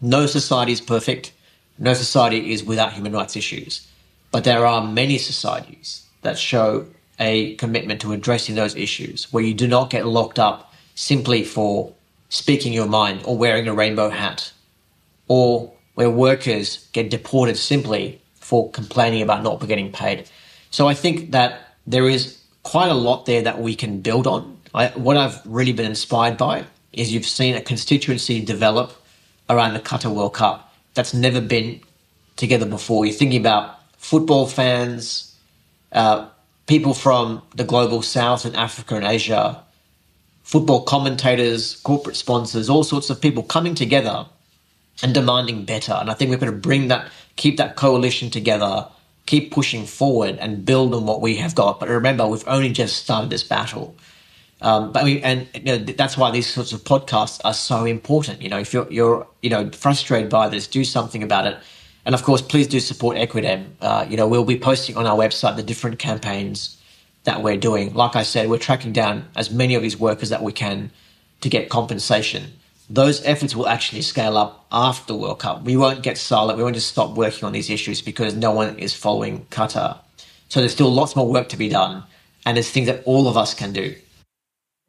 No 0.00 0.26
society 0.26 0.72
is 0.72 0.80
perfect. 0.80 1.32
No 1.78 1.94
society 1.94 2.52
is 2.52 2.64
without 2.64 2.92
human 2.92 3.12
rights 3.12 3.36
issues, 3.36 3.86
but 4.30 4.44
there 4.44 4.66
are 4.66 4.86
many 4.86 5.18
societies 5.18 6.06
that 6.22 6.38
show 6.38 6.86
a 7.18 7.54
commitment 7.56 8.00
to 8.02 8.12
addressing 8.12 8.54
those 8.54 8.76
issues 8.76 9.32
where 9.32 9.42
you 9.42 9.54
do 9.54 9.66
not 9.66 9.90
get 9.90 10.06
locked 10.06 10.38
up 10.38 10.72
simply 10.94 11.42
for 11.42 11.92
speaking 12.28 12.72
your 12.72 12.86
mind 12.86 13.22
or 13.24 13.36
wearing 13.36 13.66
a 13.66 13.74
rainbow 13.74 14.10
hat, 14.10 14.52
or 15.26 15.72
where 15.94 16.10
workers 16.10 16.88
get 16.92 17.10
deported 17.10 17.56
simply 17.56 18.19
for 18.50 18.68
complaining 18.72 19.22
about 19.22 19.44
not 19.44 19.64
getting 19.72 19.92
paid. 19.92 20.28
So 20.70 20.88
I 20.88 20.94
think 21.02 21.30
that 21.30 21.50
there 21.86 22.08
is 22.08 22.22
quite 22.64 22.90
a 22.90 22.94
lot 23.08 23.26
there 23.26 23.42
that 23.42 23.60
we 23.60 23.76
can 23.76 24.00
build 24.00 24.26
on. 24.26 24.42
I, 24.74 24.88
what 25.06 25.16
I've 25.16 25.40
really 25.46 25.72
been 25.72 25.86
inspired 25.86 26.36
by 26.36 26.64
is 26.92 27.12
you've 27.12 27.32
seen 27.40 27.54
a 27.54 27.60
constituency 27.60 28.44
develop 28.44 28.88
around 29.48 29.74
the 29.74 29.80
Qatar 29.80 30.12
World 30.12 30.34
Cup 30.34 30.74
that's 30.94 31.14
never 31.14 31.40
been 31.40 31.80
together 32.34 32.66
before. 32.66 33.06
You're 33.06 33.14
thinking 33.14 33.40
about 33.40 33.78
football 33.96 34.46
fans, 34.46 35.36
uh, 35.92 36.26
people 36.66 36.94
from 36.94 37.42
the 37.54 37.64
global 37.64 38.02
south 38.02 38.44
and 38.44 38.56
Africa 38.56 38.96
and 38.96 39.04
Asia, 39.04 39.62
football 40.42 40.82
commentators, 40.82 41.76
corporate 41.82 42.16
sponsors, 42.16 42.68
all 42.68 42.82
sorts 42.82 43.10
of 43.10 43.20
people 43.20 43.44
coming 43.44 43.76
together 43.76 44.26
and 45.02 45.14
demanding 45.14 45.64
better. 45.64 45.92
And 45.92 46.10
I 46.10 46.14
think 46.14 46.30
we've 46.30 46.40
got 46.40 46.46
to 46.46 46.52
bring 46.52 46.88
that, 46.88 47.10
keep 47.40 47.56
that 47.56 47.74
coalition 47.74 48.28
together, 48.28 48.86
keep 49.24 49.50
pushing 49.50 49.86
forward 49.86 50.36
and 50.40 50.66
build 50.66 50.94
on 50.94 51.06
what 51.06 51.22
we 51.22 51.36
have 51.36 51.54
got. 51.54 51.80
But 51.80 51.88
remember, 51.88 52.26
we've 52.26 52.46
only 52.46 52.68
just 52.68 53.02
started 53.02 53.30
this 53.30 53.42
battle. 53.42 53.96
Um, 54.60 54.92
but 54.92 55.02
I 55.02 55.06
mean, 55.06 55.20
and 55.24 55.48
you 55.54 55.62
know, 55.62 55.78
that's 55.78 56.18
why 56.18 56.30
these 56.30 56.46
sorts 56.46 56.72
of 56.74 56.84
podcasts 56.84 57.40
are 57.42 57.54
so 57.54 57.86
important. 57.86 58.42
You 58.42 58.50
know, 58.50 58.58
if 58.58 58.74
you're, 58.74 58.86
you're, 58.92 59.26
you 59.40 59.48
know, 59.48 59.70
frustrated 59.70 60.28
by 60.28 60.50
this, 60.50 60.66
do 60.66 60.84
something 60.84 61.22
about 61.22 61.46
it. 61.46 61.56
And 62.04 62.14
of 62.14 62.22
course, 62.22 62.42
please 62.42 62.66
do 62.66 62.78
support 62.78 63.16
Equidem. 63.16 63.70
Uh, 63.80 64.04
you 64.06 64.18
know, 64.18 64.28
we'll 64.28 64.44
be 64.44 64.58
posting 64.58 64.98
on 64.98 65.06
our 65.06 65.16
website 65.16 65.56
the 65.56 65.62
different 65.62 65.98
campaigns 65.98 66.76
that 67.24 67.42
we're 67.42 67.56
doing. 67.56 67.94
Like 67.94 68.16
I 68.16 68.22
said, 68.22 68.50
we're 68.50 68.58
tracking 68.58 68.92
down 68.92 69.26
as 69.34 69.50
many 69.50 69.74
of 69.74 69.80
these 69.80 69.98
workers 69.98 70.28
that 70.28 70.42
we 70.42 70.52
can 70.52 70.90
to 71.40 71.48
get 71.48 71.70
compensation. 71.70 72.52
Those 72.90 73.24
efforts 73.24 73.54
will 73.54 73.68
actually 73.68 74.02
scale 74.02 74.36
up 74.36 74.66
after 74.70 75.14
World 75.14 75.38
Cup. 75.38 75.62
We 75.62 75.76
won't 75.76 76.02
get 76.02 76.18
silent. 76.18 76.58
We 76.58 76.64
won't 76.64 76.74
just 76.74 76.88
stop 76.88 77.16
working 77.16 77.44
on 77.44 77.52
these 77.52 77.70
issues 77.70 78.02
because 78.02 78.34
no 78.34 78.50
one 78.50 78.78
is 78.78 78.94
following 78.94 79.46
Qatar. 79.46 79.98
So 80.48 80.60
there's 80.60 80.72
still 80.72 80.92
lots 80.92 81.14
more 81.14 81.30
work 81.30 81.48
to 81.50 81.56
be 81.56 81.68
done. 81.68 82.02
And 82.44 82.56
there's 82.56 82.70
things 82.70 82.88
that 82.88 83.02
all 83.04 83.28
of 83.28 83.36
us 83.36 83.54
can 83.54 83.72
do 83.72 83.94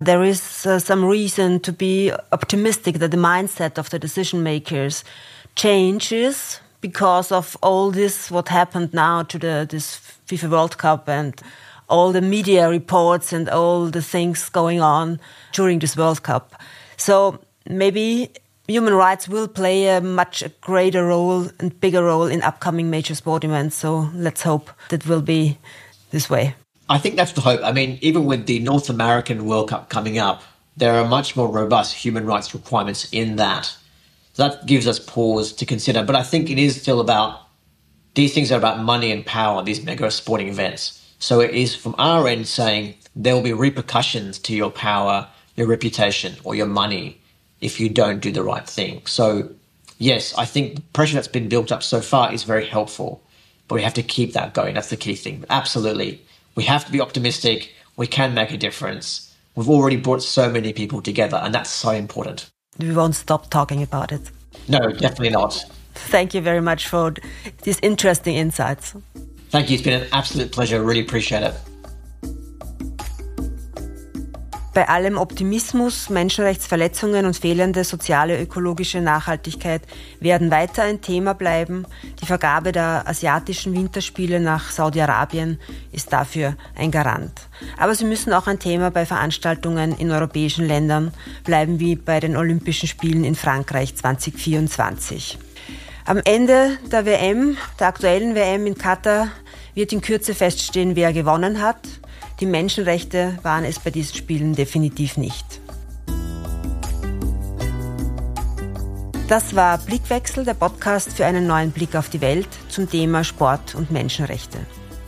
there 0.02 0.24
is 0.24 0.66
uh, 0.66 0.80
some 0.80 1.06
reason 1.06 1.60
to 1.60 1.72
be 1.72 2.12
optimistic 2.32 2.98
that 2.98 3.12
the 3.12 3.18
mindset 3.18 3.78
of 3.78 3.92
the 3.92 4.00
decision 4.00 4.42
makers 4.42 5.04
changes 5.56 6.60
because 6.82 7.32
of 7.32 7.56
all 7.62 7.92
this 7.92 8.32
what 8.32 8.48
happened 8.48 8.92
now 8.94 9.22
to 9.22 9.38
the 9.38 9.68
this 9.70 10.00
FIFA 10.28 10.50
World 10.50 10.78
Cup 10.80 11.08
and 11.08 11.40
all 11.88 12.12
the 12.12 12.22
media 12.22 12.68
reports 12.68 13.32
and 13.32 13.48
all 13.50 13.86
the 13.86 14.02
things 14.02 14.50
going 14.50 14.82
on 14.82 15.20
during 15.52 15.78
this 15.80 15.96
World 15.96 16.24
Cup. 16.24 16.60
So 16.98 17.40
maybe 17.70 18.32
human 18.68 18.94
rights 18.94 19.28
will 19.28 19.48
play 19.48 19.88
a 19.88 20.02
much 20.02 20.44
greater 20.62 21.06
role 21.08 21.48
and 21.60 21.80
bigger 21.80 22.04
role 22.04 22.26
in 22.26 22.42
upcoming 22.42 22.90
major 22.90 23.16
sport 23.16 23.44
events. 23.44 23.76
So 23.76 24.10
let's 24.14 24.42
hope 24.42 24.70
that 24.90 25.06
will 25.08 25.22
be 25.22 25.58
this 26.12 26.30
way. 26.30 26.56
I 26.90 26.98
think 26.98 27.16
that's 27.16 27.34
the 27.34 27.42
hope. 27.42 27.62
I 27.64 27.72
mean, 27.72 27.98
even 28.02 28.26
with 28.26 28.48
the 28.48 28.60
North 28.60 28.90
American 28.90 29.46
World 29.46 29.70
Cup 29.70 29.90
coming 29.90 30.18
up, 30.18 30.44
there 30.76 30.94
are 30.94 31.08
much 31.08 31.36
more 31.36 31.48
robust 31.48 31.96
human 31.96 32.26
rights 32.26 32.54
requirements 32.54 33.08
in 33.12 33.38
that. 33.38 33.76
So 34.34 34.48
that 34.48 34.66
gives 34.66 34.88
us 34.88 35.00
pause 35.00 35.54
to 35.54 35.66
consider. 35.66 36.04
But 36.04 36.16
I 36.16 36.24
think 36.24 36.50
it 36.50 36.58
is 36.58 36.82
still 36.82 37.00
about 37.00 37.48
these 38.14 38.34
things 38.34 38.52
are 38.52 38.58
about 38.58 38.80
money 38.80 39.12
and 39.12 39.26
power, 39.26 39.64
these 39.64 39.84
mega 39.84 40.12
sporting 40.12 40.50
events. 40.50 40.98
So 41.20 41.40
it 41.40 41.52
is 41.52 41.76
from 41.76 41.96
our 41.98 42.28
end 42.28 42.48
saying 42.48 42.96
there 43.16 43.36
will 43.36 43.44
be 43.44 43.54
repercussions 43.54 44.40
to 44.40 44.56
your 44.56 44.72
power, 44.72 45.28
your 45.56 45.68
reputation, 45.68 46.36
or 46.44 46.56
your 46.56 46.66
money 46.66 47.21
if 47.62 47.80
you 47.80 47.90
don't 47.90 48.20
do 48.20 48.32
the 48.32 48.44
right 48.44 48.68
thing. 48.68 49.02
So, 49.06 49.50
yes, 50.00 50.34
I 50.38 50.46
think 50.46 50.76
the 50.76 50.82
pressure 50.94 51.16
that's 51.16 51.28
been 51.28 51.48
built 51.48 51.72
up 51.72 51.84
so 51.84 52.02
far 52.02 52.34
is 52.34 52.44
very 52.44 52.66
helpful, 52.66 53.24
but 53.68 53.76
we 53.76 53.84
have 53.84 53.94
to 53.94 54.04
keep 54.04 54.34
that 54.34 54.54
going. 54.54 54.74
That's 54.74 54.90
the 54.90 54.98
key 54.98 55.16
thing. 55.16 55.46
Absolutely. 55.50 56.22
We 56.56 56.64
have 56.64 56.86
to 56.86 56.92
be 56.92 57.00
optimistic. 57.00 57.72
We 57.96 58.08
can 58.08 58.34
make 58.34 58.52
a 58.52 58.58
difference. 58.58 59.34
We've 59.56 59.70
already 59.70 59.98
brought 59.98 60.24
so 60.24 60.50
many 60.50 60.74
people 60.74 61.02
together, 61.02 61.38
and 61.38 61.54
that's 61.54 61.70
so 61.70 61.92
important. 61.92 62.50
We 62.80 62.94
won't 62.94 63.16
stop 63.16 63.50
talking 63.50 63.84
about 63.84 64.12
it. 64.12 64.32
No, 64.68 64.92
definitely 64.92 65.30
not. 65.30 65.64
Thank 65.94 66.34
you 66.34 66.42
very 66.42 66.62
much 66.62 66.88
for 66.88 67.14
these 67.64 67.80
interesting 67.82 68.36
insights. 68.36 68.96
Thank 69.50 69.70
you. 69.70 69.76
It's 69.76 69.84
been 69.84 70.02
an 70.02 70.08
absolute 70.14 70.52
pleasure. 70.52 70.82
Really 70.82 71.02
appreciate 71.02 71.44
it. 71.44 71.54
Bei 74.74 74.88
allem 74.88 75.18
Optimismus, 75.18 76.10
Menschenrechtsverletzungen 76.10 77.26
und 77.26 77.36
fehlende 77.36 77.84
soziale 77.84 78.42
ökologische 78.42 79.02
Nachhaltigkeit 79.02 79.82
werden 80.22 80.50
weiter 80.50 80.84
ein 80.84 81.02
Thema 81.02 81.34
bleiben. 81.34 81.86
Die 82.22 82.26
Vergabe 82.26 82.72
der 82.72 83.04
asiatischen 83.06 83.74
Winterspiele 83.74 84.40
nach 84.40 84.72
Saudi-Arabien 84.72 85.60
ist 85.92 86.14
dafür 86.14 86.56
ein 86.74 86.90
Garant. 86.90 87.34
Aber 87.78 87.96
sie 87.96 88.06
müssen 88.06 88.32
auch 88.32 88.48
ein 88.48 88.60
Thema 88.60 88.92
bei 88.92 89.06
Veranstaltungen 89.06 89.94
in 89.98 90.10
europäischen 90.10 90.66
Ländern 90.66 91.14
bleiben, 91.44 91.82
wie 91.82 91.98
bei 91.98 92.22
den 92.22 92.38
Olympischen 92.38 92.88
Spielen 92.88 93.26
in 93.26 93.36
Frankreich 93.36 93.98
2024. 93.98 95.38
Am 96.06 96.22
Ende 96.24 96.78
der 96.90 97.06
WM, 97.06 97.58
der 97.78 97.88
aktuellen 97.88 98.36
WM 98.36 98.66
in 98.68 98.78
Katar, 98.78 99.28
wird 99.76 99.92
in 99.92 100.00
Kürze 100.00 100.34
feststehen, 100.34 100.96
wer 100.96 101.12
gewonnen 101.12 101.62
hat. 101.62 101.80
Die 102.42 102.48
Menschenrechte 102.48 103.38
waren 103.44 103.66
es 103.66 103.78
bei 103.78 103.92
diesen 103.92 104.16
Spielen 104.16 104.56
definitiv 104.56 105.16
nicht. 105.16 105.46
Das 109.28 109.56
war 109.56 109.78
Blickwechsel, 109.78 110.44
der 110.44 110.56
Podcast 110.56 111.14
für 111.14 111.28
einen 111.28 111.46
neuen 111.46 111.72
Blick 111.72 111.96
auf 111.96 112.10
die 112.10 112.20
Welt 112.20 112.50
zum 112.68 112.90
Thema 112.90 113.24
Sport 113.24 113.76
und 113.76 113.92
Menschenrechte. 113.92 114.58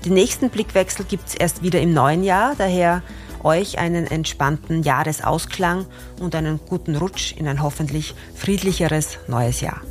Den 0.05 0.13
nächsten 0.13 0.51
Blickwechsel 0.51 1.05
gibt 1.05 1.27
es 1.27 1.33
erst 1.35 1.63
wieder 1.63 1.81
im 1.81 1.91
neuen 1.91 2.23
Jahr, 2.23 2.53
daher 2.55 3.01
euch 3.41 3.79
einen 3.79 4.05
entspannten 4.05 4.83
Jahresausklang 4.83 5.87
und 6.21 6.35
einen 6.35 6.59
guten 6.69 6.95
Rutsch 6.95 7.33
in 7.35 7.47
ein 7.47 7.63
hoffentlich 7.63 8.13
friedlicheres 8.35 9.17
neues 9.27 9.59
Jahr. 9.59 9.81